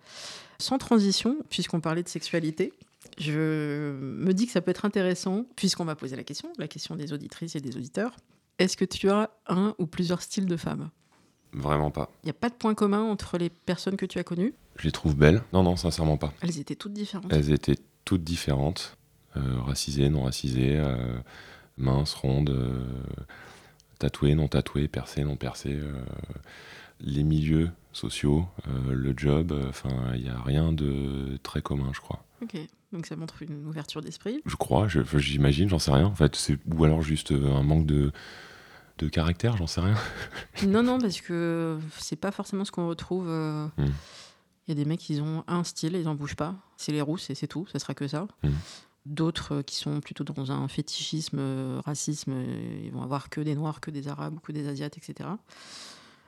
Sans 0.58 0.78
transition, 0.78 1.36
puisqu'on 1.50 1.80
parlait 1.80 2.02
de 2.02 2.08
sexualité, 2.08 2.72
je 3.18 3.92
me 3.92 4.32
dis 4.32 4.46
que 4.46 4.52
ça 4.52 4.60
peut 4.60 4.70
être 4.70 4.84
intéressant, 4.84 5.46
puisqu'on 5.56 5.84
m'a 5.84 5.94
posé 5.94 6.16
la 6.16 6.24
question, 6.24 6.52
la 6.58 6.68
question 6.68 6.96
des 6.96 7.12
auditrices 7.12 7.54
et 7.56 7.60
des 7.60 7.76
auditeurs. 7.76 8.16
Est-ce 8.58 8.76
que 8.76 8.84
tu 8.84 9.10
as 9.10 9.30
un 9.46 9.74
ou 9.78 9.86
plusieurs 9.86 10.22
styles 10.22 10.46
de 10.46 10.56
femmes? 10.56 10.90
Vraiment 11.52 11.90
pas. 11.90 12.10
Il 12.22 12.26
n'y 12.26 12.30
a 12.30 12.34
pas 12.34 12.48
de 12.48 12.54
point 12.54 12.74
commun 12.74 13.02
entre 13.02 13.38
les 13.38 13.48
personnes 13.50 13.96
que 13.96 14.06
tu 14.06 14.18
as 14.18 14.24
connues? 14.24 14.54
Je 14.76 14.84
les 14.84 14.92
trouve 14.92 15.16
belles. 15.16 15.42
Non, 15.52 15.62
non, 15.62 15.76
sincèrement 15.76 16.16
pas. 16.16 16.32
Elles 16.40 16.58
étaient 16.58 16.74
toutes 16.74 16.92
différentes. 16.92 17.32
Elles 17.32 17.52
étaient 17.52 17.78
toutes 18.04 18.24
différentes, 18.24 18.96
euh, 19.36 19.60
racisées, 19.60 20.08
non 20.08 20.24
racisées, 20.24 20.76
euh, 20.76 21.16
minces, 21.76 22.14
rondes, 22.14 22.50
euh, 22.50 22.84
tatouées, 23.98 24.34
non 24.34 24.48
tatouées, 24.48 24.88
percées, 24.88 25.22
non 25.22 25.36
percées, 25.36 25.78
les 27.00 27.22
milieux 27.22 27.70
sociaux, 27.92 28.46
euh, 28.68 28.92
le 28.92 29.14
job, 29.16 29.52
euh, 29.52 29.68
enfin, 29.68 30.12
il 30.14 30.22
n'y 30.22 30.28
a 30.28 30.40
rien 30.40 30.72
de 30.72 31.38
très 31.42 31.62
commun, 31.62 31.90
je 31.94 32.00
crois. 32.00 32.24
Ok, 32.42 32.56
donc 32.92 33.06
ça 33.06 33.16
montre 33.16 33.42
une 33.42 33.66
ouverture 33.66 34.00
d'esprit. 34.00 34.40
Je 34.46 34.56
crois, 34.56 34.88
je- 34.88 35.00
j'imagine, 35.18 35.68
j'en 35.68 35.78
sais 35.78 35.92
rien. 35.92 36.06
En 36.06 36.14
fait, 36.14 36.52
ou 36.74 36.84
alors 36.84 37.02
juste 37.02 37.30
euh, 37.32 37.54
un 37.54 37.62
manque 37.62 37.86
de, 37.86 38.10
de 38.98 39.08
caractère, 39.08 39.56
j'en 39.56 39.66
sais 39.66 39.80
rien. 39.80 39.94
non, 40.66 40.82
non, 40.82 40.98
parce 40.98 41.20
que 41.20 41.78
c'est 41.98 42.16
pas 42.16 42.32
forcément 42.32 42.64
ce 42.64 42.72
qu'on 42.72 42.88
retrouve. 42.88 43.26
euh, 43.28 43.66
Il 43.78 44.68
y 44.68 44.72
a 44.72 44.74
des 44.74 44.84
mecs, 44.84 45.08
ils 45.10 45.20
ont 45.22 45.44
un 45.46 45.62
style, 45.62 45.94
ils 45.94 46.04
n'en 46.04 46.14
bougent 46.14 46.36
pas. 46.36 46.54
C'est 46.76 46.92
les 46.92 47.00
rousses 47.02 47.30
et 47.30 47.34
c'est 47.34 47.46
tout, 47.48 47.66
ça 47.72 47.78
sera 47.78 47.94
que 47.94 48.08
ça. 48.08 48.26
Mm. 48.42 48.48
D'autres 49.06 49.60
qui 49.62 49.76
sont 49.76 50.00
plutôt 50.00 50.24
dans 50.24 50.50
un 50.50 50.66
fétichisme, 50.66 51.78
racisme, 51.84 52.32
ils 52.82 52.90
vont 52.90 53.02
avoir 53.02 53.28
que 53.28 53.40
des 53.42 53.54
noirs, 53.54 53.80
que 53.80 53.90
des 53.90 54.08
arabes, 54.08 54.38
que 54.42 54.50
des 54.52 54.66
asiates, 54.66 54.96
etc. 54.96 55.28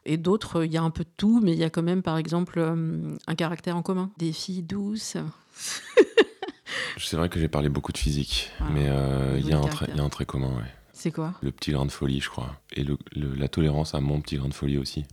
Et 0.07 0.16
d'autres, 0.16 0.61
euh, 0.61 0.66
il 0.66 0.73
y 0.73 0.77
a 0.77 0.83
un 0.83 0.90
peu 0.90 1.05
de 1.05 1.11
tout, 1.16 1.40
mais 1.42 1.53
il 1.53 1.59
y 1.59 1.64
a 1.64 1.71
quand 1.71 1.83
même, 1.83 2.03
par 2.03 2.16
exemple, 2.16 2.59
euh, 2.59 3.16
un 3.27 3.35
caractère 3.35 3.77
en 3.77 3.83
commun. 3.83 4.11
Des 4.19 4.33
filles 4.33 4.62
douces. 4.62 5.16
C'est 6.99 7.16
vrai 7.16 7.29
que 7.29 7.38
j'ai 7.38 7.49
parlé 7.49 7.69
beaucoup 7.69 7.92
de 7.92 7.99
physique, 7.99 8.51
mais 8.73 8.88
euh, 8.88 9.37
il 9.38 9.47
y, 9.49 9.53
a 9.53 9.59
un 9.59 9.61
trait- 9.61 9.71
caractère. 9.71 9.88
il 9.95 9.99
y 9.99 10.01
a 10.01 10.05
un 10.05 10.09
trait 10.09 10.25
commun, 10.27 10.49
ouais. 10.49 10.73
C'est 10.92 11.11
quoi? 11.12 11.35
Le 11.42 11.53
petit 11.53 11.73
grain 11.73 11.85
de 11.87 11.92
folie, 11.92 12.21
je 12.21 12.31
crois. 12.31 12.57
Et 12.73 12.83
le- 12.85 12.99
le- 13.14 13.35
la 13.35 13.49
tolérance 13.49 13.95
à 13.95 14.01
mon 14.01 14.21
petit 14.21 14.37
grain 14.37 14.49
de 14.49 14.55
folie 14.55 14.79
aussi. 14.79 15.05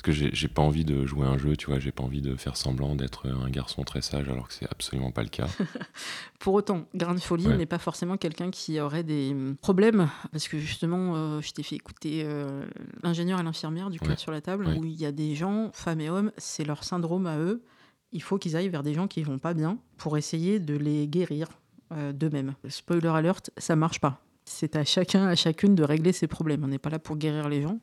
Parce 0.00 0.16
que 0.16 0.26
j'ai 0.32 0.46
pas 0.46 0.62
envie 0.62 0.84
de 0.84 1.04
jouer 1.06 1.26
un 1.26 1.38
jeu, 1.38 1.56
tu 1.56 1.66
vois, 1.66 1.80
j'ai 1.80 1.90
pas 1.90 2.04
envie 2.04 2.20
de 2.20 2.36
faire 2.36 2.56
semblant 2.56 2.94
d'être 2.94 3.28
un 3.28 3.50
garçon 3.50 3.82
très 3.82 4.00
sage 4.00 4.28
alors 4.28 4.46
que 4.46 4.54
c'est 4.54 4.70
absolument 4.70 5.10
pas 5.10 5.24
le 5.24 5.28
cas. 5.28 5.48
Pour 6.38 6.54
autant, 6.54 6.86
grain 6.94 7.14
de 7.14 7.20
folie 7.20 7.48
Ouais. 7.48 7.56
n'est 7.56 7.66
pas 7.66 7.78
forcément 7.80 8.16
quelqu'un 8.16 8.52
qui 8.52 8.78
aurait 8.80 9.02
des 9.02 9.30
hum, 9.32 9.56
problèmes. 9.56 10.08
Parce 10.30 10.46
que 10.46 10.56
justement, 10.60 11.16
euh, 11.16 11.40
je 11.40 11.50
t'ai 11.50 11.64
fait 11.64 11.74
écouter 11.74 12.22
euh, 12.24 12.64
l'ingénieur 13.02 13.40
et 13.40 13.42
l'infirmière 13.42 13.90
du 13.90 13.98
cœur 13.98 14.10
Ouais. 14.10 14.16
sur 14.16 14.30
la 14.30 14.40
table, 14.40 14.66
Ouais. 14.66 14.78
où 14.78 14.84
il 14.84 14.94
y 14.94 15.04
a 15.04 15.10
des 15.10 15.34
gens, 15.34 15.70
femmes 15.72 16.00
et 16.00 16.10
hommes, 16.10 16.30
c'est 16.36 16.64
leur 16.64 16.84
syndrome 16.84 17.26
à 17.26 17.36
eux. 17.38 17.64
Il 18.12 18.22
faut 18.22 18.38
qu'ils 18.38 18.54
aillent 18.56 18.68
vers 18.68 18.84
des 18.84 18.94
gens 18.94 19.08
qui 19.08 19.24
vont 19.24 19.38
pas 19.40 19.52
bien 19.52 19.78
pour 19.96 20.16
essayer 20.16 20.60
de 20.60 20.76
les 20.76 21.08
guérir 21.08 21.48
euh, 21.92 22.12
d'eux-mêmes. 22.12 22.54
Spoiler 22.68 23.08
alert, 23.08 23.50
ça 23.58 23.74
marche 23.74 23.98
pas. 24.00 24.22
C'est 24.44 24.76
à 24.76 24.84
chacun, 24.84 25.26
à 25.26 25.34
chacune 25.34 25.74
de 25.74 25.82
régler 25.82 26.12
ses 26.12 26.28
problèmes. 26.28 26.62
On 26.62 26.68
n'est 26.68 26.78
pas 26.78 26.88
là 26.90 27.00
pour 27.00 27.16
guérir 27.16 27.48
les 27.48 27.62
gens. 27.62 27.80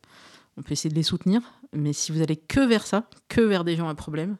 On 0.57 0.61
peut 0.61 0.71
essayer 0.71 0.89
de 0.89 0.95
les 0.95 1.03
soutenir, 1.03 1.41
mais 1.73 1.93
si 1.93 2.11
vous 2.11 2.21
allez 2.21 2.37
que 2.37 2.61
vers 2.61 2.87
ça, 2.87 3.09
que 3.27 3.41
vers 3.41 3.63
des 3.63 3.75
gens 3.75 3.89
à 3.89 3.95
problème, 3.95 4.37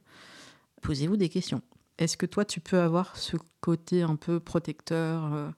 posez-vous 0.81 1.17
des 1.17 1.29
questions. 1.29 1.61
Est-ce 1.97 2.17
que 2.17 2.25
toi, 2.25 2.45
tu 2.45 2.59
peux 2.59 2.79
avoir 2.79 3.17
ce 3.17 3.37
côté 3.61 4.01
un 4.01 4.15
peu 4.15 4.39
protecteur, 4.39 5.33
euh, 5.33 5.49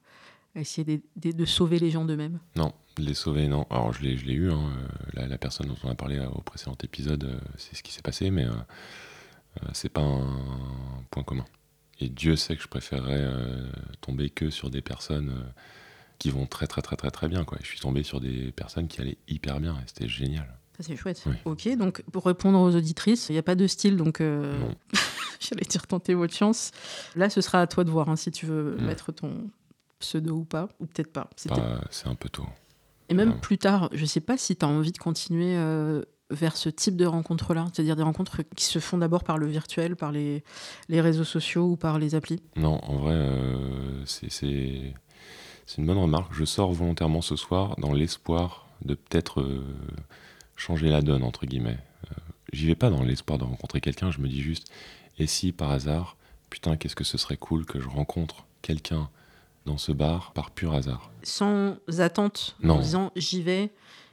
essayer 0.56 1.04
de, 1.16 1.46
sauver 1.46 1.80
les 1.80 1.92
gens 1.92 2.06
d'eux-mêmes? 2.06 2.40
Non, 2.56 2.74
les 2.98 3.14
sauver, 3.14 3.48
non. 3.48 3.66
Alors 3.70 3.94
je 3.94 4.02
l'ai 4.02 4.34
eu, 4.34 4.52
hein, 4.52 4.72
euh, 4.78 4.88
la, 5.14 5.28
la 5.28 5.38
personne 5.38 5.68
dont 5.68 5.78
on 5.84 5.90
a 5.90 5.96
parlé 5.96 6.18
euh, 6.18 6.28
au 6.30 6.42
précédent 6.42 6.76
épisode, 6.84 7.40
c'est 7.58 7.76
ce 7.76 7.84
qui 7.84 7.92
s'est 7.92 8.02
passé, 8.02 8.32
mais 8.32 8.46
euh, 8.46 8.52
c'est 9.74 9.90
pas 9.90 10.02
un 10.02 11.04
point 11.12 11.24
commun. 11.24 11.46
Et 12.00 12.10
Dieu 12.10 12.36
sait 12.36 12.56
que 12.56 12.62
je 12.62 12.68
préférerais 12.68 13.28
tomber 14.02 14.30
que 14.30 14.52
sur 14.52 14.70
des 14.70 14.82
personnes 14.84 15.34
qui 16.20 16.30
vont 16.32 16.46
très 16.46 16.68
très 16.68 16.82
très 16.82 16.96
très 16.96 17.12
très 17.12 17.28
bien. 17.28 17.44
Quoi. 17.46 17.58
Je 17.62 17.68
suis 17.68 17.80
tombé 17.80 18.04
sur 18.04 18.20
des 18.20 18.52
personnes 18.52 18.88
qui 18.88 19.02
allaient 19.02 19.18
hyper 19.28 19.60
bien 19.60 19.74
et 19.76 19.84
c'était 19.88 20.08
génial. 20.08 20.48
Ça, 20.78 20.84
c'est 20.84 20.96
chouette. 20.96 21.24
Oui. 21.26 21.34
Ok, 21.46 21.76
donc 21.78 22.04
pour 22.12 22.26
répondre 22.26 22.60
aux 22.60 22.76
auditrices, 22.76 23.30
il 23.30 23.34
n'y 23.34 23.40
a 23.40 23.44
pas 23.44 23.56
de 23.56 23.66
style, 23.66 23.98
donc 23.98 24.22
euh, 24.22 24.60
j'allais 25.40 25.66
dire 25.66 25.88
tenter 25.88 26.14
votre 26.14 26.34
chance. 26.36 26.72
Là, 27.16 27.30
ce 27.32 27.42
sera 27.42 27.62
à 27.62 27.68
toi 27.68 27.84
de 27.84 27.90
voir 27.90 28.10
hein, 28.10 28.16
si 28.16 28.30
tu 28.32 28.46
veux 28.46 28.76
Mm. 28.80 28.86
mettre 28.86 29.12
ton 29.12 29.50
pseudo 30.00 30.36
ou 30.36 30.46
pas, 30.46 30.70
ou 30.80 30.86
peut-être 30.86 31.12
pas. 31.12 31.30
C'est 31.36 31.52
un 32.08 32.16
peu 32.16 32.30
tôt. 32.30 32.46
Et 33.10 33.14
même 33.16 33.40
plus 33.40 33.58
tard, 33.58 33.90
je 33.94 34.06
sais 34.06 34.20
pas 34.20 34.38
si 34.38 34.56
tu 34.56 34.66
as 34.66 34.68
envie 34.68 34.92
de 34.92 34.98
continuer 35.00 35.56
euh, 35.56 36.04
vers 36.30 36.58
ce 36.58 36.70
type 36.70 36.96
de 36.98 37.06
rencontres-là, 37.06 37.66
c'est-à-dire 37.74 37.96
des 37.96 38.04
rencontres 38.04 38.44
qui 38.56 38.66
se 38.66 38.78
font 38.80 38.98
d'abord 39.00 39.24
par 39.24 39.38
le 39.40 39.48
virtuel, 39.48 39.96
par 39.96 40.12
les, 40.12 40.44
les 40.90 41.02
réseaux 41.02 41.24
sociaux 41.24 41.64
ou 41.72 41.78
par 41.78 41.98
les 42.00 42.14
applis? 42.16 42.42
Non, 42.56 42.80
en 42.84 42.98
vrai, 42.98 43.14
euh, 43.16 44.06
c'est- 44.06 44.94
c'est 45.68 45.78
une 45.78 45.86
bonne 45.86 45.98
remarque. 46.00 46.34
Je 46.34 46.46
sors 46.46 46.74
volontairement 46.74 47.22
ce 47.22 47.36
soir 47.36 47.76
dans 47.78 47.94
l'espoir 47.94 48.66
de 48.84 48.96
peut-être 48.96 49.42
euh, 49.42 49.64
changer 50.56 50.90
la 50.90 51.02
donne, 51.02 51.22
entre 51.24 51.46
guillemets. 51.46 51.78
Euh, 52.12 52.16
J'y 52.54 52.66
vais 52.66 52.76
pas 52.76 52.90
dans 52.90 53.04
l'espoir 53.04 53.38
de 53.38 53.44
rencontrer 53.44 53.82
quelqu'un, 53.82 54.10
je 54.10 54.20
me 54.20 54.28
dis 54.28 54.42
juste, 54.42 54.72
et 55.20 55.28
si 55.28 55.52
par 55.52 55.70
hasard, 55.72 56.16
putain, 56.50 56.78
qu'est-ce 56.78 56.96
que 56.96 57.04
ce 57.04 57.18
serait 57.18 57.38
cool 57.38 57.66
que 57.66 57.80
je 57.80 57.88
rencontre 57.90 58.46
quelqu'un 58.62 59.10
dans 59.66 59.78
ce 59.78 59.92
bar 59.92 60.32
par 60.34 60.52
pur 60.52 60.74
hasard? 60.74 61.12
Sans 61.24 61.76
attente, 62.00 62.56
en 62.64 62.68
Non. 62.68 62.80
disant 62.80 63.12
j'y 63.18 63.42
vais 63.44 63.72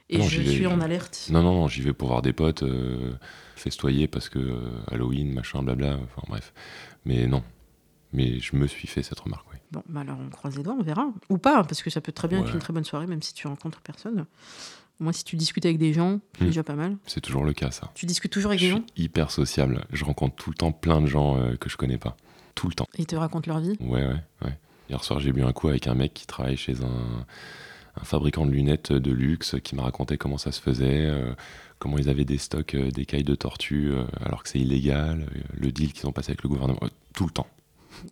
et 0.09 0.17
Non, 0.17 0.23
je 0.27 0.41
vais, 0.41 0.49
suis 0.51 0.67
en 0.67 0.81
alerte. 0.81 1.27
Non, 1.31 1.41
non, 1.41 1.53
non, 1.53 1.67
j'y 1.69 1.81
vais 1.81 1.93
pour 1.93 2.09
voir 2.09 2.21
des 2.21 2.33
potes, 2.33 2.63
euh, 2.63 3.13
festoyer 3.55 4.07
parce 4.07 4.27
que 4.29 4.37
euh, 4.39 4.69
Halloween, 4.91 5.31
machin, 5.33 5.63
blabla, 5.63 5.97
enfin 6.03 6.21
bref. 6.27 6.53
Mais 7.05 7.27
non. 7.27 7.41
Mais 8.11 8.39
je 8.39 8.55
me 8.57 8.67
suis 8.67 8.87
fait 8.87 9.01
cette 9.01 9.19
remarque, 9.21 9.45
oui. 9.51 9.54
Bon, 9.71 9.81
bah 9.89 10.01
alors 10.01 10.17
on 10.19 10.29
croise 10.29 10.55
les 10.57 10.63
doigts, 10.63 10.75
on 10.79 10.83
verra. 10.83 11.07
Ou 11.29 11.37
pas, 11.37 11.63
parce 11.63 11.81
que 11.83 11.89
ça 11.89 12.01
peut 12.01 12.11
très 12.11 12.27
bien 12.27 12.41
être 12.41 12.53
une 12.53 12.59
très 12.59 12.73
bonne 12.73 12.83
soirée, 12.85 13.07
même 13.07 13.21
si 13.21 13.33
tu 13.33 13.47
rencontres 13.47 13.81
personne. 13.81 14.25
Moi, 14.99 15.11
si 15.11 15.25
tu 15.25 15.35
discutes 15.35 15.65
avec 15.65 15.77
des 15.77 15.91
gens, 15.91 16.21
c'est 16.37 16.43
Hmm. 16.43 16.47
déjà 16.47 16.63
pas 16.63 16.75
mal. 16.75 16.95
C'est 17.05 17.19
toujours 17.19 17.43
le 17.43 17.51
cas, 17.51 17.69
ça. 17.71 17.91
Tu 17.95 18.05
discutes 18.05 18.31
toujours 18.31 18.51
avec 18.51 18.59
Je 18.61 18.65
des 18.67 18.71
suis 18.71 18.79
gens 18.79 18.85
hyper 18.95 19.29
sociable. 19.31 19.83
Je 19.91 20.05
rencontre 20.05 20.35
tout 20.35 20.49
le 20.51 20.55
temps 20.55 20.71
plein 20.71 21.01
de 21.01 21.07
gens 21.07 21.37
euh, 21.37 21.55
que 21.57 21.69
je 21.69 21.75
connais 21.75 21.97
pas. 21.97 22.15
Tout 22.53 22.69
le 22.69 22.73
temps. 22.75 22.87
ils 22.97 23.05
te 23.05 23.15
racontent 23.17 23.51
leur 23.51 23.59
vie. 23.59 23.75
Ouais, 23.81 24.05
ouais, 24.07 24.15
ouais. 24.45 24.57
Hier 24.89 25.03
soir, 25.03 25.19
j'ai 25.19 25.33
bu 25.33 25.43
un 25.43 25.51
coup 25.51 25.67
avec 25.67 25.87
un 25.87 25.95
mec 25.95 26.13
qui 26.13 26.25
travaille 26.27 26.55
chez 26.55 26.81
un, 26.81 27.25
un 27.99 28.03
fabricant 28.05 28.45
de 28.45 28.51
lunettes 28.51 28.93
de 28.93 29.11
luxe 29.11 29.55
qui 29.63 29.75
m'a 29.75 29.81
raconté 29.83 30.17
comment 30.17 30.37
ça 30.37 30.53
se 30.53 30.61
faisait, 30.61 31.07
euh, 31.07 31.33
comment 31.79 31.97
ils 31.97 32.07
avaient 32.07 32.23
des 32.23 32.37
stocks 32.37 32.75
euh, 32.75 32.91
d'écailles 32.91 33.23
de 33.25 33.35
tortue 33.35 33.89
euh, 33.91 34.05
alors 34.23 34.43
que 34.43 34.49
c'est 34.49 34.59
illégal, 34.59 35.25
le 35.57 35.71
deal 35.73 35.91
qu'ils 35.91 36.07
ont 36.07 36.13
passé 36.13 36.29
avec 36.31 36.43
le 36.43 36.47
gouvernement, 36.49 36.79
tout 37.13 37.25
le 37.25 37.31
temps. 37.31 37.47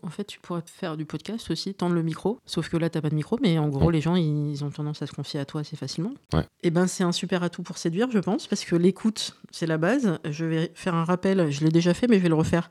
En 0.02 0.10
fait, 0.10 0.26
tu 0.26 0.40
pourrais 0.40 0.64
faire 0.66 0.98
du 0.98 1.06
podcast 1.06 1.50
aussi, 1.52 1.74
tendre 1.74 1.96
le 1.96 2.04
micro. 2.04 2.40
Sauf 2.46 2.70
que 2.70 2.78
là, 2.78 2.90
t'as 2.90 3.02
pas 3.02 3.10
de 3.10 3.16
micro, 3.16 3.38
mais 3.42 3.58
en 3.58 3.70
gros, 3.70 3.92
les 3.92 4.02
gens, 4.02 4.16
ils 4.16 4.64
ont 4.64 4.70
tendance 4.70 5.02
à 5.02 5.08
se 5.08 5.12
confier 5.12 5.40
à 5.40 5.46
toi 5.46 5.62
assez 5.62 5.76
facilement. 5.76 6.14
Ouais. 6.34 6.46
Et 6.62 6.72
ben, 6.72 6.88
c'est 6.88 7.04
un 7.04 7.12
super 7.12 7.44
atout 7.44 7.64
pour 7.64 7.78
séduire, 7.78 8.10
je 8.12 8.20
pense, 8.20 8.48
parce 8.48 8.66
que 8.66 8.76
l'écoute, 8.76 9.36
c'est 9.52 9.68
la 9.68 9.78
base. 9.78 10.20
Je 10.30 10.46
vais 10.46 10.72
faire 10.76 10.96
un 10.96 11.04
rappel, 11.04 11.52
je 11.52 11.64
l'ai 11.64 11.72
déjà 11.72 11.94
fait, 11.94 12.08
mais 12.08 12.18
je 12.18 12.24
vais 12.24 12.30
le 12.30 12.36
refaire. 12.36 12.70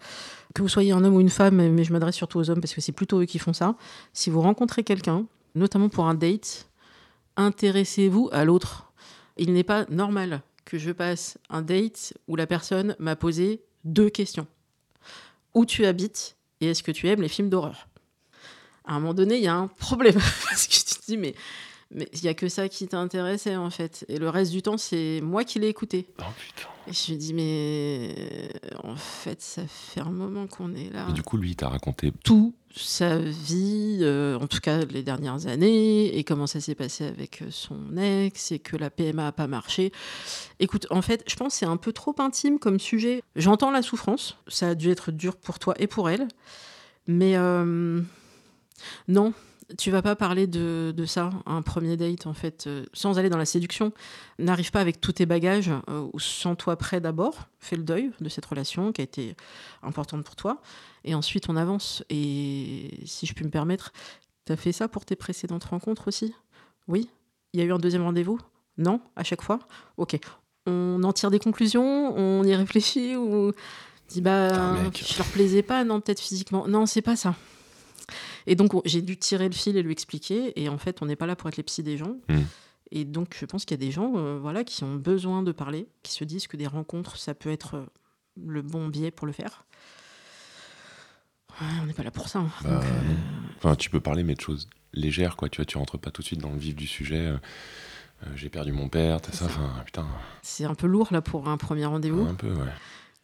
Que 0.55 0.63
vous 0.63 0.69
soyez 0.69 0.93
un 0.93 1.03
homme 1.05 1.15
ou 1.15 1.21
une 1.21 1.31
femme, 1.31 1.57
mais 1.57 1.85
je 1.85 1.93
m'adresse 1.93 2.17
surtout 2.17 2.39
aux 2.39 2.51
hommes 2.51 2.61
parce 2.61 2.75
que 2.75 2.81
c'est 2.81 2.93
plutôt 2.93 3.21
eux 3.21 3.27
qui 3.27 3.39
font 3.39 3.53
ça. 3.53 3.75
Si 4.13 4.31
vous 4.31 4.41
rencontrez 4.41 4.85
quelqu'un, 4.85 5.27
notamment 5.55 5.89
pour 5.89 6.07
un 6.07 6.15
date, 6.15 6.69
intéressez-vous 7.37 8.29
à 8.33 8.45
l'autre. 8.45 8.93
Il 9.37 9.53
n'est 9.53 9.65
pas 9.65 9.87
normal 9.89 10.43
que 10.65 10.79
je 10.79 10.91
passe 10.91 11.39
un 11.51 11.63
date 11.63 12.15
où 12.29 12.37
la 12.37 12.47
personne 12.47 12.97
m'a 12.99 13.17
posé 13.17 13.63
deux 13.85 14.11
questions. 14.11 14.47
Où 15.55 15.67
tu 15.67 15.85
habites 15.85 16.37
et 16.63 16.67
est-ce 16.67 16.85
que 16.85 16.93
tu 16.93 17.09
aimes 17.09 17.21
les 17.21 17.29
films 17.29 17.51
d'horreur? 17.51 17.89
À 18.85 18.95
un 18.95 19.01
moment 19.01 19.15
donné, 19.15 19.37
il 19.37 19.43
y 19.43 19.49
a 19.49 19.55
un 19.55 19.67
problème. 19.67 20.15
Parce 20.49 20.67
que 20.69 20.73
tu 20.73 20.85
te 20.85 21.05
dis, 21.07 21.17
mais 21.17 21.35
mais 21.95 22.09
il 22.13 22.25
y 22.25 22.29
a 22.29 22.35
que 22.35 22.49
ça 22.49 22.69
qui 22.69 22.89
t'intéressait 22.89 23.57
en 23.57 23.71
fait. 23.71 24.05
Et 24.09 24.19
le 24.19 24.29
reste 24.29 24.53
du 24.53 24.63
temps, 24.63 24.79
c'est 24.79 25.21
moi 25.23 25.45
qui 25.45 25.59
l'ai 25.59 25.69
écouté. 25.69 26.07
Oh 26.19 26.25
putain. 26.39 26.69
Et 26.89 26.93
je 26.93 27.13
me 27.13 27.19
dis, 27.19 27.33
mais 27.33 28.51
en 28.83 28.97
fait, 28.97 29.41
ça 29.41 29.63
fait 29.69 30.01
un 30.01 30.11
moment 30.11 30.49
qu'on 30.49 30.75
est 30.75 30.93
là 30.93 31.07
Et 31.11 31.13
du 31.13 31.23
coup, 31.23 31.37
lui, 31.37 31.51
il 31.51 31.57
t'a 31.57 31.69
raconté. 31.69 32.13
toute 32.25 32.55
sa 32.75 33.19
vie, 33.19 33.99
euh, 34.01 34.39
en 34.39 34.47
tout 34.47 34.61
cas 34.61 34.85
les 34.87 35.03
dernières 35.03 35.47
années, 35.47 36.17
et 36.17 36.25
comment 36.25 36.47
ça 36.47 36.61
s'est 36.61 36.75
passé 36.75 37.05
avec 37.05 37.43
euh, 37.43 37.47
son 37.51 37.97
ex, 37.97 38.53
et 38.53 38.59
que 38.59 38.77
la 38.77 38.91
PMA 38.91 39.29
a 39.29 39.33
pas 39.33 39.47
marché. 39.47 39.93
Écoute, 40.59 40.87
en 40.91 41.03
fait, 41.03 41.23
je 41.29 41.37
pense 41.37 41.53
que 41.53 41.59
c'est 41.61 41.67
un 41.67 41.77
peu 41.77 41.93
trop 41.93 42.15
intime 42.19 42.59
comme 42.59 42.81
sujet. 42.81 43.23
J'entends 43.37 43.71
la 43.71 43.83
souffrance, 43.83 44.39
ça 44.49 44.71
a 44.71 44.75
dû 44.75 44.91
être 44.91 45.11
dur 45.11 45.37
pour 45.37 45.59
toi 45.59 45.75
et 45.79 45.87
pour 45.87 46.09
elle, 46.09 46.29
mais 47.07 47.37
euh, 47.37 48.01
non. 49.09 49.35
Tu 49.79 49.91
vas 49.91 50.03
pas 50.03 50.17
parler 50.17 50.47
de, 50.47 50.93
de 50.97 51.07
ça 51.07 51.31
un 51.47 51.63
premier 51.63 51.97
date, 51.97 52.27
en 52.27 52.35
fait, 52.35 52.67
euh, 52.67 52.85
sans 52.93 53.19
aller 53.19 53.29
dans 53.31 53.39
la 53.39 53.45
séduction. 53.45 53.93
N'arrive 54.39 54.71
pas 54.71 54.81
avec 54.81 55.01
tous 55.01 55.13
tes 55.13 55.27
bagages, 55.27 55.71
euh, 55.89 56.09
ou 56.13 56.19
sens-toi 56.19 56.77
prêt 56.77 57.01
d'abord, 57.01 57.49
fais 57.59 57.77
le 57.77 57.83
deuil 57.83 58.11
de 58.21 58.29
cette 58.29 58.47
relation 58.47 58.93
qui 58.93 59.01
a 59.01 59.05
été 59.05 59.37
importante 59.83 60.25
pour 60.25 60.37
toi. 60.37 60.61
Et 61.05 61.15
ensuite, 61.15 61.49
on 61.49 61.57
avance. 61.57 62.05
Et 62.11 63.01
si 63.07 63.27
je 63.27 63.35
puis 63.35 63.45
me 63.45 63.51
permettre, 63.51 63.93
tu 64.47 64.53
as 64.53 64.57
fait 64.57 64.73
ça 64.73 64.89
pour 64.89 65.05
tes 65.05 65.17
précédentes 65.17 65.65
rencontres 65.65 66.09
aussi? 66.09 66.35
Oui? 66.89 67.09
Il 67.53 67.61
y 67.61 67.63
a 67.63 67.67
eu 67.67 67.73
un 67.73 67.79
deuxième 67.79 68.03
rendez-vous? 68.03 68.41
Non? 68.79 69.01
À 69.17 69.25
chaque 69.25 69.43
fois? 69.43 69.59
Ok. 69.97 70.19
On 70.67 71.03
en 71.03 71.13
tire 71.13 71.31
des 71.31 71.39
conclusions? 71.39 72.17
On 72.17 72.45
y 72.45 72.55
réfléchit? 72.55 73.17
Ou 73.17 73.53
dit 74.09 74.21
bah 74.21 74.75
je 74.95 75.19
leur 75.19 75.27
plaisais 75.29 75.63
pas? 75.63 75.85
Non 75.85 76.01
peut-être 76.01 76.21
physiquement. 76.21 76.67
Non 76.69 76.87
c'est 76.87 77.03
pas 77.03 77.17
ça 77.17 77.35
et 78.47 78.55
donc 78.55 78.75
on- 78.75 78.83
j'ai 78.85 79.03
dû 79.03 79.17
tirer 79.17 79.47
le 79.49 79.55
fil 79.55 79.77
et 79.77 79.83
lui 79.83 79.93
expliquer 79.93 80.61
et 80.61 80.69
en 80.69 80.79
fait 80.79 81.03
on 81.03 81.07
n'est 81.07 81.17
pas 81.17 81.27
là 81.27 81.37
pour 81.37 81.49
être 81.49 81.57
les 81.57 81.63
psys 81.63 81.83
des 81.83 81.97
gens 81.97 82.17
Mm. 82.29 82.41
et 82.91 83.05
donc 83.05 83.37
je 83.39 83.45
pense 83.47 83.65
qu'il 83.65 83.79
y 83.79 83.83
a 83.83 83.87
des 83.87 83.93
gens 83.93 84.13
euh, 84.17 84.39
voilà 84.41 84.65
qui 84.65 84.83
ont 84.85 84.97
besoin 84.97 85.43
de 85.43 85.53
parler 85.53 85.87
qui 86.03 86.13
se 86.13 86.25
disent 86.25 86.47
que 86.47 86.57
des 86.57 86.67
rencontres 86.67 87.17
ça 87.17 87.35
peut 87.35 87.51
être 87.51 87.75
euh, 87.77 87.87
le 88.45 88.63
bon 88.63 88.89
biais 88.89 89.11
pour 89.11 89.27
le 89.27 89.33
faire 89.33 89.65
Ouais, 91.61 91.67
on 91.83 91.87
n'est 91.87 91.93
pas 91.93 92.03
là 92.03 92.11
pour 92.11 92.29
ça. 92.29 92.39
hein. 92.39 92.49
Bah, 92.65 92.71
Donc, 92.77 92.85
euh. 92.85 93.15
Enfin, 93.59 93.75
tu 93.77 93.91
peux 93.91 94.01
parler, 94.01 94.23
mais 94.23 94.35
de 94.35 94.41
choses 94.41 94.69
légères, 94.95 95.37
quoi. 95.37 95.51
Tu 95.51 95.57
vois, 95.59 95.67
tu 95.67 95.77
rentres 95.77 95.99
pas 95.99 96.11
tout 96.11 96.23
de 96.23 96.27
suite 96.27 96.41
dans 96.41 96.51
le 96.51 96.59
vif 96.59 96.75
du 96.75 96.87
sujet. 96.87 97.19
euh, 97.27 97.37
J'ai 98.37 98.49
perdu 98.49 98.73
mon 98.73 98.89
père, 98.89 99.21
t'as 99.21 99.33
ça. 99.33 99.45
Enfin, 99.45 99.71
putain, 99.85 100.07
c'est 100.41 100.65
un 100.65 100.75
peu 100.75 100.87
lourd 100.87 101.09
là 101.11 101.21
pour 101.21 101.49
un 101.49 101.59
premier 101.59 101.85
rendez-vous. 101.85 102.25
un 102.25 102.35
peu, 102.35 102.53
ouais. 102.55 102.73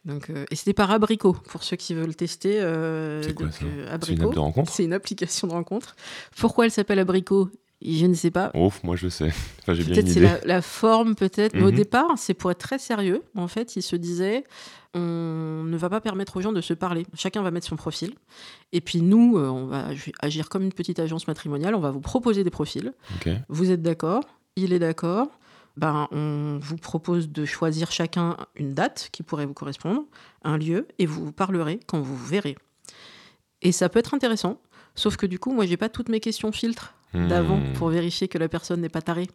Donc, 0.09 0.29
euh, 0.29 0.45
et 0.51 0.55
c'était 0.55 0.73
par 0.73 0.89
Abricot 0.91 1.33
pour 1.49 1.63
ceux 1.63 1.75
qui 1.77 1.93
veulent 1.93 2.15
tester. 2.15 2.59
euh, 2.59 3.21
C'est 3.23 3.33
quoi, 3.33 3.51
ça 3.51 3.65
euh, 3.65 3.83
C'est 3.85 3.87
une 3.87 3.93
Abricot, 3.93 4.27
app 4.29 4.33
de 4.33 4.39
rencontre 4.39 4.73
c'est 4.73 4.83
une 4.83 4.93
application 4.93 5.47
de 5.47 5.53
rencontre. 5.53 5.95
Pourquoi 6.37 6.65
elle 6.65 6.71
s'appelle 6.71 6.99
Abricot 6.99 7.49
Je 7.81 8.05
ne 8.05 8.13
sais 8.13 8.31
pas. 8.31 8.51
Ouf, 8.55 8.83
moi 8.83 8.95
je 8.95 9.07
sais. 9.09 9.31
Enfin, 9.61 9.73
j'ai 9.73 9.83
Peut-être 9.83 10.07
c'est 10.07 10.19
la, 10.19 10.39
la 10.45 10.61
forme, 10.61 11.15
peut-être. 11.15 11.53
Mais 11.53 11.61
au 11.63 11.69
Mhm. 11.71 11.75
départ, 11.75 12.07
c'est 12.17 12.33
pour 12.33 12.49
être 12.51 12.57
très 12.59 12.79
sérieux. 12.79 13.21
En 13.35 13.47
fait, 13.47 13.75
il 13.75 13.81
se 13.83 13.95
disait, 13.95 14.43
on 14.95 15.63
ne 15.65 15.77
va 15.77 15.89
pas 15.89 16.01
permettre 16.01 16.37
aux 16.37 16.41
gens 16.41 16.51
de 16.51 16.61
se 16.61 16.73
parler. 16.73 17.05
Chacun 17.15 17.41
va 17.43 17.51
mettre 17.51 17.67
son 17.67 17.75
profil. 17.75 18.15
Et 18.73 18.81
puis 18.81 19.01
nous, 19.01 19.37
on 19.37 19.67
va 19.67 19.91
agi- 19.93 20.11
agir 20.21 20.49
comme 20.49 20.63
une 20.63 20.73
petite 20.73 20.97
agence 20.99 21.27
matrimoniale. 21.27 21.75
On 21.75 21.79
va 21.79 21.91
vous 21.91 22.01
proposer 22.01 22.43
des 22.43 22.49
profils. 22.49 22.93
Vous 23.47 23.69
êtes 23.71 23.81
d'accord? 23.83 24.23
Il 24.55 24.73
est 24.73 24.79
d'accord 24.79 25.27
ben, 25.77 26.07
on 26.11 26.59
vous 26.61 26.77
propose 26.77 27.29
de 27.29 27.45
choisir 27.45 27.91
chacun 27.91 28.37
une 28.55 28.73
date 28.73 29.09
qui 29.11 29.23
pourrait 29.23 29.45
vous 29.45 29.53
correspondre, 29.53 30.03
un 30.43 30.57
lieu, 30.57 30.87
et 30.99 31.05
vous 31.05 31.25
vous 31.25 31.31
parlerez 31.31 31.79
quand 31.87 31.99
vous 31.99 32.15
vous 32.15 32.25
verrez. 32.25 32.57
Et 33.61 33.71
ça 33.71 33.89
peut 33.89 33.99
être 33.99 34.13
intéressant, 34.13 34.59
sauf 34.95 35.17
que 35.17 35.25
du 35.25 35.39
coup, 35.39 35.51
moi, 35.53 35.65
j'ai 35.65 35.77
pas 35.77 35.89
toutes 35.89 36.09
mes 36.09 36.19
questions 36.19 36.51
filtres 36.51 36.93
d'avant 37.13 37.57
Hmm. 37.57 37.73
pour 37.73 37.89
vérifier 37.89 38.27
que 38.27 38.37
la 38.37 38.47
personne 38.47 38.81
n'est 38.81 38.87
pas 38.89 39.01
tarée. 39.01 39.27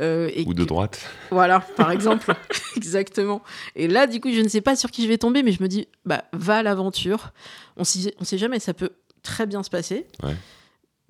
Euh, 0.00 0.30
et 0.32 0.46
Ou 0.46 0.54
de 0.54 0.62
que- 0.62 0.68
droite. 0.68 0.98
Voilà, 1.30 1.60
par 1.76 1.90
exemple. 1.90 2.34
Exactement. 2.76 3.42
Et 3.76 3.86
là, 3.86 4.06
du 4.06 4.18
coup, 4.18 4.32
je 4.32 4.40
ne 4.40 4.48
sais 4.48 4.62
pas 4.62 4.76
sur 4.76 4.90
qui 4.90 5.02
je 5.02 5.08
vais 5.08 5.18
tomber, 5.18 5.42
mais 5.42 5.52
je 5.52 5.62
me 5.62 5.68
dis, 5.68 5.88
bah, 6.06 6.24
va 6.32 6.56
à 6.58 6.62
l'aventure. 6.62 7.32
On 7.76 7.82
ne 7.82 8.24
sait 8.24 8.38
jamais, 8.38 8.58
ça 8.60 8.72
peut 8.72 8.92
très 9.22 9.44
bien 9.46 9.62
se 9.62 9.68
passer. 9.68 10.06
Ouais. 10.22 10.36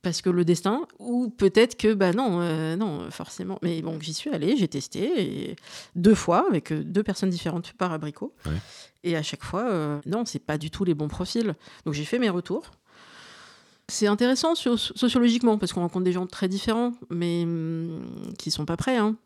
Parce 0.03 0.23
que 0.23 0.31
le 0.31 0.45
destin, 0.45 0.87
ou 1.01 1.29
peut-être 1.29 1.77
que, 1.77 1.93
bah 1.93 2.13
non, 2.13 2.41
euh, 2.41 2.77
non, 2.77 3.11
forcément. 3.11 3.59
Mais 3.63 3.83
bon, 3.83 3.99
j'y 4.01 4.15
suis 4.15 4.31
allée, 4.31 4.57
j'ai 4.57 4.69
testé, 4.69 5.51
et 5.51 5.57
deux 5.97 6.15
fois, 6.15 6.47
avec 6.49 6.71
euh, 6.73 6.85
deux 6.85 7.03
personnes 7.03 7.31
différentes 7.31 7.73
par 7.73 7.93
abricot. 7.93 8.33
Ouais. 8.47 8.53
Et 9.03 9.17
à 9.17 9.23
chaque 9.23 9.43
fois, 9.43 9.69
euh, 9.69 9.99
non, 10.07 10.25
c'est 10.25 10.39
pas 10.39 10.57
du 10.57 10.71
tout 10.71 10.85
les 10.85 10.95
bons 10.95 11.09
profils. 11.09 11.53
Donc 11.85 11.95
j'ai 11.95 12.05
fait 12.05 12.21
mes 12.21 12.29
retours. 12.31 12.71
C'est 13.89 14.07
intéressant 14.07 14.55
so- 14.55 14.77
sociologiquement, 14.77 15.59
parce 15.59 15.73
qu'on 15.73 15.81
rencontre 15.81 16.05
des 16.05 16.13
gens 16.13 16.27
très 16.27 16.47
différents, 16.49 16.93
mais 17.11 17.43
hum, 17.45 18.01
qui 18.39 18.51
sont 18.51 18.67
pas 18.67 18.77
prêts. 18.77 18.99
Hein. 18.99 19.17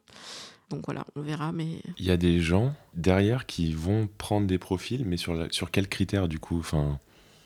Donc 0.70 0.84
voilà, 0.86 1.04
on 1.16 1.20
verra, 1.20 1.52
mais 1.52 1.66
Il 1.98 2.06
y 2.06 2.10
a 2.10 2.16
des 2.16 2.40
gens 2.40 2.72
derrière 2.94 3.44
qui 3.44 3.72
vont 3.74 4.08
prendre 4.18 4.46
des 4.46 4.58
profils, 4.58 5.04
mais 5.04 5.16
sur, 5.18 5.34
la- 5.34 5.50
sur 5.50 5.70
quels 5.70 5.88
critères 5.88 6.28
du 6.28 6.38
coup? 6.38 6.58
Enfin, 6.60 6.98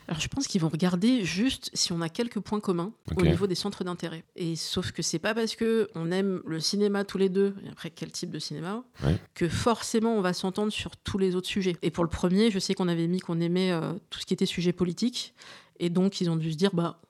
Alors 0.09 0.21
je 0.21 0.29
pense 0.29 0.47
qu'ils 0.47 0.61
vont 0.61 0.69
regarder 0.69 1.25
juste 1.25 1.71
si 1.75 1.93
on 1.93 2.01
a 2.01 2.09
quelques 2.09 2.39
points 2.41 2.61
communs 2.61 2.93
au 3.17 3.23
niveau 3.23 3.47
des 3.47 3.55
centres 3.57 3.83
d'intérêt. 3.83 4.23
Et 4.37 4.55
sauf 4.55 4.93
que 4.93 5.03
c'est 5.03 5.19
pas 5.19 5.35
parce 5.35 5.57
que 5.57 5.89
on 5.97 6.11
aime 6.13 6.43
le 6.47 6.61
cinéma 6.61 7.05
tous 7.05 7.19
les 7.19 7.29
deux, 7.29 7.55
et 7.65 7.69
après 7.71 7.91
quel 7.91 8.13
type 8.13 8.31
de 8.31 8.39
cinéma, 8.39 8.85
Ouais. 9.05 9.19
que 9.35 9.49
forcément 9.49 10.15
on 10.17 10.21
va 10.21 10.33
s'entendre 10.33 10.73
sur 10.73 10.97
tous 10.97 11.19
les 11.19 11.35
autres 11.35 11.49
sujets. 11.49 11.77
Et 11.83 11.91
pour 11.91 12.05
le 12.05 12.11
premier, 12.11 12.51
je 12.51 12.59
sais 12.61 12.75
qu'on 12.75 12.89
avait 12.89 13.09
mis 13.09 13.19
qu'on 13.21 13.41
aimait 13.41 13.73
euh, 13.73 13.95
tout 14.11 14.21
ce 14.21 14.27
qui 14.27 14.35
était 14.35 14.47
sujet 14.47 14.73
politique, 14.73 15.35
et 15.81 15.91
donc 15.91 16.21
ils 16.21 16.31
ont 16.31 16.37
dû 16.37 16.53
se 16.53 16.57
dire 16.57 16.71
bah 16.73 17.01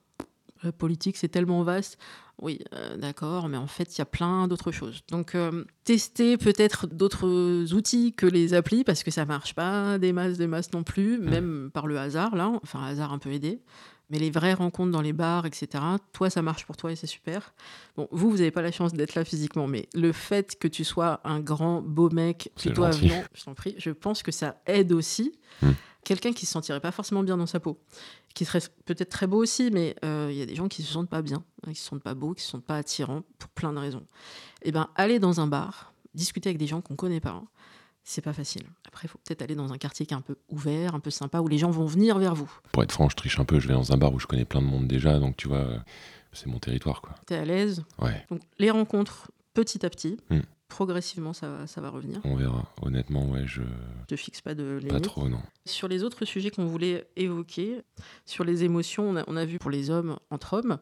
la 0.63 0.73
politique 0.73 1.17
c'est 1.19 1.29
tellement 1.29 1.63
vaste. 1.63 1.99
Oui, 2.43 2.61
euh, 2.75 2.97
d'accord, 2.99 3.49
mais 3.49 3.57
en 3.57 3.67
fait, 3.67 3.97
il 3.97 3.99
y 3.99 4.03
a 4.03 4.07
plein 4.07 4.47
d'autres 4.47 4.71
choses. 4.71 5.03
Donc, 5.09 5.35
euh, 5.35 5.65
tester 5.85 6.37
peut-être 6.37 6.87
d'autres 6.87 7.73
outils 7.73 8.13
que 8.13 8.27
les 8.27 8.53
applis, 8.53 8.85
parce 8.85 9.03
que 9.03 9.11
ça 9.11 9.25
marche 9.25 9.55
pas 9.55 9.99
des 9.99 10.13
masses, 10.13 10.37
des 10.37 10.47
masses 10.47 10.73
non 10.73 10.83
plus, 10.83 11.19
même 11.19 11.71
par 11.73 11.87
le 11.87 11.99
hasard, 11.99 12.37
là, 12.37 12.53
enfin, 12.63 12.85
hasard 12.85 13.13
un 13.13 13.19
peu 13.19 13.33
aidé. 13.33 13.61
Mais 14.11 14.19
les 14.19 14.31
vraies 14.31 14.55
rencontres 14.55 14.93
dans 14.93 15.01
les 15.01 15.15
bars, 15.15 15.47
etc., 15.47 15.83
toi, 16.13 16.31
ça 16.31 16.41
marche 16.41 16.65
pour 16.65 16.77
toi 16.77 16.93
et 16.93 16.97
c'est 16.97 17.09
super. 17.09 17.55
Bon, 17.97 18.07
vous, 18.13 18.31
vous 18.31 18.37
n'avez 18.37 18.53
pas 18.53 18.63
la 18.63 18.71
chance 18.71 18.93
d'être 18.93 19.15
là 19.17 19.25
physiquement, 19.25 19.67
mais 19.67 19.89
le 19.95 20.13
fait 20.13 20.57
que 20.61 20.69
tu 20.69 20.85
sois 20.85 21.21
un 21.25 21.41
grand, 21.41 21.83
beau 21.83 22.11
mec, 22.11 22.53
plutôt 22.55 22.85
avenant, 22.85 23.25
je 23.35 23.45
t'en 23.45 23.55
prie, 23.55 23.75
je 23.79 23.91
pense 23.91 24.23
que 24.23 24.31
ça 24.31 24.61
aide 24.67 24.93
aussi 24.93 25.33
Hmm. 25.63 25.71
Quelqu'un 26.07 26.33
qui 26.33 26.47
se 26.47 26.53
sentirait 26.53 26.81
pas 26.81 26.93
forcément 26.93 27.25
bien 27.25 27.37
dans 27.37 27.47
sa 27.47 27.59
peau, 27.59 27.79
qui 28.35 28.45
serait 28.45 28.63
peut-être 28.85 29.11
très 29.11 29.27
beau 29.27 29.39
aussi, 29.43 29.71
mais 29.73 29.97
euh, 30.05 30.29
il 30.31 30.39
y 30.39 30.43
a 30.43 30.47
des 30.47 30.55
gens 30.55 30.69
qui 30.69 30.83
se 30.83 30.93
sentent 30.93 31.11
pas 31.11 31.21
bien, 31.21 31.43
hein, 31.67 31.73
qui 31.73 31.81
se 31.81 31.85
sentent 31.87 32.03
pas 32.03 32.15
beaux, 32.15 32.33
qui 32.33 32.45
se 32.45 32.51
sentent 32.51 32.65
pas 32.65 32.77
attirants 32.77 33.23
pour 33.39 33.51
plein 33.51 33.73
de 33.73 33.79
raisons. 33.79 34.07
Et 34.63 34.71
ben, 34.71 34.89
aller 34.95 35.19
dans 35.19 35.41
un 35.41 35.49
bar, 35.49 35.93
discuter 36.15 36.49
avec 36.49 36.59
des 36.59 36.69
gens 36.69 36.81
qu'on 36.81 36.95
connaît 36.95 37.21
pas, 37.21 37.43
c'est 38.05 38.23
pas 38.23 38.33
facile. 38.33 38.63
Après, 38.87 39.07
il 39.07 39.09
faut 39.09 39.19
peut-être 39.25 39.43
aller 39.43 39.57
dans 39.57 39.73
un 39.73 39.79
quartier 39.79 40.07
qui 40.07 40.15
est 40.15 40.17
un 40.17 40.21
peu 40.21 40.37
ouvert, 40.49 40.95
un 40.95 41.01
peu 41.01 41.11
sympa, 41.11 41.41
où 41.41 41.49
les 41.49 41.59
gens 41.59 41.71
vont 41.71 41.87
venir 41.87 42.19
vers 42.21 42.37
vous. 42.37 42.51
Pour 42.71 42.85
être 42.85 42.93
franc, 42.93 43.09
je 43.09 43.17
triche 43.17 43.41
un 43.41 43.45
peu. 43.45 43.59
Je 43.59 43.67
vais 43.67 43.75
dans 43.75 43.93
un 43.93 43.97
bar 43.97 44.15
où 44.15 44.21
je 44.21 44.29
connais 44.29 44.45
plein 44.45 44.63
de 44.63 44.67
monde 44.67 44.87
déjà, 44.87 45.19
donc 45.19 45.37
tu 45.37 45.49
vois, 45.49 45.59
euh, 45.59 45.79
c'est 46.33 46.47
mon 46.47 46.61
territoire 46.61 47.03
quoi. 47.03 47.17
T'es 47.27 47.35
à 47.35 47.45
l'aise? 47.45 47.83
Ouais, 47.99 48.25
Donc, 48.31 48.43
les 48.61 48.71
rencontres, 48.71 49.33
petit 49.55 49.85
à 49.85 49.91
petit, 49.91 50.19
Hmm. 50.31 50.41
Progressivement, 50.69 51.33
ça 51.33 51.49
va, 51.49 51.67
ça 51.67 51.81
va 51.81 51.91
revenir. 51.91 52.21
on 52.25 52.37
verra. 52.37 52.73
Honnêtement, 52.83 53.29
ouais, 53.29 53.47
je. 53.47 53.63
Je 53.63 54.07
te 54.09 54.17
fixe 54.17 54.41
pas 54.41 54.55
de 54.55 54.77
limite. 54.79 54.93
Pas 54.93 55.01
trop, 55.01 55.29
non. 55.29 55.41
Sur 55.65 55.89
les 55.89 56.03
autres 56.03 56.25
sujets 56.25 56.51
qu'on 56.51 56.67
voulait 56.67 57.09
évoquer, 57.17 57.83
sur 58.25 58.45
les 58.45 58.65
émotions, 58.65 59.09
on 59.11 59.17
a, 59.17 59.25
on 59.27 59.37
a 59.37 59.45
vu 59.45 59.59
pour 59.59 59.71
les 59.71 59.91
hommes 59.91 60.19
entre 60.31 60.55
hommes. 60.55 60.79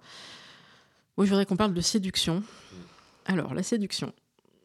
Moi, 1.17 1.27
je 1.27 1.31
voudrais 1.31 1.47
qu'on 1.47 1.57
parle 1.57 1.75
de 1.75 1.81
séduction. 1.81 2.43
Alors, 3.27 3.55
la 3.55 3.63
séduction, 3.63 4.13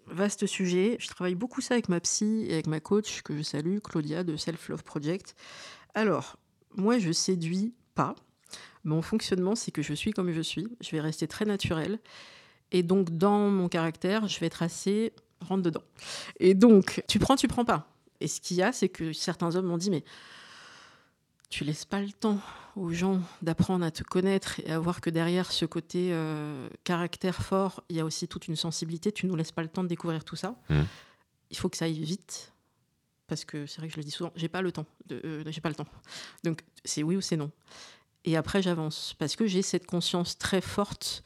vaste 0.08 0.46
sujet. 0.48 0.98
Je 1.00 1.08
travaille 1.08 1.36
beaucoup 1.36 1.62
ça 1.62 1.76
avec 1.76 1.90
ma 1.90 2.00
psy 2.00 2.46
et 2.48 2.54
avec 2.54 2.68
ma 2.68 2.80
coach, 2.80 3.22
que 3.22 3.38
je 3.38 3.42
salue, 3.42 3.78
Claudia, 3.80 4.24
de 4.24 4.36
Self 4.36 4.70
Love 4.70 4.84
Project. 4.84 5.36
Alors, 5.94 6.38
moi, 6.76 6.98
je 6.98 7.12
séduis 7.12 7.74
pas. 7.96 8.16
Mon 8.84 9.02
fonctionnement, 9.02 9.56
c'est 9.56 9.72
que 9.72 9.82
je 9.82 9.94
suis 9.94 10.12
comme 10.12 10.32
je 10.32 10.42
suis. 10.42 10.68
Je 10.82 10.92
vais 10.92 11.02
rester 11.02 11.28
très 11.28 11.46
naturelle. 11.46 12.00
Et 12.72 12.84
donc, 12.84 13.18
dans 13.18 13.50
mon 13.50 13.68
caractère, 13.68 14.28
je 14.28 14.40
vais 14.40 14.46
être 14.46 14.64
assez 14.64 15.14
rentre 15.42 15.64
dedans. 15.64 15.84
Et 16.40 16.54
donc, 16.54 17.04
tu 17.08 17.20
prends, 17.20 17.36
tu 17.36 17.48
prends 17.48 17.66
pas. 17.66 17.88
Et 18.20 18.28
ce 18.28 18.42
qu'il 18.42 18.58
y 18.58 18.64
a, 18.64 18.72
c'est 18.72 18.90
que 18.90 19.14
certains 19.14 19.56
hommes 19.56 19.66
m'ont 19.66 19.78
dit, 19.78 19.90
mais 19.90 20.04
tu 21.50 21.64
laisses 21.64 21.86
pas 21.86 22.02
le 22.02 22.12
temps 22.12 22.40
aux 22.76 22.92
gens 22.92 23.22
d'apprendre 23.42 23.84
à 23.84 23.92
te 23.92 24.04
connaître 24.04 24.60
et 24.62 24.72
à 24.72 24.80
voir 24.80 25.02
que 25.02 25.10
derrière 25.10 25.52
ce 25.52 25.66
côté 25.66 26.10
euh, 26.12 26.70
caractère 26.84 27.42
fort, 27.42 27.84
il 27.90 27.96
y 27.96 28.00
a 28.00 28.06
aussi 28.06 28.28
toute 28.28 28.48
une 28.48 28.56
sensibilité. 28.56 29.12
Tu 29.12 29.26
nous 29.26 29.36
laisses 29.36 29.52
pas 29.52 29.64
le 29.64 29.70
temps 29.70 29.84
de 29.84 29.88
découvrir 29.88 30.24
tout 30.24 30.36
ça. 30.36 30.56
Mmh. 30.70 30.82
Il 31.52 31.58
faut 31.58 31.70
que 31.70 31.78
ça 31.78 31.86
aille 31.86 32.00
vite. 32.00 32.54
Parce 33.28 33.46
que 33.46 33.66
c'est 33.68 33.78
vrai 33.78 33.88
que 33.88 33.94
je 33.94 34.00
le 34.00 34.04
dis 34.04 34.12
souvent, 34.12 34.32
j'ai 34.36 34.48
pas 34.48 34.62
le 34.62 34.72
temps. 34.72 34.86
Euh, 35.12 35.44
j'ai 35.48 35.62
pas 35.62 35.70
le 35.70 35.76
temps. 35.76 35.88
Donc 36.44 36.64
c'est 36.84 37.04
oui 37.04 37.16
ou 37.16 37.22
c'est 37.22 37.38
non. 37.38 37.52
Et 38.26 38.36
après 38.36 38.62
j'avance 38.62 39.16
parce 39.20 39.36
que 39.36 39.46
j'ai 39.46 39.62
cette 39.62 39.86
conscience 39.86 40.38
très 40.38 40.62
forte 40.62 41.24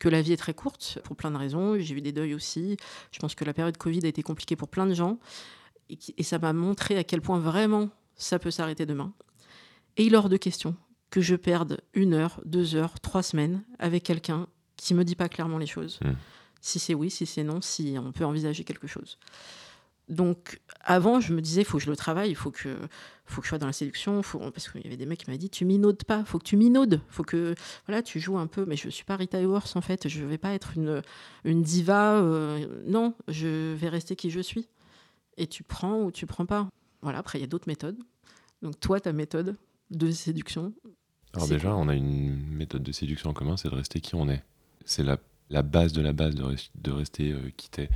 que 0.00 0.08
la 0.08 0.22
vie 0.22 0.32
est 0.32 0.36
très 0.36 0.54
courte 0.54 0.98
pour 1.04 1.14
plein 1.14 1.30
de 1.30 1.36
raisons. 1.36 1.78
J'ai 1.78 1.94
eu 1.94 2.00
des 2.00 2.10
deuils 2.10 2.34
aussi. 2.34 2.76
Je 3.12 3.20
pense 3.20 3.36
que 3.36 3.44
la 3.44 3.54
période 3.54 3.76
Covid 3.76 4.00
a 4.02 4.08
été 4.08 4.24
compliquée 4.24 4.56
pour 4.56 4.66
plein 4.66 4.86
de 4.86 4.94
gens. 4.94 5.20
Et, 5.88 5.98
et 6.16 6.22
ça 6.24 6.40
m'a 6.40 6.52
montré 6.52 6.96
à 6.96 7.04
quel 7.04 7.20
point 7.20 7.38
vraiment 7.38 7.90
ça 8.16 8.40
peut 8.40 8.50
s'arrêter 8.50 8.86
demain. 8.86 9.12
Et 9.96 10.04
il 10.04 10.14
est 10.14 10.16
hors 10.16 10.28
de 10.28 10.36
question 10.36 10.74
que 11.10 11.20
je 11.20 11.36
perde 11.36 11.80
une 11.94 12.14
heure, 12.14 12.40
deux 12.44 12.74
heures, 12.74 12.98
trois 13.00 13.22
semaines 13.22 13.62
avec 13.78 14.02
quelqu'un 14.02 14.46
qui 14.76 14.94
me 14.94 15.04
dit 15.04 15.16
pas 15.16 15.28
clairement 15.28 15.58
les 15.58 15.66
choses. 15.66 16.00
Mm. 16.02 16.12
Si 16.62 16.78
c'est 16.78 16.94
oui, 16.94 17.10
si 17.10 17.26
c'est 17.26 17.44
non, 17.44 17.60
si 17.60 17.96
on 17.98 18.12
peut 18.12 18.24
envisager 18.24 18.64
quelque 18.64 18.86
chose. 18.86 19.18
Donc 20.10 20.60
avant, 20.80 21.20
je 21.20 21.32
me 21.32 21.40
disais, 21.40 21.62
il 21.62 21.64
faut 21.64 21.78
que 21.78 21.84
je 21.84 21.88
le 21.90 21.96
travaille, 21.96 22.30
il 22.30 22.34
faut 22.34 22.50
que, 22.50 22.76
faut 23.26 23.40
que 23.40 23.46
je 23.46 23.50
sois 23.50 23.58
dans 23.58 23.68
la 23.68 23.72
séduction, 23.72 24.22
faut, 24.22 24.38
parce 24.50 24.68
qu'il 24.68 24.82
y 24.82 24.86
avait 24.88 24.96
des 24.96 25.06
mecs 25.06 25.20
qui 25.20 25.26
m'avaient 25.30 25.38
dit, 25.38 25.48
tu 25.50 25.64
minaudes 25.64 26.02
pas, 26.02 26.24
faut 26.24 26.38
que 26.38 26.44
tu 26.44 26.56
minaudes, 26.56 27.00
faut 27.08 27.22
que 27.22 27.54
voilà, 27.86 28.02
tu 28.02 28.18
joues 28.18 28.36
un 28.36 28.48
peu. 28.48 28.64
Mais 28.66 28.76
je 28.76 28.88
suis 28.88 29.04
pas 29.04 29.14
Rita 29.16 29.38
Hayworth 29.38 29.76
en 29.76 29.80
fait, 29.80 30.08
je 30.08 30.24
vais 30.24 30.36
pas 30.36 30.52
être 30.52 30.72
une, 30.76 31.00
une 31.44 31.62
diva. 31.62 32.16
euh, 32.16 32.82
non, 32.86 33.14
je 33.28 33.72
vais 33.74 33.88
rester 33.88 34.16
qui 34.16 34.30
je 34.30 34.40
suis. 34.40 34.68
Et 35.36 35.46
tu 35.46 35.62
prends 35.62 36.02
ou 36.02 36.10
tu 36.10 36.26
prends 36.26 36.44
pas. 36.44 36.68
Voilà. 37.02 37.18
Après, 37.18 37.38
il 37.38 37.42
y 37.42 37.44
a 37.44 37.46
d'autres 37.46 37.68
méthodes. 37.68 37.96
Donc 38.62 38.78
toi, 38.80 39.00
ta 39.00 39.12
méthode 39.12 39.56
de 39.90 40.10
séduction, 40.10 40.74
Alors 41.34 41.46
déjà, 41.48 41.74
on 41.74 41.88
a 41.88 41.94
une 41.94 42.44
méthode 42.48 42.82
de 42.82 42.92
séduction 42.92 43.30
en 43.30 43.32
commun, 43.32 43.56
c'est 43.56 43.70
de 43.70 43.74
rester 43.76 44.00
qui 44.00 44.16
on 44.16 44.28
est. 44.28 44.42
C'est 44.84 45.04
la, 45.04 45.18
la 45.50 45.62
base 45.62 45.92
de 45.92 46.02
la 46.02 46.12
base 46.12 46.34
de 46.34 46.90
rester 46.90 47.30
euh, 47.30 47.50
qui 47.56 47.70
t'es. 47.70 47.88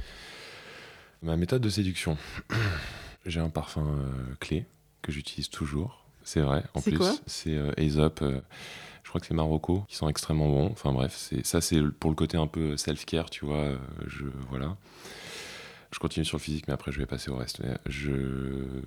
Ma 1.24 1.36
méthode 1.36 1.62
de 1.62 1.70
séduction, 1.70 2.16
j'ai 3.26 3.40
un 3.40 3.48
parfum 3.48 3.86
euh, 3.98 4.34
clé 4.40 4.66
que 5.02 5.10
j'utilise 5.10 5.48
toujours. 5.48 6.04
C'est 6.22 6.40
vrai, 6.40 6.62
en 6.74 6.80
plus. 6.80 6.98
C'est 7.26 7.56
euh, 7.56 7.72
Aesop. 7.78 8.20
euh, 8.22 8.40
je 9.02 9.08
crois 9.08 9.20
que 9.20 9.26
c'est 9.26 9.34
Marocco, 9.34 9.84
qui 9.88 9.96
sont 9.96 10.08
extrêmement 10.08 10.48
bons. 10.48 10.70
Enfin 10.70 10.92
bref, 10.92 11.30
ça 11.42 11.60
c'est 11.60 11.80
pour 11.98 12.10
le 12.10 12.16
côté 12.16 12.36
un 12.36 12.46
peu 12.46 12.76
self-care, 12.76 13.30
tu 13.30 13.44
vois. 13.46 13.56
euh, 13.64 13.78
Je, 14.06 14.24
voilà. 14.50 14.76
Je 15.92 15.98
continue 15.98 16.24
sur 16.26 16.36
le 16.38 16.42
physique, 16.42 16.66
mais 16.68 16.74
après 16.74 16.92
je 16.92 16.98
vais 16.98 17.06
passer 17.06 17.30
au 17.30 17.36
reste. 17.36 17.62
Je 17.86 18.82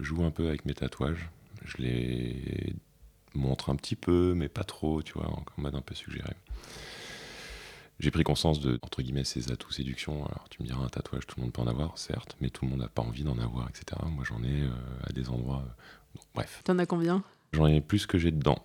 joue 0.00 0.24
un 0.24 0.30
peu 0.30 0.48
avec 0.48 0.64
mes 0.64 0.74
tatouages. 0.74 1.28
Je 1.64 1.76
les 1.78 2.74
montre 3.34 3.70
un 3.70 3.76
petit 3.76 3.96
peu, 3.96 4.32
mais 4.34 4.48
pas 4.48 4.64
trop, 4.64 5.02
tu 5.02 5.12
vois, 5.12 5.28
en 5.28 5.44
mode 5.58 5.74
un 5.74 5.82
peu 5.82 5.94
suggéré. 5.94 6.32
J'ai 8.00 8.10
pris 8.10 8.24
conscience 8.24 8.60
de, 8.60 8.78
entre 8.82 9.02
guillemets, 9.02 9.24
ces 9.24 9.52
atouts 9.52 9.70
séduction. 9.72 10.24
Alors, 10.24 10.48
tu 10.50 10.62
me 10.62 10.66
diras, 10.66 10.82
un 10.84 10.88
tatouage, 10.88 11.26
tout 11.26 11.36
le 11.38 11.44
monde 11.44 11.52
peut 11.52 11.60
en 11.62 11.66
avoir, 11.66 11.96
certes, 11.98 12.34
mais 12.40 12.48
tout 12.50 12.64
le 12.64 12.70
monde 12.70 12.80
n'a 12.80 12.88
pas 12.88 13.02
envie 13.02 13.22
d'en 13.24 13.38
avoir, 13.38 13.68
etc. 13.68 14.00
Moi, 14.10 14.24
j'en 14.26 14.42
ai 14.42 14.62
euh, 14.62 14.70
à 15.08 15.12
des 15.12 15.28
endroits. 15.28 15.62
euh, 15.66 15.70
bon, 16.14 16.20
bref, 16.34 16.62
t'en 16.64 16.78
as 16.78 16.86
combien? 16.86 17.22
J'en 17.52 17.66
ai 17.66 17.80
plus 17.80 18.06
que 18.06 18.18
j'ai 18.18 18.30
dedans. 18.30 18.58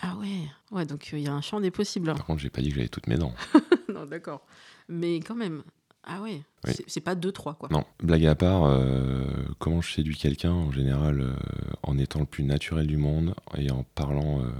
Ah 0.00 0.16
ouais, 0.16 0.48
ouais. 0.70 0.86
Donc 0.86 1.10
il 1.12 1.18
y 1.20 1.26
a 1.28 1.32
un 1.32 1.40
champ 1.42 1.60
des 1.60 1.70
possibles. 1.70 2.06
Par 2.14 2.24
contre, 2.24 2.40
j'ai 2.40 2.48
pas 2.48 2.62
dit 2.62 2.68
que 2.70 2.76
j'avais 2.76 2.88
toutes 2.88 3.06
mes 3.06 3.16
dents. 3.18 3.34
non, 3.92 4.06
d'accord. 4.06 4.46
Mais 4.88 5.16
quand 5.16 5.34
même. 5.34 5.62
Ah 6.04 6.22
ouais. 6.22 6.42
Oui. 6.64 6.72
C'est- 6.86 7.00
pas 7.00 7.14
deux 7.14 7.32
trois 7.32 7.54
quoi. 7.54 7.68
Non, 7.70 7.84
blague 8.02 8.24
à 8.24 8.34
part, 8.34 8.64
euh, 8.64 9.26
comment 9.58 9.82
je 9.82 9.92
séduis 9.92 10.16
quelqu'un 10.16 10.52
en 10.52 10.70
général 10.72 11.20
euh, 11.20 11.34
en 11.82 11.98
étant 11.98 12.20
le 12.20 12.26
plus 12.26 12.44
naturel 12.44 12.86
du 12.86 12.96
monde 12.96 13.34
et 13.58 13.70
en 13.70 13.82
parlant 13.94 14.40
euh, 14.40 14.50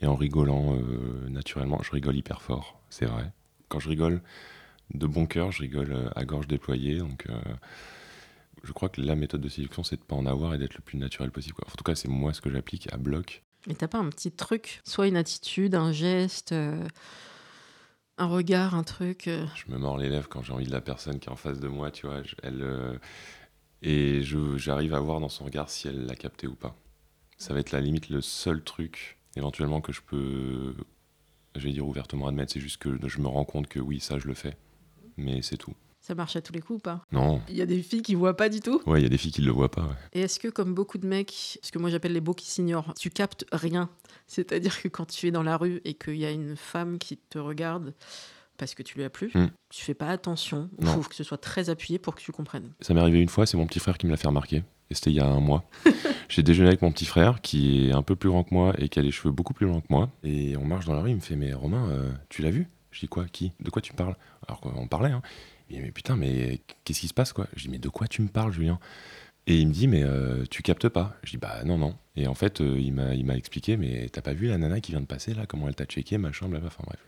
et 0.00 0.06
en 0.06 0.14
rigolant 0.14 0.76
euh, 0.76 1.28
naturellement. 1.28 1.80
Je 1.82 1.90
rigole 1.90 2.16
hyper 2.16 2.42
fort, 2.42 2.80
c'est 2.90 3.06
vrai. 3.06 3.32
Quand 3.68 3.80
je 3.80 3.88
rigole 3.88 4.22
de 4.94 5.06
bon 5.06 5.26
cœur, 5.26 5.52
je 5.52 5.62
rigole 5.62 5.92
euh, 5.92 6.08
à 6.16 6.24
gorge 6.24 6.48
déployée. 6.48 6.98
Donc, 6.98 7.26
euh, 7.28 7.40
je 8.62 8.72
crois 8.72 8.88
que 8.88 9.00
la 9.00 9.14
méthode 9.14 9.40
de 9.40 9.48
séduction, 9.48 9.82
c'est 9.82 9.96
de 9.96 10.02
pas 10.02 10.16
en 10.16 10.26
avoir 10.26 10.54
et 10.54 10.58
d'être 10.58 10.74
le 10.74 10.80
plus 10.80 10.98
naturel 10.98 11.30
possible. 11.30 11.54
quoi. 11.54 11.66
En 11.68 11.76
tout 11.76 11.84
cas, 11.84 11.94
c'est 11.94 12.08
moi 12.08 12.32
ce 12.32 12.40
que 12.40 12.50
j'applique 12.50 12.92
à 12.92 12.96
bloc. 12.96 13.42
Mais 13.66 13.74
t'as 13.74 13.88
pas 13.88 13.98
un 13.98 14.08
petit 14.08 14.30
truc, 14.30 14.80
soit 14.84 15.08
une 15.08 15.16
attitude, 15.16 15.74
un 15.74 15.92
geste, 15.92 16.52
euh, 16.52 16.86
un 18.16 18.26
regard, 18.26 18.74
un 18.74 18.84
truc. 18.84 19.24
Je 19.26 19.72
me 19.72 19.78
mords 19.78 19.98
les 19.98 20.08
lèvres 20.08 20.28
quand 20.28 20.42
j'ai 20.42 20.52
envie 20.52 20.66
de 20.66 20.72
la 20.72 20.80
personne 20.80 21.18
qui 21.18 21.28
est 21.28 21.32
en 21.32 21.36
face 21.36 21.60
de 21.60 21.68
moi, 21.68 21.90
tu 21.90 22.06
vois. 22.06 22.22
elle, 22.42 22.98
et 23.82 24.22
j'arrive 24.56 24.94
à 24.94 25.00
voir 25.00 25.20
dans 25.20 25.28
son 25.28 25.44
regard 25.44 25.70
si 25.70 25.86
elle 25.86 26.06
l'a 26.06 26.16
capté 26.16 26.46
ou 26.46 26.54
pas. 26.54 26.76
Ça 27.36 27.54
va 27.54 27.60
être 27.60 27.70
la 27.70 27.80
limite 27.80 28.08
le 28.08 28.20
seul 28.20 28.62
truc, 28.64 29.17
éventuellement, 29.38 29.80
que 29.80 29.92
je 29.92 30.02
peux, 30.02 30.74
je 31.56 31.64
vais 31.64 31.72
dire 31.72 31.86
ouvertement 31.86 32.26
admettre. 32.28 32.52
C'est 32.52 32.60
juste 32.60 32.76
que 32.76 32.98
je 33.06 33.18
me 33.20 33.28
rends 33.28 33.44
compte 33.44 33.68
que 33.68 33.80
oui, 33.80 34.00
ça, 34.00 34.18
je 34.18 34.26
le 34.26 34.34
fais. 34.34 34.56
Mais 35.16 35.42
c'est 35.42 35.56
tout. 35.56 35.74
Ça 36.00 36.14
marche 36.14 36.36
à 36.36 36.40
tous 36.40 36.52
les 36.52 36.60
coups 36.60 36.78
ou 36.78 36.80
pas? 36.80 37.04
Non. 37.12 37.42
Il 37.48 37.56
y 37.56 37.60
a 37.62 37.66
des 37.66 37.82
filles 37.82 38.02
qui 38.02 38.14
voient 38.14 38.36
pas 38.36 38.48
du 38.48 38.60
tout? 38.60 38.80
Ouais, 38.86 39.00
il 39.00 39.02
y 39.02 39.06
a 39.06 39.08
des 39.10 39.18
filles 39.18 39.32
qui 39.32 39.42
le 39.42 39.50
voient 39.50 39.70
pas. 39.70 39.82
ouais. 39.82 39.94
Et 40.12 40.20
est-ce 40.20 40.38
que, 40.38 40.48
comme 40.48 40.72
beaucoup 40.72 40.96
de 40.96 41.06
mecs, 41.06 41.58
ce 41.62 41.72
que 41.72 41.78
moi 41.78 41.90
j'appelle 41.90 42.12
les 42.12 42.20
beaux 42.20 42.34
qui 42.34 42.46
s'ignorent, 42.46 42.94
tu 42.94 43.10
captes 43.10 43.44
rien? 43.52 43.90
C'est-à-dire 44.26 44.80
que 44.80 44.88
quand 44.88 45.06
tu 45.06 45.26
es 45.26 45.30
dans 45.30 45.42
la 45.42 45.56
rue 45.56 45.80
et 45.84 45.94
qu'il 45.94 46.16
y 46.16 46.24
a 46.24 46.30
une 46.30 46.56
femme 46.56 46.98
qui 46.98 47.16
te 47.16 47.38
regarde 47.38 47.94
parce 48.58 48.74
que 48.74 48.82
tu 48.82 48.96
lui 48.98 49.04
as 49.04 49.10
plu, 49.10 49.30
Hmm. 49.34 49.46
tu 49.70 49.82
fais 49.84 49.94
pas 49.94 50.08
attention. 50.08 50.68
Il 50.80 50.86
faut 50.86 51.00
que 51.00 51.14
ce 51.14 51.24
soit 51.24 51.38
très 51.38 51.70
appuyé 51.70 51.98
pour 51.98 52.14
que 52.14 52.20
tu 52.20 52.32
comprennes. 52.32 52.70
Ça 52.80 52.92
m'est 52.92 53.00
arrivé 53.00 53.20
une 53.20 53.28
fois, 53.28 53.46
c'est 53.46 53.56
mon 53.56 53.66
petit 53.66 53.78
frère 53.80 53.96
qui 53.96 54.06
me 54.06 54.10
l'a 54.10 54.16
fait 54.18 54.28
remarquer. 54.28 54.62
Et 54.90 54.94
c'était 54.94 55.10
il 55.10 55.16
y 55.16 55.20
a 55.20 55.26
un 55.26 55.40
mois. 55.40 55.64
J'ai 56.28 56.42
déjeuné 56.42 56.68
avec 56.68 56.82
mon 56.82 56.90
petit 56.92 57.04
frère 57.06 57.40
qui 57.40 57.88
est 57.88 57.92
un 57.92 58.02
peu 58.02 58.16
plus 58.16 58.28
grand 58.30 58.42
que 58.44 58.52
moi 58.54 58.74
et 58.78 58.88
qui 58.88 58.98
a 58.98 59.02
les 59.02 59.10
cheveux 59.10 59.32
beaucoup 59.32 59.54
plus 59.54 59.66
longs 59.66 59.80
que 59.80 59.86
moi. 59.90 60.10
Et 60.24 60.56
on 60.56 60.64
marche 60.64 60.86
dans 60.86 60.94
la 60.94 61.00
rue, 61.00 61.10
il 61.10 61.16
me 61.16 61.20
fait 61.20 61.36
Mais 61.36 61.52
Romain, 61.52 61.88
euh, 61.90 62.12
tu 62.28 62.42
l'as 62.42 62.50
vu? 62.50 62.68
Je 62.90 63.00
dis 63.00 63.08
Quoi? 63.08 63.26
Qui? 63.26 63.52
De 63.60 63.70
quoi 63.70 63.82
tu 63.82 63.92
parles? 63.92 64.16
Alors 64.46 64.60
qu'on 64.60 64.86
parlait, 64.88 65.10
hein. 65.10 65.22
Il 65.70 65.76
dit 65.76 65.82
Mais 65.82 65.90
putain, 65.90 66.16
mais 66.16 66.60
qu'est-ce 66.84 67.00
qui 67.00 67.08
se 67.08 67.14
passe 67.14 67.34
quoi? 67.34 67.46
Je 67.54 67.64
dis 67.64 67.68
Mais 67.68 67.78
de 67.78 67.88
quoi 67.90 68.06
tu 68.08 68.22
me 68.22 68.28
parles, 68.28 68.52
Julien? 68.52 68.78
Et 69.50 69.58
il 69.60 69.66
me 69.68 69.72
dit 69.72 69.88
Mais 69.88 70.02
euh, 70.04 70.44
tu 70.50 70.62
captes 70.62 70.88
pas 70.88 71.16
Je 71.24 71.30
dis 71.30 71.36
Bah 71.38 71.64
non, 71.64 71.78
non. 71.78 71.96
Et 72.16 72.26
en 72.26 72.34
fait, 72.34 72.60
euh, 72.60 72.78
il 72.78 72.92
m'a 72.92 73.36
expliqué 73.36 73.76
Mais 73.76 74.08
t'as 74.10 74.20
pas 74.20 74.34
vu 74.34 74.46
la 74.46 74.58
nana 74.58 74.80
qui 74.80 74.92
vient 74.92 75.00
de 75.00 75.06
passer 75.06 75.32
là 75.34 75.46
Comment 75.46 75.68
elle 75.68 75.74
t'a 75.74 75.86
checké, 75.86 76.18
machin, 76.18 76.48
blablabla. 76.48 76.68
Enfin 76.68 76.84
bref. 76.86 77.00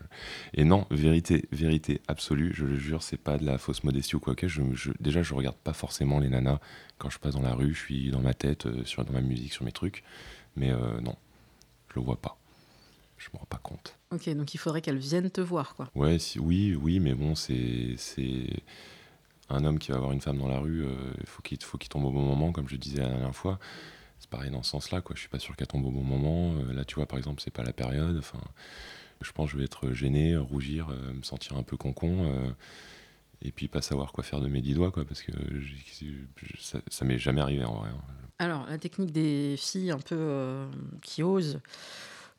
Et 0.55 0.63
non, 0.63 0.87
vérité, 0.89 1.45
vérité 1.51 2.01
absolue, 2.07 2.51
je 2.53 2.65
le 2.65 2.75
jure, 2.77 3.03
c'est 3.03 3.17
pas 3.17 3.37
de 3.37 3.45
la 3.45 3.57
fausse 3.57 3.83
modestie 3.83 4.15
ou 4.15 4.19
quoi 4.19 4.35
que. 4.35 4.47
Je, 4.47 4.63
je- 4.73 4.91
déjà, 4.99 5.21
je 5.21 5.33
regarde 5.35 5.57
pas 5.57 5.73
forcément 5.73 6.19
les 6.19 6.29
nanas 6.29 6.59
quand 6.97 7.09
je 7.11 7.19
passe 7.19 7.35
dans 7.35 7.41
la 7.43 7.53
rue. 7.53 7.73
Je 7.75 7.79
suis 7.79 8.09
dans 8.09 8.21
ma 8.21 8.33
tête, 8.33 8.65
euh, 8.65 8.83
sur, 8.85 9.05
dans 9.05 9.13
ma 9.13 9.21
musique, 9.21 9.53
sur 9.53 9.63
mes 9.63 9.71
trucs. 9.71 10.03
Mais 10.55 10.71
euh, 10.71 10.99
non, 11.01 11.15
je 11.93 11.99
le 11.99 12.05
vois 12.05 12.19
pas. 12.19 12.37
Je 13.19 13.27
me 13.33 13.37
rends 13.37 13.45
pas 13.45 13.59
compte. 13.61 13.99
Ok, 14.11 14.27
donc 14.35 14.55
il 14.55 14.57
faudrait 14.57 14.81
qu'elle 14.81 14.97
vienne 14.97 15.29
te 15.29 15.41
voir, 15.41 15.75
quoi. 15.75 15.91
Ouais, 15.93 16.17
si, 16.17 16.39
oui, 16.39 16.73
oui, 16.75 16.99
mais 16.99 17.13
bon, 17.13 17.35
c'est 17.35 17.93
un 19.53 19.65
homme 19.65 19.79
qui 19.79 19.91
va 19.91 19.97
voir 19.99 20.11
une 20.11 20.21
femme 20.21 20.37
dans 20.37 20.47
la 20.47 20.59
rue. 20.59 20.83
euh, 20.85 20.95
Il 21.19 21.27
faut 21.27 21.41
qu'il 21.41 21.61
faut 21.61 21.77
qu'il 21.77 21.89
tombe 21.89 22.05
au 22.05 22.11
bon 22.11 22.21
moment, 22.23 22.51
comme 22.51 22.67
je 22.67 22.75
disais 22.75 23.01
la 23.01 23.09
dernière 23.09 23.35
fois. 23.35 23.59
C'est 24.19 24.29
pareil 24.29 24.51
dans 24.51 24.61
ce 24.63 24.69
sens-là, 24.71 25.01
quoi. 25.01 25.15
Je 25.15 25.21
suis 25.21 25.29
pas 25.29 25.39
sûr 25.39 25.55
qu'elle 25.55 25.67
tombe 25.67 25.85
au 25.85 25.91
bon 25.91 26.03
moment. 26.03 26.53
Euh, 26.53 26.73
là, 26.73 26.85
tu 26.85 26.95
vois, 26.95 27.05
par 27.07 27.17
exemple, 27.17 27.41
c'est 27.43 27.51
pas 27.53 27.63
la 27.63 27.73
période. 27.73 28.17
Enfin, 28.17 28.39
je 29.21 29.31
pense 29.31 29.47
que 29.47 29.53
je 29.53 29.57
vais 29.57 29.65
être 29.65 29.91
gêné, 29.93 30.37
rougir, 30.37 30.89
euh, 30.89 31.13
me 31.13 31.23
sentir 31.23 31.57
un 31.57 31.63
peu 31.63 31.77
concon. 31.77 32.25
euh, 32.25 32.51
et 33.43 33.51
puis 33.51 33.67
pas 33.67 33.81
savoir 33.81 34.11
quoi 34.11 34.23
faire 34.23 34.39
de 34.39 34.47
mes 34.47 34.61
dix 34.61 34.75
doigts, 34.75 34.91
quoi, 34.91 35.03
parce 35.03 35.23
que 35.23 35.31
ça, 36.59 36.79
ça 36.89 37.05
m'est 37.05 37.17
jamais 37.17 37.41
arrivé 37.41 37.65
en 37.65 37.73
vrai. 37.79 37.89
hein. 37.89 38.01
Alors, 38.37 38.67
la 38.67 38.77
technique 38.77 39.11
des 39.11 39.55
filles 39.57 39.89
un 39.91 39.97
peu 39.99 40.65
qui 41.01 41.23
osent, 41.23 41.59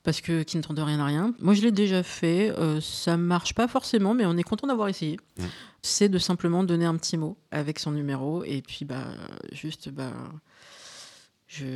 parce 0.03 0.21
que 0.21 0.43
qui 0.43 0.57
ne 0.57 0.63
tentent 0.63 0.79
rien 0.81 0.99
à 1.01 1.05
rien. 1.07 1.35
Moi, 1.39 1.55
je 1.55 1.63
l'ai 1.63 1.73
déjà 1.73 2.03
fait. 2.03 2.51
euh, 2.59 2.81
ça 2.81 3.17
marche 3.17 3.55
pas 3.55 3.69
forcément, 3.69 4.15
mais 4.15 4.27
on 4.27 4.37
est 4.37 4.43
content 4.43 4.67
d'avoir 4.67 4.89
essayé. 4.89 5.19
C'est 5.83 6.09
de 6.09 6.19
simplement 6.19 6.63
donner 6.65 6.85
un 6.87 6.97
petit 6.97 7.17
mot 7.17 7.37
avec 7.51 7.79
son 7.79 7.91
numéro 7.93 8.45
et 8.45 8.63
puis 8.63 8.85
bah 8.85 9.07
juste 9.53 9.89
bah 9.91 10.13
je 11.49 11.67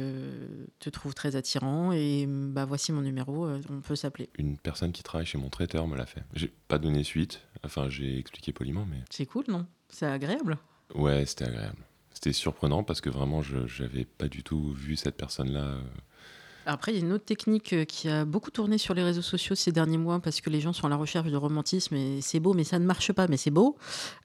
te 0.79 0.89
trouve 0.89 1.13
très 1.15 1.37
attirant 1.37 1.93
et 1.93 2.27
bah 2.29 2.65
voici 2.65 2.93
mon 2.93 3.03
numéro. 3.03 3.45
euh, 3.47 3.61
on 3.71 3.81
peut 3.81 3.97
s'appeler. 3.97 4.31
Une 4.39 4.57
personne 4.57 4.93
qui 4.93 5.03
travaille 5.03 5.27
chez 5.27 5.39
mon 5.39 5.51
traiteur 5.51 5.87
me 5.87 5.97
l'a 5.97 6.07
fait. 6.07 6.23
J'ai 6.35 6.53
pas 6.69 6.79
donné 6.79 7.05
suite. 7.05 7.43
Enfin, 7.65 7.89
j'ai 7.91 8.19
expliqué 8.19 8.53
poliment, 8.53 8.87
mais 8.89 9.03
C'est 9.11 9.27
cool, 9.27 9.45
non? 9.49 9.67
C'est 9.89 10.07
agréable? 10.07 10.57
Ouais, 10.95 11.27
c'était 11.27 11.45
agréable. 11.45 11.85
C'était 12.15 12.33
surprenant 12.33 12.83
parce 12.85 13.03
que 13.03 13.11
vraiment, 13.11 13.43
je 13.43 13.67
j'avais 13.67 14.05
pas 14.07 14.29
du 14.29 14.43
tout 14.43 14.73
vu 14.73 14.97
cette 14.97 15.17
personne-là. 15.17 15.79
Après, 16.69 16.93
il 16.93 16.99
y 16.99 17.01
a 17.01 17.05
une 17.05 17.13
autre 17.13 17.25
technique 17.25 17.73
euh, 17.73 17.85
qui 17.85 18.09
a 18.09 18.25
beaucoup 18.25 18.51
tourné 18.51 18.77
sur 18.77 18.93
les 18.93 19.05
réseaux 19.05 19.23
sociaux 19.23 19.55
ces 19.55 19.71
derniers 19.71 19.99
mois 19.99 20.19
parce 20.19 20.41
que 20.41 20.51
les 20.51 20.61
gens 20.61 20.73
sont 20.73 20.87
à 20.87 20.91
la 20.91 20.97
recherche 20.97 21.31
de 21.31 21.37
romantisme 21.37 21.95
et 21.95 22.21
c'est 22.21 22.41
beau, 22.41 22.55
mais 22.55 22.65
ça 22.65 22.81
ne 22.81 22.85
marche 22.85 23.13
pas, 23.13 23.29
mais 23.29 23.37
c'est 23.37 23.53
beau. 23.53 23.77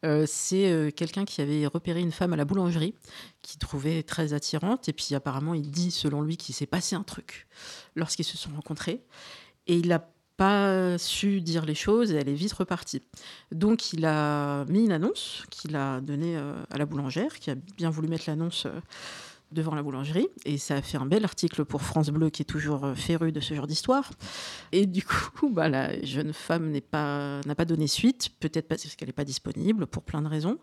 Euh, 0.03 0.25
c'est 0.27 0.71
euh, 0.71 0.89
quelqu'un 0.89 1.23
qui 1.23 1.41
avait 1.41 1.67
repéré 1.67 1.99
une 1.99 2.11
femme 2.11 2.33
à 2.33 2.35
la 2.35 2.43
boulangerie 2.43 2.95
qu'il 3.43 3.59
trouvait 3.59 4.01
très 4.01 4.33
attirante 4.33 4.89
et 4.89 4.93
puis 4.93 5.13
apparemment, 5.13 5.53
il 5.53 5.69
dit, 5.69 5.91
selon 5.91 6.23
lui, 6.23 6.35
qu'il 6.35 6.55
s'est 6.55 6.65
passé 6.65 6.95
un 6.95 7.03
truc 7.03 7.47
lorsqu'ils 7.95 8.25
se 8.25 8.37
sont 8.37 8.49
rencontrés 8.55 9.03
et 9.67 9.77
il 9.77 9.91
a 9.91 10.09
pas 10.35 10.97
su 10.97 11.41
dire 11.41 11.65
les 11.65 11.75
choses 11.75 12.11
et 12.11 12.15
elle 12.15 12.29
est 12.29 12.33
vite 12.33 12.53
repartie. 12.53 13.03
Donc 13.51 13.93
il 13.93 14.03
a 14.05 14.65
mis 14.65 14.85
une 14.85 14.91
annonce 14.91 15.43
qu'il 15.51 15.75
a 15.75 16.01
donnée 16.01 16.35
à 16.35 16.77
la 16.79 16.87
boulangère, 16.87 17.37
qui 17.37 17.51
a 17.51 17.55
bien 17.77 17.91
voulu 17.91 18.07
mettre 18.07 18.23
l'annonce 18.25 18.65
devant 19.51 19.75
la 19.75 19.83
boulangerie. 19.83 20.27
Et 20.45 20.57
ça 20.57 20.75
a 20.75 20.81
fait 20.81 20.97
un 20.97 21.05
bel 21.05 21.23
article 21.23 21.65
pour 21.65 21.81
France 21.81 22.09
Bleu, 22.09 22.29
qui 22.29 22.41
est 22.41 22.45
toujours 22.45 22.85
euh, 22.85 22.95
féru 22.95 23.31
de 23.31 23.39
ce 23.39 23.53
genre 23.53 23.67
d'histoire. 23.67 24.09
Et 24.71 24.85
du 24.85 25.03
coup, 25.35 25.49
bah, 25.49 25.69
la 25.69 26.01
jeune 26.03 26.33
femme 26.33 26.71
n'a 26.71 26.81
pas, 26.81 27.41
pas 27.55 27.65
donné 27.65 27.87
suite, 27.87 28.29
peut-être 28.39 28.67
parce 28.67 28.83
qu'elle 28.95 29.09
n'est 29.09 29.13
pas 29.13 29.25
disponible, 29.25 29.87
pour 29.87 30.03
plein 30.03 30.21
de 30.21 30.27
raisons. 30.27 30.57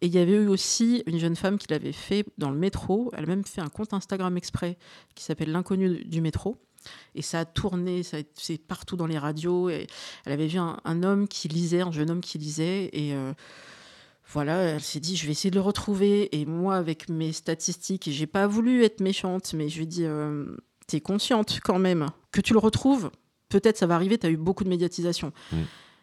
Et 0.00 0.06
il 0.06 0.14
y 0.14 0.18
avait 0.18 0.32
eu 0.32 0.48
aussi 0.48 1.04
une 1.06 1.18
jeune 1.18 1.36
femme 1.36 1.58
qui 1.58 1.68
l'avait 1.70 1.92
fait 1.92 2.24
dans 2.36 2.50
le 2.50 2.58
métro. 2.58 3.10
Elle 3.16 3.24
a 3.24 3.26
même 3.26 3.44
fait 3.44 3.60
un 3.60 3.68
compte 3.68 3.92
Instagram 3.94 4.36
exprès 4.36 4.76
qui 5.14 5.22
s'appelle 5.22 5.52
L'inconnu 5.52 6.04
du 6.04 6.20
métro. 6.20 6.56
Et 7.14 7.22
ça 7.22 7.40
a 7.40 7.44
tourné, 7.44 8.02
c'est 8.02 8.58
partout 8.66 8.96
dans 8.96 9.06
les 9.06 9.18
radios. 9.18 9.70
Et 9.70 9.86
elle 10.24 10.32
avait 10.32 10.48
vu 10.48 10.58
un, 10.58 11.02
homme 11.04 11.28
qui 11.28 11.46
lisait, 11.46 11.82
un 11.82 11.92
jeune 11.92 12.10
homme 12.10 12.20
qui 12.20 12.38
lisait. 12.38 12.90
Et 12.92 13.14
euh, 13.14 13.32
voilà, 14.32 14.56
elle 14.62 14.80
s'est 14.80 15.00
dit, 15.00 15.16
je 15.16 15.26
vais 15.26 15.32
essayer 15.32 15.50
de 15.50 15.56
le 15.56 15.62
retrouver. 15.62 16.34
Et 16.40 16.46
moi, 16.46 16.76
avec 16.76 17.08
mes 17.08 17.32
statistiques, 17.32 18.08
j'ai 18.10 18.26
pas 18.26 18.46
voulu 18.46 18.84
être 18.84 19.00
méchante, 19.00 19.52
mais 19.54 19.68
je 19.68 19.76
lui 19.76 19.82
ai 19.84 19.86
dit, 19.86 20.04
euh, 20.04 20.56
tu 20.88 20.96
es 20.96 21.00
consciente 21.00 21.60
quand 21.62 21.78
même 21.78 22.08
que 22.30 22.40
tu 22.40 22.52
le 22.52 22.58
retrouves. 22.58 23.10
Peut-être 23.48 23.76
ça 23.76 23.86
va 23.86 23.94
arriver, 23.94 24.16
tu 24.16 24.26
as 24.26 24.30
eu 24.30 24.36
beaucoup 24.36 24.64
de 24.64 24.70
médiatisation. 24.70 25.32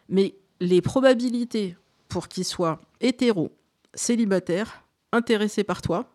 Mais 0.08 0.34
les 0.60 0.80
probabilités 0.80 1.76
pour 2.08 2.28
qu'il 2.28 2.44
soit 2.44 2.80
hétéro, 3.00 3.50
célibataire, 3.94 4.84
intéressé 5.12 5.64
par 5.64 5.82
toi, 5.82 6.08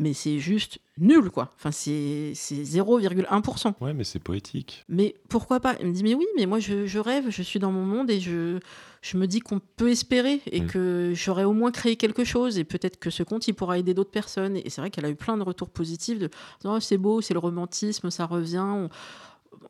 mais 0.00 0.14
c'est 0.14 0.38
juste 0.38 0.78
nul, 0.98 1.30
quoi. 1.30 1.50
Enfin, 1.56 1.70
c'est 1.70 2.32
0,1%. 2.32 3.74
Ouais, 3.82 3.92
mais 3.92 4.02
c'est 4.02 4.18
poétique. 4.18 4.86
Mais 4.88 5.14
pourquoi 5.28 5.60
pas? 5.60 5.76
Il 5.78 5.88
me 5.88 5.92
dit, 5.92 6.02
mais 6.02 6.14
oui, 6.14 6.26
mais 6.36 6.46
moi, 6.46 6.58
je, 6.58 6.98
rêve, 6.98 7.26
je 7.28 7.42
suis 7.42 7.58
dans 7.58 7.70
mon 7.70 7.84
monde 7.84 8.10
et 8.10 8.18
je, 8.18 8.58
je 9.02 9.18
me 9.18 9.26
dis 9.26 9.40
qu'on 9.40 9.60
peut 9.76 9.90
espérer 9.90 10.40
et 10.46 10.62
mm. 10.62 10.66
que 10.68 11.12
j'aurais 11.14 11.44
au 11.44 11.52
moins 11.52 11.70
créé 11.70 11.96
quelque 11.96 12.24
chose 12.24 12.58
et 12.58 12.64
peut-être 12.64 12.98
que 12.98 13.10
ce 13.10 13.22
compte, 13.22 13.46
il 13.46 13.52
pourra 13.52 13.78
aider 13.78 13.92
d'autres 13.92 14.10
personnes. 14.10 14.56
Et 14.56 14.70
c'est 14.70 14.80
vrai 14.80 14.90
qu'elle 14.90 15.04
a 15.04 15.10
eu 15.10 15.16
plein 15.16 15.36
de 15.36 15.42
retours 15.42 15.68
positifs 15.68 16.18
de, 16.18 16.30
oh, 16.64 16.80
c'est 16.80 16.98
beau, 16.98 17.20
c'est 17.20 17.34
le 17.34 17.40
romantisme, 17.40 18.08
ça 18.08 18.24
revient 18.24 18.88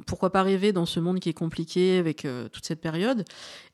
pourquoi 0.07 0.31
pas 0.31 0.43
rêver 0.43 0.73
dans 0.73 0.87
ce 0.87 1.01
monde 1.01 1.21
qui 1.21 1.29
est 1.29 1.35
compliqué 1.35 1.99
avec 1.99 2.25
euh, 2.25 2.49
toute 2.49 2.65
cette 2.65 2.81
période 2.81 3.25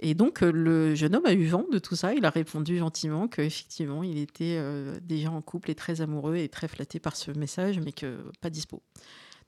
Et 0.01 0.15
donc, 0.15 0.43
euh, 0.43 0.51
le 0.53 0.95
jeune 0.95 1.15
homme 1.17 1.27
a 1.27 1.33
eu 1.33 1.47
vent 1.47 1.65
de 1.71 1.79
tout 1.79 1.97
ça. 1.97 2.15
Il 2.15 2.25
a 2.25 2.31
répondu 2.31 2.79
gentiment 2.79 3.29
qu'effectivement, 3.29 4.03
il 4.03 4.19
était 4.19 4.57
euh, 4.59 4.99
déjà 5.03 5.31
en 5.31 5.43
couple 5.43 5.71
et 5.71 5.75
très 5.75 6.01
amoureux 6.01 6.37
et 6.37 6.49
très 6.49 6.69
flatté 6.69 7.01
par 7.01 7.17
ce 7.17 7.31
message, 7.31 7.81
mais 7.85 7.93
que 7.93 8.19
pas 8.41 8.51
dispo. 8.51 8.83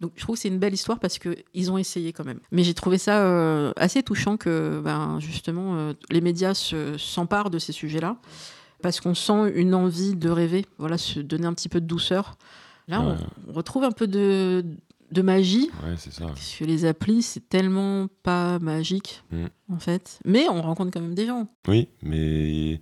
Donc, 0.00 0.12
je 0.16 0.22
trouve 0.22 0.36
que 0.36 0.42
c'est 0.42 0.48
une 0.48 0.58
belle 0.58 0.74
histoire 0.74 1.00
parce 1.00 1.18
qu'ils 1.18 1.72
ont 1.72 1.78
essayé 1.78 2.12
quand 2.12 2.24
même. 2.24 2.40
Mais 2.52 2.62
j'ai 2.62 2.74
trouvé 2.74 2.98
ça 2.98 3.72
assez 3.72 4.04
touchant 4.04 4.36
que, 4.36 4.80
ben, 4.82 5.18
justement, 5.18 5.92
les 6.10 6.20
médias 6.20 6.54
s'emparent 6.96 7.50
de 7.50 7.58
ces 7.58 7.72
sujets-là 7.72 8.16
parce 8.80 9.00
qu'on 9.00 9.16
sent 9.16 9.52
une 9.56 9.74
envie 9.74 10.14
de 10.14 10.30
rêver, 10.30 10.66
voilà, 10.78 10.98
se 10.98 11.18
donner 11.18 11.46
un 11.46 11.52
petit 11.52 11.68
peu 11.68 11.80
de 11.80 11.86
douceur. 11.86 12.38
Là, 12.86 13.18
on 13.48 13.52
retrouve 13.52 13.82
un 13.82 13.90
peu 13.90 14.06
de, 14.06 14.64
de 15.10 15.22
magie. 15.22 15.70
Ouais, 15.82 15.94
c'est 15.96 16.12
ça. 16.12 16.26
Parce 16.26 16.56
que 16.56 16.64
les 16.64 16.84
applis, 16.84 17.22
c'est 17.22 17.48
tellement 17.48 18.08
pas 18.22 18.58
magique, 18.58 19.22
mm. 19.30 19.46
en 19.72 19.78
fait. 19.78 20.20
Mais 20.24 20.48
on 20.48 20.62
rencontre 20.62 20.90
quand 20.92 21.00
même 21.00 21.14
des 21.14 21.26
gens. 21.26 21.48
Oui, 21.66 21.88
mais 22.02 22.80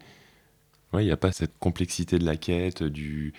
il 0.94 1.06
n'y 1.06 1.10
a 1.10 1.16
pas 1.16 1.32
cette 1.32 1.58
complexité 1.58 2.18
de 2.18 2.24
la 2.24 2.36
quête, 2.36 2.82
du. 2.82 3.32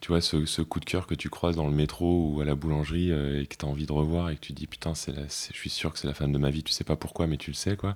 Tu 0.00 0.08
vois, 0.08 0.20
ce, 0.20 0.62
coup 0.62 0.80
de 0.80 0.84
cœur 0.84 1.06
que 1.06 1.14
tu 1.14 1.30
croises 1.30 1.54
dans 1.54 1.68
le 1.68 1.74
métro 1.74 2.32
ou 2.32 2.40
à 2.40 2.44
la 2.44 2.56
boulangerie 2.56 3.12
euh, 3.12 3.40
et 3.40 3.46
que 3.46 3.56
tu 3.56 3.64
as 3.64 3.68
envie 3.68 3.86
de 3.86 3.92
revoir 3.92 4.30
et 4.30 4.34
que 4.34 4.40
tu 4.40 4.52
dis 4.52 4.66
putain, 4.66 4.96
c'est 4.96 5.14
je 5.14 5.56
suis 5.56 5.70
sûr 5.70 5.92
que 5.92 5.98
c'est 6.00 6.08
la 6.08 6.14
femme 6.14 6.32
de 6.32 6.38
ma 6.38 6.50
vie, 6.50 6.64
tu 6.64 6.72
sais 6.72 6.82
pas 6.82 6.96
pourquoi, 6.96 7.28
mais 7.28 7.36
tu 7.36 7.50
le 7.50 7.54
sais, 7.54 7.76
quoi. 7.76 7.94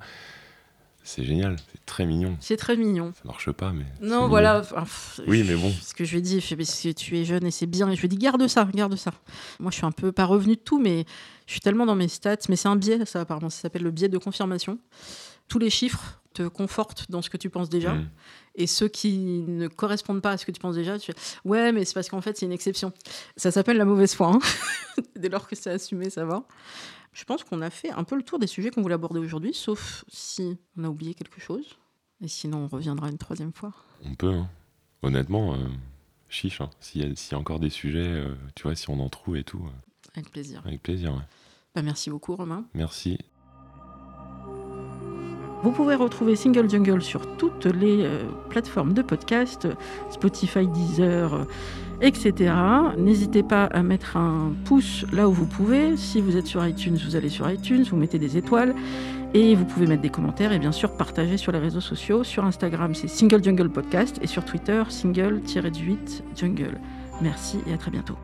C'est 1.06 1.22
génial, 1.22 1.54
c'est 1.70 1.86
très 1.86 2.04
mignon. 2.04 2.36
C'est 2.40 2.56
très 2.56 2.76
mignon. 2.76 3.12
Ça 3.14 3.22
marche 3.24 3.52
pas, 3.52 3.72
mais. 3.72 3.84
Non, 4.00 4.26
voilà. 4.26 4.62
oui, 5.28 5.44
mais 5.46 5.54
bon. 5.54 5.72
Ce 5.80 5.94
que 5.94 6.04
je 6.04 6.10
lui 6.10 6.18
ai 6.18 6.20
dit, 6.20 6.40
parce 6.40 6.82
que 6.82 6.90
tu 6.90 7.16
es 7.16 7.24
jeune 7.24 7.46
et 7.46 7.52
c'est 7.52 7.66
bien. 7.66 7.88
Et 7.88 7.94
je 7.94 8.00
lui 8.00 8.06
ai 8.06 8.08
dit, 8.08 8.16
garde 8.16 8.44
ça, 8.48 8.68
garde 8.74 8.96
ça. 8.96 9.12
Moi, 9.60 9.70
je 9.70 9.76
suis 9.76 9.86
un 9.86 9.92
peu 9.92 10.10
pas 10.10 10.24
revenu 10.24 10.56
de 10.56 10.60
tout, 10.60 10.80
mais 10.80 11.04
je 11.46 11.52
suis 11.52 11.60
tellement 11.60 11.86
dans 11.86 11.94
mes 11.94 12.08
stats. 12.08 12.38
Mais 12.48 12.56
c'est 12.56 12.66
un 12.66 12.74
biais, 12.74 13.06
ça, 13.06 13.20
apparemment. 13.20 13.50
Ça 13.50 13.60
s'appelle 13.62 13.84
le 13.84 13.92
biais 13.92 14.08
de 14.08 14.18
confirmation. 14.18 14.80
Tous 15.46 15.60
les 15.60 15.70
chiffres 15.70 16.20
te 16.34 16.48
confortent 16.48 17.08
dans 17.08 17.22
ce 17.22 17.30
que 17.30 17.36
tu 17.36 17.50
penses 17.50 17.68
déjà. 17.70 17.94
Mm. 17.94 18.10
Et 18.56 18.66
ceux 18.66 18.88
qui 18.88 19.44
ne 19.46 19.68
correspondent 19.68 20.22
pas 20.22 20.32
à 20.32 20.38
ce 20.38 20.44
que 20.44 20.50
tu 20.50 20.60
penses 20.60 20.74
déjà, 20.74 20.98
tu 20.98 21.12
fais 21.12 21.18
Ouais, 21.44 21.70
mais 21.70 21.84
c'est 21.84 21.94
parce 21.94 22.08
qu'en 22.08 22.20
fait, 22.20 22.36
c'est 22.36 22.46
une 22.46 22.52
exception. 22.52 22.92
Ça 23.36 23.52
s'appelle 23.52 23.76
la 23.76 23.84
mauvaise 23.84 24.12
foi. 24.12 24.32
Hein. 24.34 24.40
Dès 25.16 25.28
lors 25.28 25.46
que 25.46 25.54
c'est 25.54 25.70
assumé, 25.70 26.10
ça 26.10 26.24
va. 26.24 26.42
Je 27.16 27.24
pense 27.24 27.44
qu'on 27.44 27.62
a 27.62 27.70
fait 27.70 27.90
un 27.90 28.04
peu 28.04 28.14
le 28.14 28.22
tour 28.22 28.38
des 28.38 28.46
sujets 28.46 28.70
qu'on 28.70 28.82
voulait 28.82 28.94
aborder 28.94 29.18
aujourd'hui, 29.18 29.54
sauf 29.54 30.04
si 30.06 30.58
on 30.76 30.84
a 30.84 30.88
oublié 30.88 31.14
quelque 31.14 31.40
chose. 31.40 31.78
Et 32.20 32.28
sinon, 32.28 32.64
on 32.64 32.68
reviendra 32.68 33.08
une 33.08 33.16
troisième 33.16 33.54
fois. 33.54 33.72
On 34.04 34.14
peut, 34.14 34.34
hein. 34.34 34.50
honnêtement, 35.00 35.54
euh, 35.54 35.66
chiche. 36.28 36.60
Hein. 36.60 36.68
S'il 36.78 37.10
y, 37.10 37.34
a 37.34 37.38
encore 37.38 37.58
des 37.58 37.70
sujets, 37.70 38.00
euh, 38.06 38.34
tu 38.54 38.64
vois, 38.64 38.74
si 38.74 38.90
on 38.90 39.00
en 39.00 39.08
trouve 39.08 39.38
et 39.38 39.44
tout. 39.44 39.64
Euh. 39.64 40.10
Avec 40.14 40.30
plaisir. 40.30 40.60
Avec 40.66 40.82
plaisir, 40.82 41.14
ouais. 41.14 41.22
Bah, 41.74 41.80
merci 41.80 42.10
beaucoup, 42.10 42.36
Romain. 42.36 42.66
Merci. 42.74 43.16
Vous 45.66 45.72
pouvez 45.72 45.96
retrouver 45.96 46.36
Single 46.36 46.70
Jungle 46.70 47.02
sur 47.02 47.26
toutes 47.38 47.66
les 47.66 48.08
plateformes 48.50 48.92
de 48.92 49.02
podcast, 49.02 49.66
Spotify, 50.10 50.68
Deezer 50.68 51.44
etc. 52.00 52.54
N'hésitez 52.96 53.42
pas 53.42 53.64
à 53.64 53.82
mettre 53.82 54.16
un 54.16 54.52
pouce 54.64 55.04
là 55.12 55.28
où 55.28 55.32
vous 55.32 55.46
pouvez. 55.46 55.96
Si 55.96 56.20
vous 56.20 56.36
êtes 56.36 56.46
sur 56.46 56.64
iTunes, 56.64 56.96
vous 57.04 57.16
allez 57.16 57.28
sur 57.28 57.50
iTunes, 57.50 57.84
vous 57.90 57.96
mettez 57.96 58.20
des 58.20 58.36
étoiles. 58.36 58.76
Et 59.34 59.56
vous 59.56 59.64
pouvez 59.64 59.88
mettre 59.88 60.02
des 60.02 60.10
commentaires 60.10 60.52
et 60.52 60.60
bien 60.60 60.70
sûr 60.70 60.96
partager 60.96 61.36
sur 61.36 61.50
les 61.50 61.58
réseaux 61.58 61.80
sociaux. 61.80 62.22
Sur 62.22 62.44
Instagram, 62.44 62.94
c'est 62.94 63.08
Single 63.08 63.42
Jungle 63.42 63.68
Podcast 63.68 64.20
et 64.22 64.28
sur 64.28 64.44
Twitter, 64.44 64.84
single-8 64.88 66.22
Jungle. 66.36 66.78
Merci 67.20 67.58
et 67.66 67.72
à 67.72 67.76
très 67.76 67.90
bientôt. 67.90 68.16